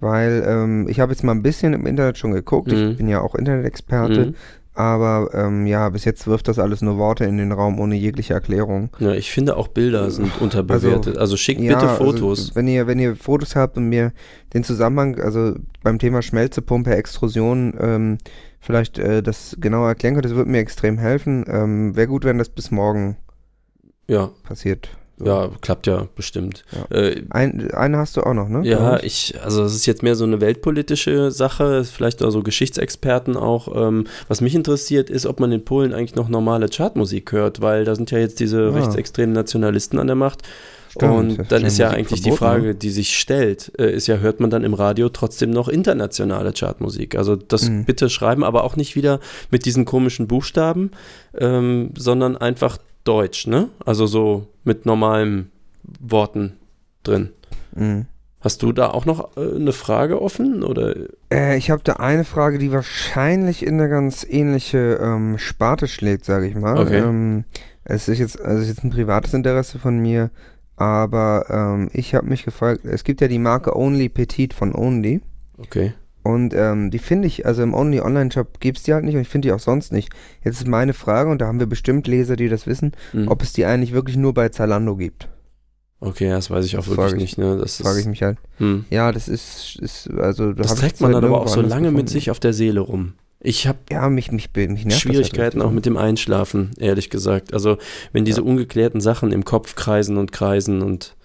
weil 0.00 0.44
ähm, 0.46 0.88
ich 0.88 0.98
habe 0.98 1.12
jetzt 1.12 1.22
mal 1.22 1.32
ein 1.32 1.42
bisschen 1.42 1.74
im 1.74 1.86
Internet 1.86 2.16
schon 2.16 2.32
geguckt. 2.32 2.72
Mhm. 2.72 2.92
Ich 2.92 2.96
bin 2.96 3.08
ja 3.08 3.20
auch 3.20 3.34
Internetexperte. 3.34 4.26
Mhm. 4.26 4.34
Aber 4.74 5.30
ähm, 5.34 5.66
ja, 5.66 5.88
bis 5.90 6.06
jetzt 6.06 6.26
wirft 6.26 6.48
das 6.48 6.58
alles 6.58 6.80
nur 6.80 6.96
Worte 6.96 7.24
in 7.24 7.36
den 7.36 7.52
Raum 7.52 7.78
ohne 7.78 7.94
jegliche 7.94 8.32
Erklärung. 8.32 8.88
Ja, 9.00 9.12
ich 9.12 9.30
finde 9.30 9.56
auch 9.56 9.68
Bilder 9.68 10.10
sind 10.10 10.40
unterbewertet. 10.40 11.18
Also, 11.18 11.36
schickt 11.36 11.60
Ja, 11.60 11.78
bitte 11.78 11.94
Fotos. 11.94 12.40
Also, 12.40 12.54
wenn 12.54 12.68
ihr, 12.68 12.86
wenn 12.86 12.98
ihr 12.98 13.14
Fotos 13.14 13.54
habt 13.54 13.76
und 13.76 13.90
mir 13.90 14.12
den 14.54 14.64
Zusammenhang, 14.64 15.20
also 15.20 15.54
beim 15.82 15.98
Thema 15.98 16.22
Schmelzepumpe, 16.22 16.94
Extrusion, 16.94 17.74
ähm, 17.78 18.18
vielleicht 18.60 18.98
äh, 18.98 19.22
das 19.22 19.56
genauer 19.60 19.88
erklären 19.88 20.14
könnt, 20.14 20.24
das 20.24 20.34
würde 20.34 20.50
mir 20.50 20.60
extrem 20.60 20.96
helfen. 20.96 21.44
Ähm, 21.48 21.94
Wäre 21.94 22.06
gut, 22.06 22.24
wenn 22.24 22.38
das 22.38 22.48
bis 22.48 22.70
morgen 22.70 23.18
ja, 24.06 24.30
passiert. 24.42 24.88
Ja, 25.18 25.50
klappt 25.60 25.86
ja 25.86 26.06
bestimmt. 26.16 26.64
Ja. 26.90 26.96
Äh, 26.96 27.22
Ein, 27.30 27.70
eine 27.72 27.98
hast 27.98 28.16
du 28.16 28.22
auch 28.22 28.34
noch, 28.34 28.48
ne? 28.48 28.62
ja, 28.64 28.98
ich, 29.02 29.34
also 29.42 29.62
es 29.64 29.74
ist 29.74 29.86
jetzt 29.86 30.02
mehr 30.02 30.14
so 30.16 30.24
eine 30.24 30.40
weltpolitische 30.40 31.30
Sache, 31.30 31.84
vielleicht 31.84 32.22
auch 32.22 32.30
so 32.30 32.42
Geschichtsexperten 32.42 33.36
auch. 33.36 33.68
Ähm, 33.74 34.06
was 34.28 34.40
mich 34.40 34.54
interessiert, 34.54 35.10
ist, 35.10 35.26
ob 35.26 35.38
man 35.40 35.52
in 35.52 35.64
Polen 35.64 35.92
eigentlich 35.92 36.14
noch 36.16 36.28
normale 36.28 36.68
Chartmusik 36.68 37.32
hört, 37.32 37.60
weil 37.60 37.84
da 37.84 37.94
sind 37.94 38.10
ja 38.10 38.18
jetzt 38.18 38.40
diese 38.40 38.68
Ah. 38.72 38.74
rechtsextremen 38.78 39.32
Nationalisten 39.34 39.98
an 39.98 40.06
der 40.06 40.16
Macht. 40.16 40.42
Stimmt, 40.90 41.38
und 41.40 41.50
dann 41.52 41.64
ist 41.64 41.78
ja 41.78 41.88
ja 41.90 41.96
eigentlich 41.96 42.20
die 42.20 42.30
verboten, 42.32 42.38
Frage, 42.38 42.74
die 42.74 42.90
sich 42.90 43.16
stellt, 43.16 43.72
äh, 43.78 43.90
ist 43.94 44.08
ja, 44.08 44.16
hört 44.16 44.40
man 44.40 44.50
dann 44.50 44.62
im 44.62 44.74
Radio 44.74 45.08
trotzdem 45.08 45.48
noch 45.50 45.68
internationale 45.68 46.52
Chartmusik? 46.52 47.16
Also 47.16 47.34
das 47.34 47.68
Mhm. 47.70 47.86
bitte 47.86 48.10
schreiben, 48.10 48.44
aber 48.44 48.62
auch 48.64 48.76
nicht 48.76 48.94
wieder 48.94 49.18
mit 49.50 49.64
diesen 49.64 49.86
komischen 49.86 50.26
Buchstaben, 50.26 50.90
ähm, 51.38 51.92
sondern 51.96 52.36
einfach 52.36 52.76
Deutsch, 53.04 53.46
ne? 53.46 53.68
Also 53.84 54.06
so 54.06 54.48
mit 54.64 54.86
normalen 54.86 55.50
Worten 56.00 56.56
drin. 57.02 57.30
Mhm. 57.74 58.06
Hast 58.40 58.62
du 58.62 58.72
da 58.72 58.90
auch 58.90 59.06
noch 59.06 59.36
äh, 59.36 59.54
eine 59.54 59.72
Frage 59.72 60.20
offen? 60.20 60.62
Oder? 60.62 60.94
Äh, 61.32 61.56
ich 61.56 61.70
habe 61.70 61.82
da 61.84 61.94
eine 61.94 62.24
Frage, 62.24 62.58
die 62.58 62.72
wahrscheinlich 62.72 63.64
in 63.64 63.74
eine 63.74 63.88
ganz 63.88 64.26
ähnliche 64.28 64.98
ähm, 65.00 65.38
Sparte 65.38 65.86
schlägt, 65.86 66.24
sage 66.24 66.46
ich 66.46 66.54
mal. 66.54 66.78
Okay. 66.78 66.98
Ähm, 66.98 67.44
es 67.84 68.08
ist 68.08 68.18
jetzt, 68.18 68.40
also 68.40 68.62
ist 68.62 68.68
jetzt 68.68 68.84
ein 68.84 68.90
privates 68.90 69.34
Interesse 69.34 69.78
von 69.78 69.98
mir, 69.98 70.30
aber 70.76 71.46
ähm, 71.50 71.88
ich 71.92 72.14
habe 72.14 72.26
mich 72.26 72.44
gefragt, 72.44 72.84
es 72.84 73.04
gibt 73.04 73.20
ja 73.20 73.28
die 73.28 73.38
Marke 73.38 73.76
Only 73.76 74.08
Petit 74.08 74.54
von 74.54 74.74
Only 74.74 75.20
Okay. 75.58 75.92
Und 76.22 76.54
ähm, 76.54 76.90
die 76.90 76.98
finde 76.98 77.26
ich, 77.28 77.46
also 77.46 77.62
im 77.62 77.74
Only 77.74 78.00
Online-Shop 78.00 78.60
gibt 78.60 78.78
es 78.78 78.84
die 78.84 78.94
halt 78.94 79.04
nicht 79.04 79.14
und 79.16 79.20
ich 79.22 79.28
finde 79.28 79.48
die 79.48 79.52
auch 79.52 79.58
sonst 79.60 79.92
nicht. 79.92 80.10
Jetzt 80.44 80.58
ist 80.60 80.66
meine 80.68 80.92
Frage, 80.94 81.30
und 81.30 81.40
da 81.40 81.46
haben 81.46 81.58
wir 81.60 81.66
bestimmt 81.66 82.06
Leser, 82.06 82.36
die 82.36 82.48
das 82.48 82.66
wissen, 82.66 82.92
Hm. 83.12 83.28
ob 83.28 83.42
es 83.42 83.52
die 83.52 83.64
eigentlich 83.64 83.92
wirklich 83.92 84.16
nur 84.16 84.32
bei 84.34 84.48
Zalando 84.48 84.96
gibt. 84.96 85.28
Okay, 86.00 86.28
das 86.30 86.50
weiß 86.50 86.64
ich 86.64 86.76
auch 86.76 86.84
Das 86.86 86.96
wirklich 86.96 87.12
ich- 87.14 87.20
nicht. 87.20 87.38
Ne? 87.38 87.56
Das 87.58 87.76
Frage 87.76 88.00
ich 88.00 88.06
mich 88.06 88.22
halt. 88.22 88.38
hm. 88.58 88.84
Ja, 88.90 89.12
das 89.12 89.28
ist, 89.28 89.76
ist 89.80 90.10
also 90.10 90.52
da 90.52 90.62
Das 90.62 90.74
trägt 90.74 91.00
man 91.00 91.14
halt 91.14 91.22
dann 91.22 91.30
aber 91.32 91.42
auch 91.42 91.48
so 91.48 91.60
lange 91.60 91.88
mit 91.88 92.06
gefunden. 92.06 92.08
sich 92.08 92.30
auf 92.30 92.40
der 92.40 92.52
Seele 92.52 92.80
rum. 92.80 93.14
Ich 93.44 93.66
habe 93.66 93.78
Ja, 93.90 94.08
mich, 94.08 94.30
mich, 94.30 94.50
mich 94.54 94.84
halt 94.84 94.92
Schwierigkeiten 94.94 95.58
richtig. 95.58 95.62
auch 95.62 95.70
mit 95.72 95.86
dem 95.86 95.96
Einschlafen, 95.96 96.70
ehrlich 96.78 97.10
gesagt. 97.10 97.52
Also 97.54 97.76
wenn 98.12 98.24
diese 98.24 98.40
Ja. 98.40 98.46
ungeklärten 98.46 99.00
Sachen 99.00 99.32
im 99.32 99.44
Kopf 99.44 99.74
kreisen 99.74 100.16
und 100.16 100.30
kreisen 100.32 100.82
und 100.82 101.16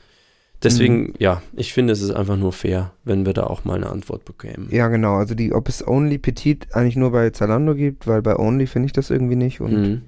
deswegen, 0.64 1.04
Mhm. 1.08 1.14
ja, 1.20 1.42
ich 1.56 1.74
finde, 1.74 1.94
es 1.94 2.02
ist 2.02 2.12
einfach 2.12 2.38
nur 2.38 2.52
fair, 2.54 2.92
wenn 3.04 3.26
wir 3.26 3.34
da 3.34 3.44
auch 3.44 3.64
mal 3.66 3.76
eine 3.76 3.90
Antwort 3.90 4.26
bekämen. 4.26 4.68
Ja, 4.72 4.88
genau. 4.88 5.16
Also 5.16 5.36
die, 5.36 5.54
ob 5.54 5.70
es 5.70 5.86
Only 5.88 6.18
Petit 6.18 6.68
eigentlich 6.74 6.96
nur 6.96 7.12
bei 7.12 7.30
Zalando 7.30 7.76
gibt, 7.76 8.08
weil 8.08 8.22
bei 8.22 8.36
Only 8.38 8.68
finde 8.68 8.88
ich 8.88 8.94
das 8.94 9.10
irgendwie 9.10 9.36
nicht. 9.36 9.62
Und 9.62 9.74
Mhm. 9.74 10.02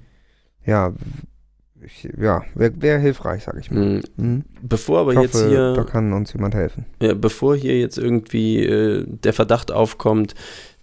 ja, 0.66 0.92
ich, 1.82 2.08
ja, 2.20 2.42
wäre 2.54 2.72
wär 2.82 2.98
hilfreich, 2.98 3.44
sag 3.44 3.58
ich 3.58 3.70
mal. 3.70 3.80
Mhm. 3.84 4.02
Mhm. 4.16 4.44
Bevor 4.62 5.00
aber 5.00 5.14
Ich 5.14 5.20
jetzt 5.20 5.34
hoffe, 5.34 5.48
hier 5.48 5.72
da 5.74 5.84
kann 5.84 6.12
uns 6.12 6.32
jemand 6.34 6.54
helfen. 6.54 6.84
Ja, 7.00 7.14
bevor 7.14 7.56
hier 7.56 7.78
jetzt 7.78 7.96
irgendwie 7.96 8.62
äh, 8.64 9.06
der 9.06 9.32
Verdacht 9.32 9.72
aufkommt, 9.72 10.34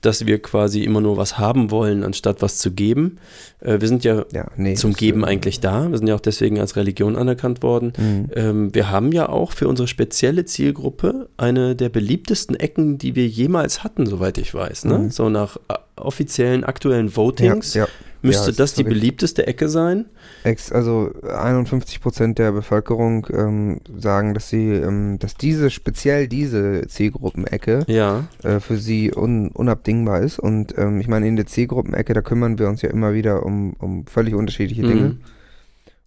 dass 0.01 0.25
wir 0.25 0.39
quasi 0.41 0.83
immer 0.83 1.01
nur 1.01 1.17
was 1.17 1.37
haben 1.39 1.71
wollen, 1.71 2.03
anstatt 2.03 2.41
was 2.41 2.57
zu 2.57 2.71
geben. 2.71 3.17
Äh, 3.61 3.81
wir 3.81 3.87
sind 3.87 4.03
ja 4.03 4.25
Ja, 4.31 4.45
nee. 4.55 4.75
zum 4.75 4.93
Geben 4.93 5.25
eigentlich 5.25 5.59
da. 5.59 5.89
Wir 5.89 5.97
sind 5.97 6.07
ja 6.07 6.15
auch 6.15 6.19
deswegen 6.19 6.59
als 6.59 6.75
Religion 6.75 7.15
anerkannt 7.15 7.63
worden. 7.63 7.93
Mhm. 7.97 8.29
Ähm, 8.35 8.75
wir 8.75 8.91
haben 8.91 9.11
ja 9.11 9.27
auch 9.29 9.51
für 9.53 9.67
unsere 9.67 9.87
spezielle 9.87 10.45
Zielgruppe 10.45 11.29
eine 11.37 11.75
der 11.75 11.89
beliebtesten 11.89 12.55
Ecken, 12.55 12.97
die 12.97 13.15
wir 13.15 13.27
jemals 13.27 13.83
hatten, 13.83 14.05
soweit 14.05 14.37
ich 14.37 14.53
weiß. 14.53 14.85
Ne? 14.85 14.97
Mhm. 14.99 15.09
So 15.11 15.29
nach 15.29 15.57
äh, 15.67 15.73
offiziellen 15.95 16.63
aktuellen 16.63 17.07
Ja, 17.07 17.15
Votings 17.15 17.73
ja. 17.73 17.87
Müsste 18.27 18.51
ja, 18.51 18.57
das 18.57 18.73
die 18.73 18.83
beliebteste 18.83 19.47
Ecke 19.47 19.69
sein. 19.69 20.05
Ex, 20.43 20.71
also 20.71 21.11
51 21.23 22.01
Prozent 22.01 22.37
der 22.39 22.51
Bevölkerung 22.51 23.27
ähm, 23.31 23.81
sagen, 23.97 24.33
dass 24.33 24.49
sie, 24.49 24.71
ähm, 24.71 25.19
dass 25.19 25.35
diese, 25.35 25.69
speziell 25.69 26.27
diese 26.27 26.87
Zielgruppenecke 26.87 27.85
Ja. 27.87 28.27
äh, 28.43 28.59
für 28.59 28.77
sie 28.77 29.13
un, 29.15 29.49
unabdingbar 29.49 30.21
ist. 30.21 30.39
Und 30.39 30.77
ähm, 30.77 30.99
ich 30.99 31.07
meine, 31.07 31.27
in 31.27 31.35
der 31.35 31.45
Zielgruppenecke, 31.45 32.13
da 32.13 32.21
kümmern 32.21 32.59
wir 32.59 32.67
uns 32.67 32.81
ja 32.81 32.89
immer 32.89 33.13
wieder 33.13 33.45
um, 33.45 33.73
um 33.79 34.05
völlig 34.05 34.35
unterschiedliche 34.35 34.83
Dinge. 34.83 35.01
Mhm. 35.01 35.19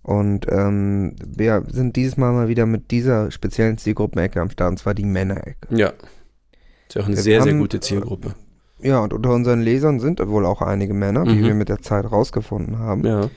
Und 0.02 0.46
ähm, 0.50 1.14
wir 1.26 1.64
sind 1.68 1.96
dieses 1.96 2.16
Mal 2.16 2.32
mal 2.32 2.48
wieder 2.48 2.66
mit 2.66 2.90
dieser 2.90 3.30
speziellen 3.30 3.76
Zielgruppenecke 3.78 4.40
am 4.40 4.50
Start, 4.50 4.70
und 4.70 4.76
zwar 4.78 4.94
die 4.94 5.04
Männerecke. 5.04 5.74
Ja. 5.74 5.92
Ist 6.88 6.94
ja 6.94 7.02
auch 7.02 7.06
eine 7.06 7.16
Wir 7.16 7.22
sehr, 7.22 7.42
sehr 7.42 7.52
haben, 7.52 7.60
gute 7.60 7.80
Zielgruppe. 7.80 8.34
Ja, 8.82 9.00
und 9.00 9.12
unter 9.12 9.34
unseren 9.34 9.60
Lesern 9.60 10.00
sind 10.00 10.26
wohl 10.26 10.46
auch 10.46 10.62
einige 10.62 10.94
Männer, 10.94 11.26
wie 11.26 11.36
Mhm. 11.40 11.44
wir 11.44 11.54
mit 11.54 11.68
der 11.68 11.80
Zeit 11.82 12.10
rausgefunden 12.10 12.78
haben. 12.78 13.04
Ja. 13.04 13.28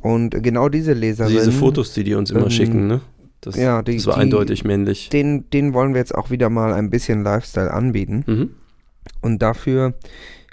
Und 0.00 0.30
genau 0.42 0.68
diese 0.68 0.92
Also 0.92 1.00
Leserinnen, 1.00 1.36
diese 1.38 1.52
Fotos, 1.52 1.92
die 1.94 2.04
die 2.04 2.14
uns 2.14 2.30
immer 2.30 2.44
ähm, 2.44 2.50
schicken, 2.50 2.86
ne? 2.86 3.00
Das, 3.42 3.56
ja, 3.56 3.82
die, 3.82 3.96
das 3.96 4.06
war 4.06 4.14
die, 4.16 4.20
eindeutig 4.20 4.64
männlich. 4.64 5.08
Den, 5.08 5.48
den 5.50 5.72
wollen 5.72 5.94
wir 5.94 5.98
jetzt 6.00 6.14
auch 6.14 6.30
wieder 6.30 6.50
mal 6.50 6.72
ein 6.74 6.90
bisschen 6.90 7.22
Lifestyle 7.22 7.72
anbieten. 7.72 8.24
Mhm. 8.26 8.50
Und 9.22 9.40
dafür 9.40 9.94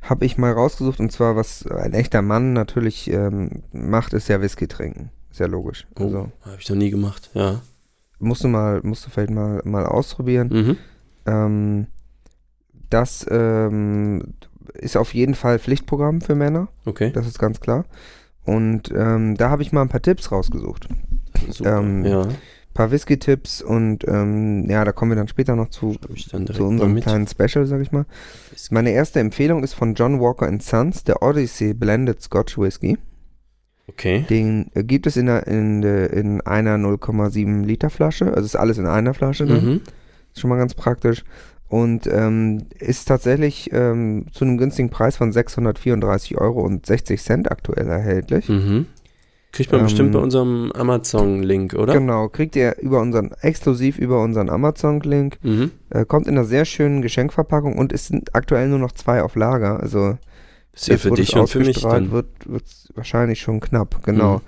habe 0.04 0.26
ich 0.26 0.38
mal 0.38 0.54
rausgesucht, 0.54 1.00
und 1.02 1.12
zwar, 1.12 1.36
was 1.36 1.66
ein 1.68 1.94
echter 1.94 2.22
Mann 2.22 2.54
natürlich 2.54 3.10
ähm, 3.12 3.64
macht, 3.74 4.14
ist 4.14 4.30
ja 4.30 4.42
Whisky 4.42 4.68
trinken. 4.68 5.10
Ist 5.32 5.40
ja 5.42 5.48
logisch. 5.48 5.86
Oh, 6.00 6.04
Also 6.04 6.18
habe 6.44 6.58
ich 6.60 6.70
noch 6.70 6.78
nie 6.78 6.90
gemacht. 6.92 7.30
Ja. 7.34 7.62
musst 8.20 8.44
du 8.44 8.48
mal, 8.48 8.80
musst 8.84 9.06
du 9.06 9.10
vielleicht 9.10 9.32
mal, 9.32 9.62
mal 9.66 9.86
ausprobieren. 9.86 10.48
Mhm. 10.52 10.78
Ähm, 11.26 11.88
das 12.90 13.26
ähm, 13.30 14.34
ist 14.74 14.98
auf 14.98 15.14
jeden 15.14 15.36
Fall 15.36 15.60
Pflichtprogramm 15.60 16.22
für 16.22 16.36
Männer, 16.36 16.68
Okay. 16.86 17.12
das 17.12 17.28
ist 17.28 17.40
ganz 17.40 17.60
klar. 17.60 17.86
Und 18.46 18.92
ähm, 18.96 19.36
da 19.36 19.50
habe 19.50 19.62
ich 19.62 19.72
mal 19.72 19.82
ein 19.82 19.90
paar 19.90 20.02
Tipps 20.02 20.32
rausgesucht. 20.32 20.88
Super. 21.50 21.80
ähm, 21.80 22.06
ja. 22.06 22.22
Ein 22.22 22.74
paar 22.74 22.92
Whisky-Tipps 22.92 23.62
und 23.64 24.08
ähm, 24.08 24.70
ja, 24.70 24.86
da 24.86 24.92
kommen 24.92 25.12
wir 25.12 25.16
dann 25.16 25.28
später 25.28 25.56
noch 25.56 25.70
zu, 25.70 25.96
zu 26.54 26.64
unserem 26.64 26.94
mit. 26.94 27.04
kleinen 27.04 27.28
Special, 27.28 27.66
sag 27.66 27.82
ich 27.82 27.92
mal. 27.92 28.06
Meine 28.70 28.92
erste 28.92 29.20
Empfehlung 29.20 29.64
ist 29.64 29.74
von 29.74 29.96
John 29.96 30.20
Walker 30.22 30.48
Sons, 30.60 31.04
der 31.04 31.24
Odyssey 31.24 31.74
Blended 31.74 32.22
Scotch 32.22 32.58
Whisky. 32.58 32.98
Okay. 33.88 34.26
Den 34.30 34.70
äh, 34.76 34.84
gibt 34.84 35.08
es 35.08 35.18
in, 35.18 35.26
der, 35.26 35.48
in, 35.48 35.82
der, 35.82 36.12
in 36.14 36.42
einer 36.42 36.76
0,7 36.76 37.66
Liter 37.66 37.90
Flasche. 37.90 38.28
Also 38.28 38.46
ist 38.46 38.56
alles 38.56 38.78
in 38.78 38.86
einer 38.86 39.14
Flasche 39.14 39.46
dann. 39.46 39.66
Mhm. 39.66 39.82
Ist 40.34 40.42
schon 40.42 40.50
mal 40.50 40.58
ganz 40.58 40.74
praktisch. 40.76 41.24
Und 41.70 42.08
ähm, 42.08 42.68
ist 42.80 43.08
tatsächlich 43.08 43.72
ähm, 43.74 44.28
zu 44.32 44.46
einem 44.46 44.58
günstigen 44.58 44.90
Preis 44.90 45.18
von 45.18 45.32
634 45.34 46.38
Euro 46.38 46.62
und 46.62 46.86
60 46.86 47.22
Cent 47.22 47.52
aktuell 47.52 47.88
erhältlich. 47.88 48.48
Mhm. 48.48 48.86
Kriegt 49.52 49.72
man 49.72 49.82
Ähm, 49.82 49.86
bestimmt 49.88 50.12
bei 50.14 50.20
unserem 50.20 50.72
Amazon-Link, 50.74 51.74
oder? 51.74 51.94
Genau, 51.94 52.30
kriegt 52.30 52.56
ihr 52.56 52.78
über 52.80 53.02
unseren, 53.02 53.32
exklusiv 53.42 53.98
über 53.98 54.22
unseren 54.22 54.50
Amazon-Link. 54.50 55.40
Mhm. 55.42 55.72
Äh, 55.90 56.06
kommt 56.06 56.28
in 56.28 56.38
einer 56.38 56.46
sehr 56.46 56.64
schönen 56.64 57.02
Geschenkverpackung 57.02 57.78
und 57.78 57.92
es 57.92 58.08
sind 58.08 58.34
aktuell 58.36 58.70
nur 58.70 58.80
noch 58.80 58.92
zwei 58.92 59.22
auf 59.22 59.36
Lager. 59.36 59.80
Also 59.80 60.18
Ist 60.74 60.88
ja 60.88 60.98
für 60.98 61.12
dich 61.12 61.36
und 61.36 61.50
für 61.50 61.60
mich 61.60 61.82
dann. 61.82 62.12
wird, 62.12 62.28
wird 62.46 62.66
es 62.66 62.90
wahrscheinlich 62.96 63.42
schon 63.42 63.60
knapp, 63.60 64.04
genau. 64.04 64.36
Mhm. 64.36 64.42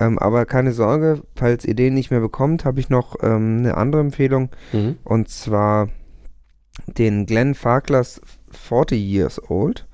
Ähm, 0.00 0.18
aber 0.18 0.46
keine 0.46 0.72
Sorge, 0.72 1.22
falls 1.36 1.64
ihr 1.64 1.74
den 1.74 1.94
nicht 1.94 2.10
mehr 2.10 2.20
bekommt, 2.20 2.64
habe 2.64 2.80
ich 2.80 2.88
noch 2.88 3.16
ähm, 3.22 3.58
eine 3.58 3.76
andere 3.76 4.00
Empfehlung. 4.00 4.50
Mhm. 4.72 4.96
Und 5.04 5.28
zwar 5.28 5.88
den 6.86 7.26
Glenn 7.26 7.54
Farklers 7.54 8.20
40 8.50 8.98
Years 9.00 9.40
Old. 9.50 9.86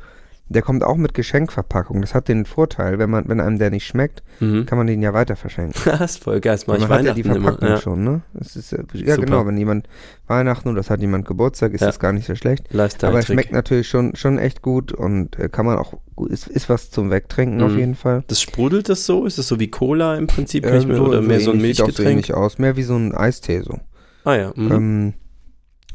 Der 0.50 0.62
kommt 0.62 0.82
auch 0.82 0.96
mit 0.96 1.12
Geschenkverpackung. 1.12 2.00
Das 2.00 2.14
hat 2.14 2.26
den 2.28 2.46
Vorteil, 2.46 2.98
wenn 2.98 3.10
man, 3.10 3.28
wenn 3.28 3.38
einem 3.38 3.58
der 3.58 3.68
nicht 3.68 3.86
schmeckt, 3.86 4.22
Mhm. 4.40 4.64
kann 4.64 4.78
man 4.78 4.86
den 4.86 5.02
ja 5.02 5.12
weiter 5.12 5.36
verschenken. 5.36 5.74
das 5.84 6.12
ist 6.12 6.24
voll 6.24 6.40
geil. 6.40 6.54
Das 6.54 6.66
man 6.66 6.78
ich 6.80 6.88
hat 6.88 7.04
ja 7.04 7.12
die 7.12 7.22
Weihnachten 7.26 7.36
immer. 7.36 7.48
Verpackung 7.50 7.68
Ja. 7.68 7.80
schon, 7.82 8.02
ne? 8.04 8.22
Ist, 8.40 8.72
ja, 8.72 8.78
Super. 8.78 9.26
genau, 9.26 9.46
wenn 9.46 9.58
jemand 9.58 9.90
Weihnachten 10.26 10.68
oder 10.70 10.78
das 10.78 10.88
hat 10.88 11.02
jemand 11.02 11.26
Geburtstag, 11.26 11.74
ist 11.74 11.82
Ja. 11.82 11.88
das 11.88 11.98
gar 12.00 12.14
nicht 12.14 12.26
so 12.26 12.34
schlecht. 12.34 12.64
Aber 13.02 13.18
es 13.18 13.26
schmeckt 13.26 13.52
natürlich 13.52 13.88
schon, 13.90 14.16
schon 14.16 14.38
echt 14.38 14.62
gut 14.62 14.90
und 14.92 15.38
äh, 15.38 15.50
kann 15.50 15.66
man 15.66 15.76
auch, 15.76 15.92
ist, 16.30 16.46
ist 16.48 16.70
was 16.70 16.90
zum 16.90 17.10
Wegtrinken 17.10 17.60
auf 17.60 17.72
Mhm. 17.72 17.78
jeden 17.78 17.94
Fall. 17.94 18.24
Das 18.28 18.40
sprudelt 18.40 18.88
das 18.88 19.04
so? 19.04 19.26
Ist 19.26 19.36
das 19.36 19.48
so 19.48 19.60
wie 19.60 19.68
Cola 19.68 20.16
im 20.16 20.28
Prinzip? 20.28 20.64
Ähm, 20.64 20.88
mir, 20.88 21.02
oder 21.02 21.20
mehr 21.20 21.40
so 21.40 21.50
ein 21.50 21.56
ähnlich, 21.58 21.76
sieht 21.76 21.82
auch 21.84 21.88
so 21.88 22.02
Milchgetränk? 22.02 22.10
ähnlich 22.12 22.32
aus, 22.32 22.56
mehr 22.58 22.74
wie 22.78 22.84
so 22.84 22.96
ein 22.96 23.14
Eistee 23.14 23.60
so. 23.60 23.78
ah 24.24 24.34
ja. 24.34 24.52
Mhm. 24.56 24.72
Ähm, 24.72 25.14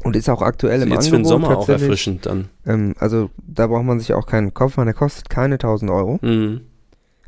und 0.04 0.14
ist 0.16 0.28
auch 0.30 0.42
aktuell 0.42 0.82
im 0.82 0.90
Jetzt 0.90 1.06
für 1.08 1.16
den 1.16 1.26
Angebot 1.26 1.28
Sommer 1.28 1.58
auch 1.58 1.68
erfrischend 1.68 2.26
dann. 2.26 2.48
Ähm, 2.66 2.94
also 2.98 3.30
da 3.46 3.66
braucht 3.66 3.84
man 3.84 3.98
sich 3.98 4.12
auch 4.14 4.26
keinen 4.26 4.54
Kopf 4.54 4.76
machen, 4.76 4.86
der 4.86 4.94
kostet 4.94 5.28
keine 5.28 5.54
1000 5.58 5.90
Euro. 5.90 6.18
Mhm. 6.22 6.60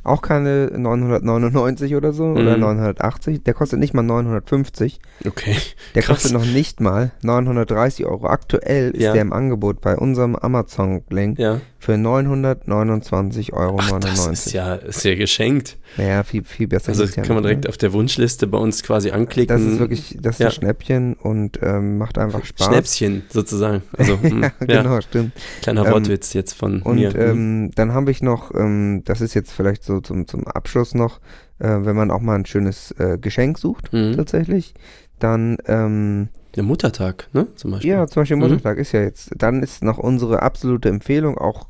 Auch 0.04 0.22
keine 0.22 0.70
999 0.76 1.96
oder 1.96 2.12
so 2.12 2.26
oder 2.26 2.54
Mhm. 2.54 2.60
980. 2.60 3.42
Der 3.42 3.54
kostet 3.54 3.80
nicht 3.80 3.92
mal 3.92 4.02
950. 4.04 5.00
Okay. 5.26 5.56
Der 5.96 6.02
Krass. 6.02 6.22
kostet 6.22 6.32
noch 6.32 6.44
nicht 6.46 6.80
mal 6.80 7.10
930 7.22 8.06
Euro. 8.06 8.26
Aktuell 8.28 8.90
ist 8.92 9.02
Ja. 9.02 9.12
der 9.14 9.22
im 9.22 9.32
Angebot 9.32 9.80
bei 9.80 9.96
unserem 9.96 10.36
Amazon-Link 10.36 11.40
Ja. 11.40 11.60
Für 11.86 11.94
929,99 11.94 13.52
Euro. 13.52 13.76
Ach, 13.80 14.00
das 14.00 14.26
ist 14.26 14.52
ja, 14.52 14.74
ist 14.74 15.04
ja 15.04 15.14
geschenkt. 15.14 15.78
Naja, 15.96 16.24
viel, 16.24 16.42
viel 16.44 16.66
besser. 16.66 16.88
Also 16.88 17.04
ja 17.04 17.10
kann 17.22 17.28
man 17.28 17.36
nicht, 17.36 17.44
direkt 17.44 17.64
ne? 17.64 17.68
auf 17.70 17.76
der 17.76 17.92
Wunschliste 17.92 18.46
bei 18.48 18.58
uns 18.58 18.82
quasi 18.82 19.10
anklicken. 19.12 19.56
Das 19.56 19.64
ist 19.64 19.78
wirklich, 19.78 20.16
das 20.20 20.34
ist 20.36 20.40
Ja. 20.40 20.46
ein 20.48 20.52
Schnäppchen 20.52 21.14
und 21.14 21.60
ähm, 21.62 21.96
macht 21.98 22.18
einfach 22.18 22.44
Spaß. 22.44 22.66
Schnäpschen 22.66 23.22
sozusagen. 23.28 23.82
Also, 23.96 24.18
hm, 24.20 24.42
ja, 24.42 24.50
ja, 24.66 24.82
genau, 24.82 25.00
stimmt. 25.00 25.32
kleiner 25.62 25.86
Ähm, 25.86 25.92
Wortwitz 25.92 26.32
jetzt 26.32 26.54
von 26.54 26.82
Und 26.82 26.96
mir. 26.96 27.12
Hm. 27.12 27.20
ähm, 27.20 27.70
dann 27.76 27.94
habe 27.94 28.10
ich 28.10 28.20
noch, 28.22 28.52
ähm, 28.54 29.02
das 29.04 29.20
ist 29.20 29.34
jetzt 29.34 29.52
vielleicht 29.52 29.84
so 29.84 30.00
zum, 30.00 30.26
zum 30.26 30.46
Abschluss 30.48 30.92
noch, 30.94 31.20
äh, 31.60 31.68
wenn 31.68 31.94
man 31.94 32.10
auch 32.10 32.20
mal 32.20 32.34
ein 32.34 32.46
schönes 32.46 32.90
äh, 32.98 33.16
Geschenk 33.18 33.58
sucht, 33.58 33.92
Mhm. 33.92 34.16
tatsächlich, 34.16 34.74
dann, 35.20 35.56
ähm, 35.66 36.28
Der 36.56 36.62
Muttertag, 36.62 37.28
ne? 37.32 37.46
Zum 37.54 37.70
Beispiel. 37.70 37.90
ja, 37.90 38.06
zum 38.06 38.22
Beispiel 38.22 38.36
Mhm. 38.38 38.42
Muttertag 38.42 38.78
ist 38.78 38.92
ja 38.92 39.02
jetzt, 39.02 39.30
dann 39.36 39.62
ist 39.62 39.84
noch 39.84 39.98
unsere 39.98 40.42
absolute 40.42 40.88
Empfehlung 40.88 41.38
auch, 41.38 41.68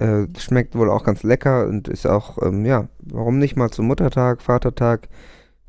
äh, 0.00 0.26
schmeckt 0.38 0.74
wohl 0.74 0.90
auch 0.90 1.04
ganz 1.04 1.22
lecker 1.22 1.66
und 1.66 1.86
ist 1.88 2.06
auch, 2.06 2.38
ähm, 2.42 2.64
ja, 2.64 2.88
warum 3.00 3.38
nicht 3.38 3.56
mal 3.56 3.70
zum 3.70 3.86
Muttertag, 3.86 4.42
Vatertag, 4.42 5.08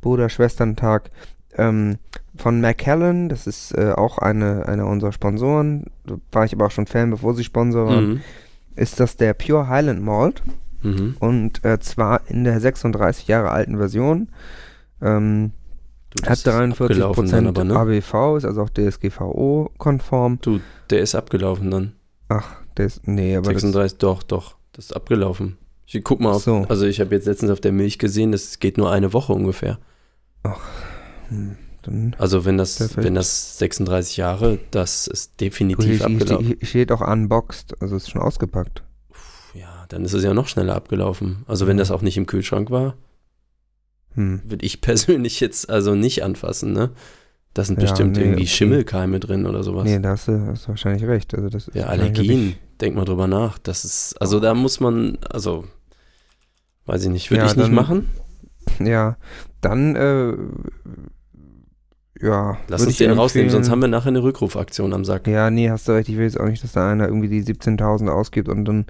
Bruder, 0.02 0.30
Schwesterntag, 0.30 1.12
ähm, 1.58 1.98
von 2.38 2.62
Macallan, 2.62 3.28
das 3.30 3.46
ist 3.46 3.78
äh, 3.78 3.92
auch 3.92 4.18
eine, 4.18 4.66
einer 4.68 4.88
unserer 4.88 5.12
Sponsoren, 5.12 5.86
da 6.06 6.16
war 6.32 6.46
ich 6.46 6.54
aber 6.54 6.68
auch 6.68 6.72
schon 6.72 6.88
Fan, 6.88 7.10
bevor 7.12 7.34
sie 7.36 7.44
Sponsor 7.44 7.88
waren, 7.88 8.10
Mhm. 8.10 8.22
ist 8.78 9.00
das 9.00 9.18
der 9.18 9.34
Pure 9.34 9.68
Highland 9.68 10.02
Malt 10.02 10.42
Mhm. 10.82 11.16
und 11.20 11.64
äh, 11.66 11.80
zwar 11.80 12.22
in 12.30 12.44
der 12.46 12.60
36 12.62 13.28
Jahre 13.28 13.52
alten 13.52 13.78
Version. 13.78 14.30
Ähm, 15.02 15.52
Du, 16.14 16.26
hat 16.26 16.34
ist 16.34 16.48
abgelaufen 16.48 17.28
43% 17.28 17.32
dann 17.32 17.48
aber, 17.48 17.64
ne? 17.64 17.76
ABV, 17.76 18.36
ist 18.38 18.44
also 18.46 18.64
auch 18.64 18.70
DSGVO-konform. 18.70 20.40
Du, 20.42 20.60
der 20.90 21.00
ist 21.02 21.16
abgelaufen 21.16 21.72
dann. 21.72 21.92
Ach, 22.30 22.56
der 22.78 22.86
ist, 22.88 23.08
nee, 23.08 23.36
aber 23.36 23.54
das, 23.54 23.62
36, 23.62 23.98
doch, 24.00 24.24
doch. 24.24 24.56
Das 24.74 24.86
ist 24.86 24.94
abgelaufen. 24.96 25.58
Ich 25.86 26.02
guck 26.04 26.22
mal 26.22 26.32
auf, 26.32 26.44
So. 26.44 26.66
also 26.70 26.86
ich 26.86 27.00
habe 27.02 27.14
jetzt 27.16 27.26
letztens 27.26 27.52
auf 27.52 27.60
der 27.60 27.72
Milch 27.74 28.00
gesehen, 28.00 28.32
das 28.32 28.60
geht 28.60 28.78
nur 28.78 28.92
eine 28.92 29.12
Woche 29.14 29.34
ungefähr. 29.34 29.78
hm, 31.30 31.58
dann, 31.82 32.16
Also 32.20 32.46
wenn 32.46 32.58
das, 32.58 32.78
Perfekt. 32.78 33.04
wenn 33.06 33.16
das 33.16 33.58
36 33.58 34.18
Jahre, 34.18 34.60
das 34.72 35.08
ist 35.08 35.42
definitiv 35.42 35.86
hier, 35.86 35.96
hier, 35.98 36.06
abgelaufen. 36.06 36.46
hier 36.60 36.68
steht 36.68 36.92
auch 36.92 37.02
unboxed, 37.02 37.82
also 37.82 37.96
ist 37.96 38.10
schon 38.10 38.22
ausgepackt. 38.22 38.84
Ja, 39.54 39.86
dann 39.90 40.06
ist 40.06 40.14
es 40.14 40.24
ja 40.24 40.34
noch 40.34 40.48
schneller 40.48 40.76
abgelaufen. 40.76 41.44
Also 41.48 41.68
wenn 41.68 41.78
das 41.78 41.92
auch 41.92 42.02
nicht 42.02 42.18
im 42.18 42.26
Kühlschrank 42.26 42.72
war, 42.72 42.96
Hm. 44.16 44.42
würde 44.46 44.66
ich 44.66 44.82
persönlich 44.82 45.40
jetzt 45.40 45.70
also 45.70 45.96
nicht 45.96 46.24
anfassen, 46.24 46.74
ne? 46.74 46.92
Da 47.54 47.64
sind 47.66 47.80
Ja, 47.82 47.89
bestimmt 47.89 48.16
nee, 48.16 48.22
irgendwie 48.24 48.43
okay. 48.43 48.47
Schimmelkeime 48.49 49.20
drin 49.20 49.45
oder 49.45 49.62
sowas. 49.64 49.84
Nee, 49.84 49.99
da 49.99 50.10
hast 50.12 50.28
du, 50.30 50.39
hast 50.47 50.66
du 50.66 50.70
wahrscheinlich 50.70 51.04
recht. 51.06 51.34
Also 51.36 51.49
das 51.49 51.70
ja, 51.74 51.88
Allergien, 51.88 52.56
denk 52.80 52.95
mal 52.95 53.04
drüber 53.06 53.28
nach. 53.28 53.58
Das 53.58 53.84
ist, 53.84 54.16
also 54.22 54.39
da 54.39 54.54
muss 54.54 54.80
man, 54.80 55.18
also, 55.30 55.66
weiß 56.86 57.04
ich 57.04 57.10
nicht, 57.10 57.30
würde 57.30 57.43
Ja, 57.43 57.49
ich 57.49 57.56
nicht 57.58 57.68
dann- 57.68 57.76
machen. 57.76 58.10
wirklich- 58.66 58.88
Ja, 58.88 59.18
dann, 59.60 59.95
äh, 59.97 60.34
ja. 62.22 62.58
Lass 62.68 62.86
uns 62.86 62.97
den 62.97 63.12
rausnehmen, 63.12 63.49
sonst 63.49 63.70
haben 63.70 63.82
wir 63.82 63.88
nachher 63.88 64.10
eine 64.10 64.24
Rückrufaktion 64.24 64.93
am 64.93 65.04
Sack. 65.06 65.28
Ja, 65.28 65.49
nee, 65.49 65.70
hast 65.70 65.88
du 65.88 65.91
recht. 65.93 66.08
Ich 66.10 66.16
will 66.18 66.24
jetzt 66.26 66.39
auch 66.39 66.45
nicht, 66.45 66.64
dass 66.64 66.72
da 66.74 66.89
einer 66.91 67.08
irgendwie 67.08 67.28
die 67.30 67.43
17.000 67.43 68.10
ausgibt 68.10 68.47
und 68.49 68.66
dann 68.66 68.86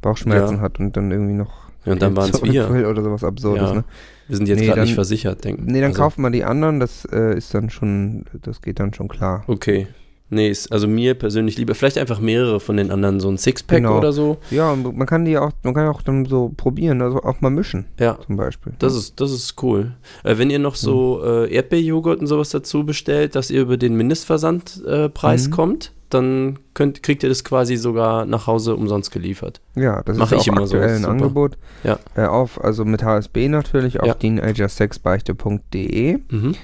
Bauchschmerzen 0.00 0.56
Ja. 0.56 0.60
hat 0.60 0.78
und 0.78 0.96
dann 0.96 1.10
irgendwie 1.10 1.34
noch 1.34 1.68
Ja, 1.84 1.92
und 1.92 2.02
dann 2.02 2.16
waren 2.16 2.30
es 2.30 2.42
wir. 2.42 2.88
oder 2.88 3.02
sowas 3.02 3.24
Absurdes, 3.24 3.72
ne? 3.72 3.84
Wir 4.28 4.36
sind 4.36 4.48
jetzt 4.48 4.60
Nee, 4.60 4.66
gerade 4.66 4.80
nicht 4.82 4.94
versichert, 4.94 5.44
denken. 5.44 5.64
Nee, 5.66 5.80
dann 5.80 5.90
also, 5.90 6.02
kaufen 6.02 6.22
wir 6.22 6.30
die 6.30 6.44
anderen, 6.44 6.80
das 6.80 7.04
äh, 7.12 7.36
ist 7.36 7.54
dann 7.54 7.70
schon, 7.70 8.24
das 8.42 8.60
geht 8.62 8.80
dann 8.80 8.92
schon 8.94 9.08
klar. 9.08 9.44
Okay. 9.46 9.86
Nee, 10.28 10.48
ist 10.48 10.72
also 10.72 10.88
mir 10.88 11.14
persönlich 11.14 11.56
lieber, 11.56 11.76
vielleicht 11.76 11.98
einfach 11.98 12.18
mehrere 12.18 12.58
von 12.58 12.76
den 12.76 12.90
anderen, 12.90 13.20
so 13.20 13.28
ein 13.28 13.38
Sixpack 13.38 13.76
Genau. 13.78 13.98
oder 13.98 14.12
so. 14.12 14.38
Ja, 14.50 14.72
und 14.72 14.96
man 14.96 15.06
kann 15.06 15.24
die 15.24 15.38
auch, 15.38 15.52
man 15.62 15.72
kann 15.72 15.86
auch 15.86 16.02
dann 16.02 16.24
so 16.24 16.52
probieren, 16.56 17.00
also 17.00 17.22
auch 17.22 17.40
mal 17.40 17.50
mischen, 17.50 17.84
Ja, 18.00 18.18
zum 18.26 18.36
Beispiel. 18.36 18.72
das 18.80 18.96
ist, 18.96 19.20
das 19.20 19.30
ist 19.30 19.62
cool. 19.62 19.92
Äh, 20.24 20.36
wenn 20.38 20.50
ihr 20.50 20.58
noch 20.58 20.74
so 20.74 21.22
äh, 21.24 21.54
Erdbeerjoghurt 21.54 22.18
und 22.18 22.26
sowas 22.26 22.50
dazu 22.50 22.84
bestellt, 22.84 23.36
dass 23.36 23.52
ihr 23.52 23.60
über 23.62 23.76
den 23.76 23.94
Mindestversandpreis 23.94 25.46
äh, 25.46 25.48
Mhm. 25.48 25.52
kommt, 25.52 25.92
dann 26.10 26.58
könnt, 26.74 27.02
kriegt 27.02 27.22
ihr 27.22 27.28
das 27.28 27.44
quasi 27.44 27.76
sogar 27.76 28.26
nach 28.26 28.46
Hause 28.46 28.76
umsonst 28.76 29.10
geliefert. 29.10 29.60
Ja, 29.74 30.02
das 30.02 30.16
Mach 30.18 30.32
ist 30.32 30.42
ich 30.42 30.50
auch 30.50 30.56
immer 30.56 30.66
so, 30.66 30.76
aktuell 30.76 30.96
ist 30.96 31.04
ein. 31.04 31.10
Angebot. 31.10 31.56
Ja. 31.84 31.98
Äh, 32.14 32.26
auf, 32.26 32.62
also 32.62 32.84
mit 32.84 33.02
HSB 33.02 33.48
natürlich, 33.48 34.00
auf 34.00 34.06
Ja. 34.06 34.14
teenagersexbeichte.de 34.14 36.18
Mhm. 36.30 36.54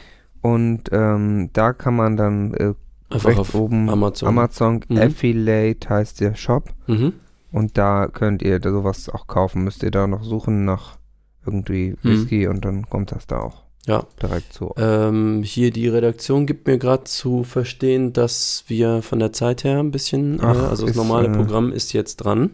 und 0.41 0.83
ähm, 0.93 1.51
da 1.53 1.73
kann 1.73 1.97
man 1.97 2.17
dann 2.17 2.55
äh, 2.55 2.75
Einfach 3.11 3.37
auf 3.39 3.55
oben 3.55 3.91
Amazon. 3.91 4.29
Amazon 4.29 4.81
Mhm. 4.89 4.99
Affiliate 4.99 5.89
heißt 5.89 6.21
der 6.21 6.35
Shop 6.35 6.71
Mhm. 6.87 7.13
und 7.53 7.77
da 7.77 8.09
könnt 8.09 8.41
ihr 8.43 8.59
da 8.59 8.71
sowas 8.71 9.09
auch 9.11 9.27
kaufen. 9.27 9.65
Müsst 9.65 9.83
ihr 9.83 9.91
da 9.91 10.07
noch 10.07 10.23
suchen 10.25 10.65
nach 10.65 10.97
irgendwie 11.45 11.95
Mhm. 12.03 12.11
Whisky 12.11 12.47
und 12.47 12.65
dann 12.65 12.89
kommt 12.89 13.13
das 13.13 13.27
da 13.27 13.41
auch 13.41 13.65
Ja. 13.87 14.05
direkt 14.23 14.53
zu. 14.53 14.73
Ähm, 14.77 15.43
hier 15.43 15.73
die 15.73 15.89
Redaktion 15.89 16.47
gibt 16.47 16.67
mir 16.67 16.79
gerade 16.79 17.05
zu 17.05 17.43
verstehen, 17.43 18.13
dass 18.13 18.65
wir 18.69 19.03
von 19.03 19.19
der 19.19 19.33
Zeit 19.33 19.65
her 19.65 19.81
ein 19.81 19.91
bisschen, 19.91 20.39
äh, 20.39 20.45
Ach, 20.45 20.71
also 20.71 20.87
das 20.87 20.93
ist, 20.93 20.97
normale 20.97 21.29
äh, 21.29 21.33
Programm 21.33 21.73
ist 21.73 21.93
jetzt 21.93 22.17
dran. 22.17 22.51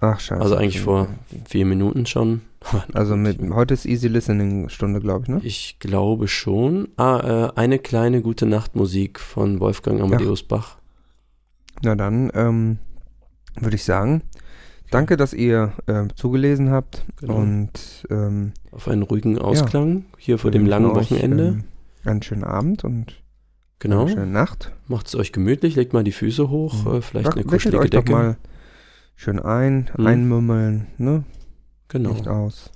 Ach 0.00 0.20
scheiße. 0.20 0.42
Also 0.42 0.56
eigentlich 0.56 0.80
vor 0.80 1.08
vier 1.48 1.66
Minuten 1.66 2.06
schon. 2.06 2.42
Also 2.94 3.16
mit 3.16 3.38
heute 3.52 3.74
ist 3.74 3.86
Easy 3.86 4.08
Listening 4.08 4.68
Stunde, 4.70 4.98
glaube 4.98 5.22
ich, 5.22 5.28
ne? 5.28 5.40
Ich 5.44 5.76
glaube 5.78 6.26
schon. 6.26 6.88
Ah, 6.96 7.52
äh, 7.54 7.60
eine 7.60 7.78
kleine 7.78 8.22
gute 8.22 8.44
Nachtmusik 8.44 9.20
von 9.20 9.60
Wolfgang 9.60 10.00
Amadeus 10.00 10.42
Bach. 10.42 10.78
Na 11.82 11.94
dann 11.94 12.32
ähm, 12.34 12.78
würde 13.60 13.76
ich 13.76 13.84
sagen, 13.84 14.22
danke, 14.90 15.16
dass 15.16 15.32
ihr 15.32 15.72
äh, 15.86 16.04
zugelesen 16.14 16.70
habt 16.70 17.04
Genau. 17.20 17.36
und 17.36 17.70
ähm, 18.10 18.52
Auf 18.70 18.88
einen 18.88 19.02
ruhigen 19.02 19.38
Ausklang 19.38 20.04
hier 20.18 20.38
vor 20.38 20.50
dem 20.50 20.66
langen 20.66 20.90
euch, 20.90 21.10
Wochenende. 21.10 21.46
ähm, 21.48 21.64
einen 22.04 22.22
schönen 22.22 22.44
Abend 22.44 22.84
und 22.84 23.22
genau. 23.78 24.02
eine 24.02 24.10
schöne 24.10 24.26
Nacht. 24.26 24.72
Macht 24.86 25.06
es 25.08 25.14
euch 25.16 25.32
gemütlich, 25.32 25.74
legt 25.76 25.92
mal 25.92 26.04
die 26.04 26.12
Füße 26.12 26.48
hoch, 26.50 26.84
Mhm. 26.84 26.94
äh, 26.94 27.00
vielleicht 27.02 27.26
eine 27.28 27.36
Wac- 27.36 27.36
wickelt 27.36 27.50
kuschelige 27.50 27.82
euch 27.82 27.90
doch 27.90 28.00
Decke. 28.00 28.12
mal 28.12 28.36
schön 29.16 29.40
ein, 29.40 29.90
Mhm. 29.96 30.06
einmümmeln, 30.06 30.86
ne? 30.98 31.24
genau. 31.88 32.10
Licht 32.12 32.28
aus. 32.28 32.70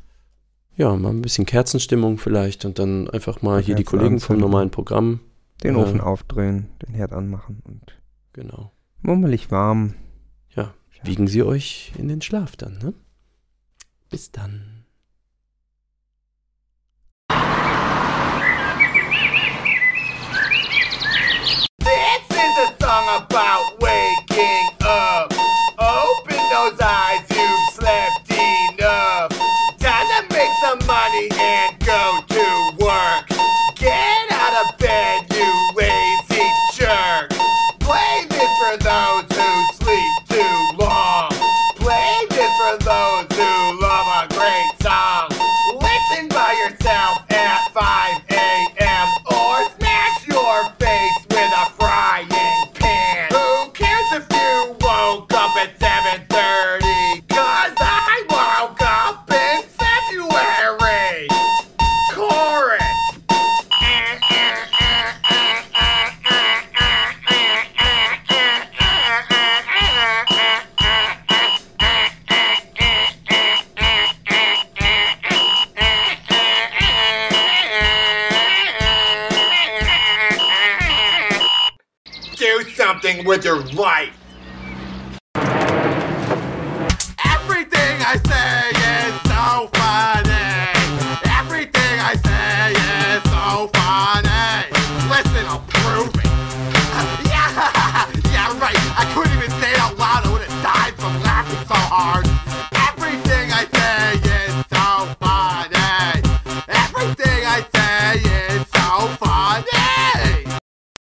Ja, 0.76 0.96
mal 0.96 1.10
ein 1.10 1.20
bisschen 1.22 1.44
Kerzenstimmung 1.46 2.16
vielleicht 2.18 2.64
und 2.64 2.78
dann 2.78 3.08
einfach 3.10 3.42
mal 3.42 3.60
hier 3.60 3.74
die 3.74 3.82
Kerzen 3.84 3.98
Kollegen 3.98 4.20
vom 4.20 4.34
anzünden. 4.36 4.40
normalen 4.40 4.70
Programm. 4.70 5.20
Den 5.62 5.76
Ja. 5.76 5.82
Ofen 5.82 6.00
aufdrehen, 6.00 6.68
den 6.86 6.94
Herd 6.94 7.12
anmachen 7.12 7.60
und 7.64 7.98
Genau. 8.32 8.72
mummelig 9.02 9.50
warm. 9.50 9.92
Wiegen 11.02 11.26
sie 11.26 11.42
euch 11.42 11.92
in 11.96 12.08
den 12.08 12.20
Schlaf 12.20 12.56
dann, 12.56 12.78
ne? 12.78 12.94
Bis 14.10 14.30
dann. 14.30 14.69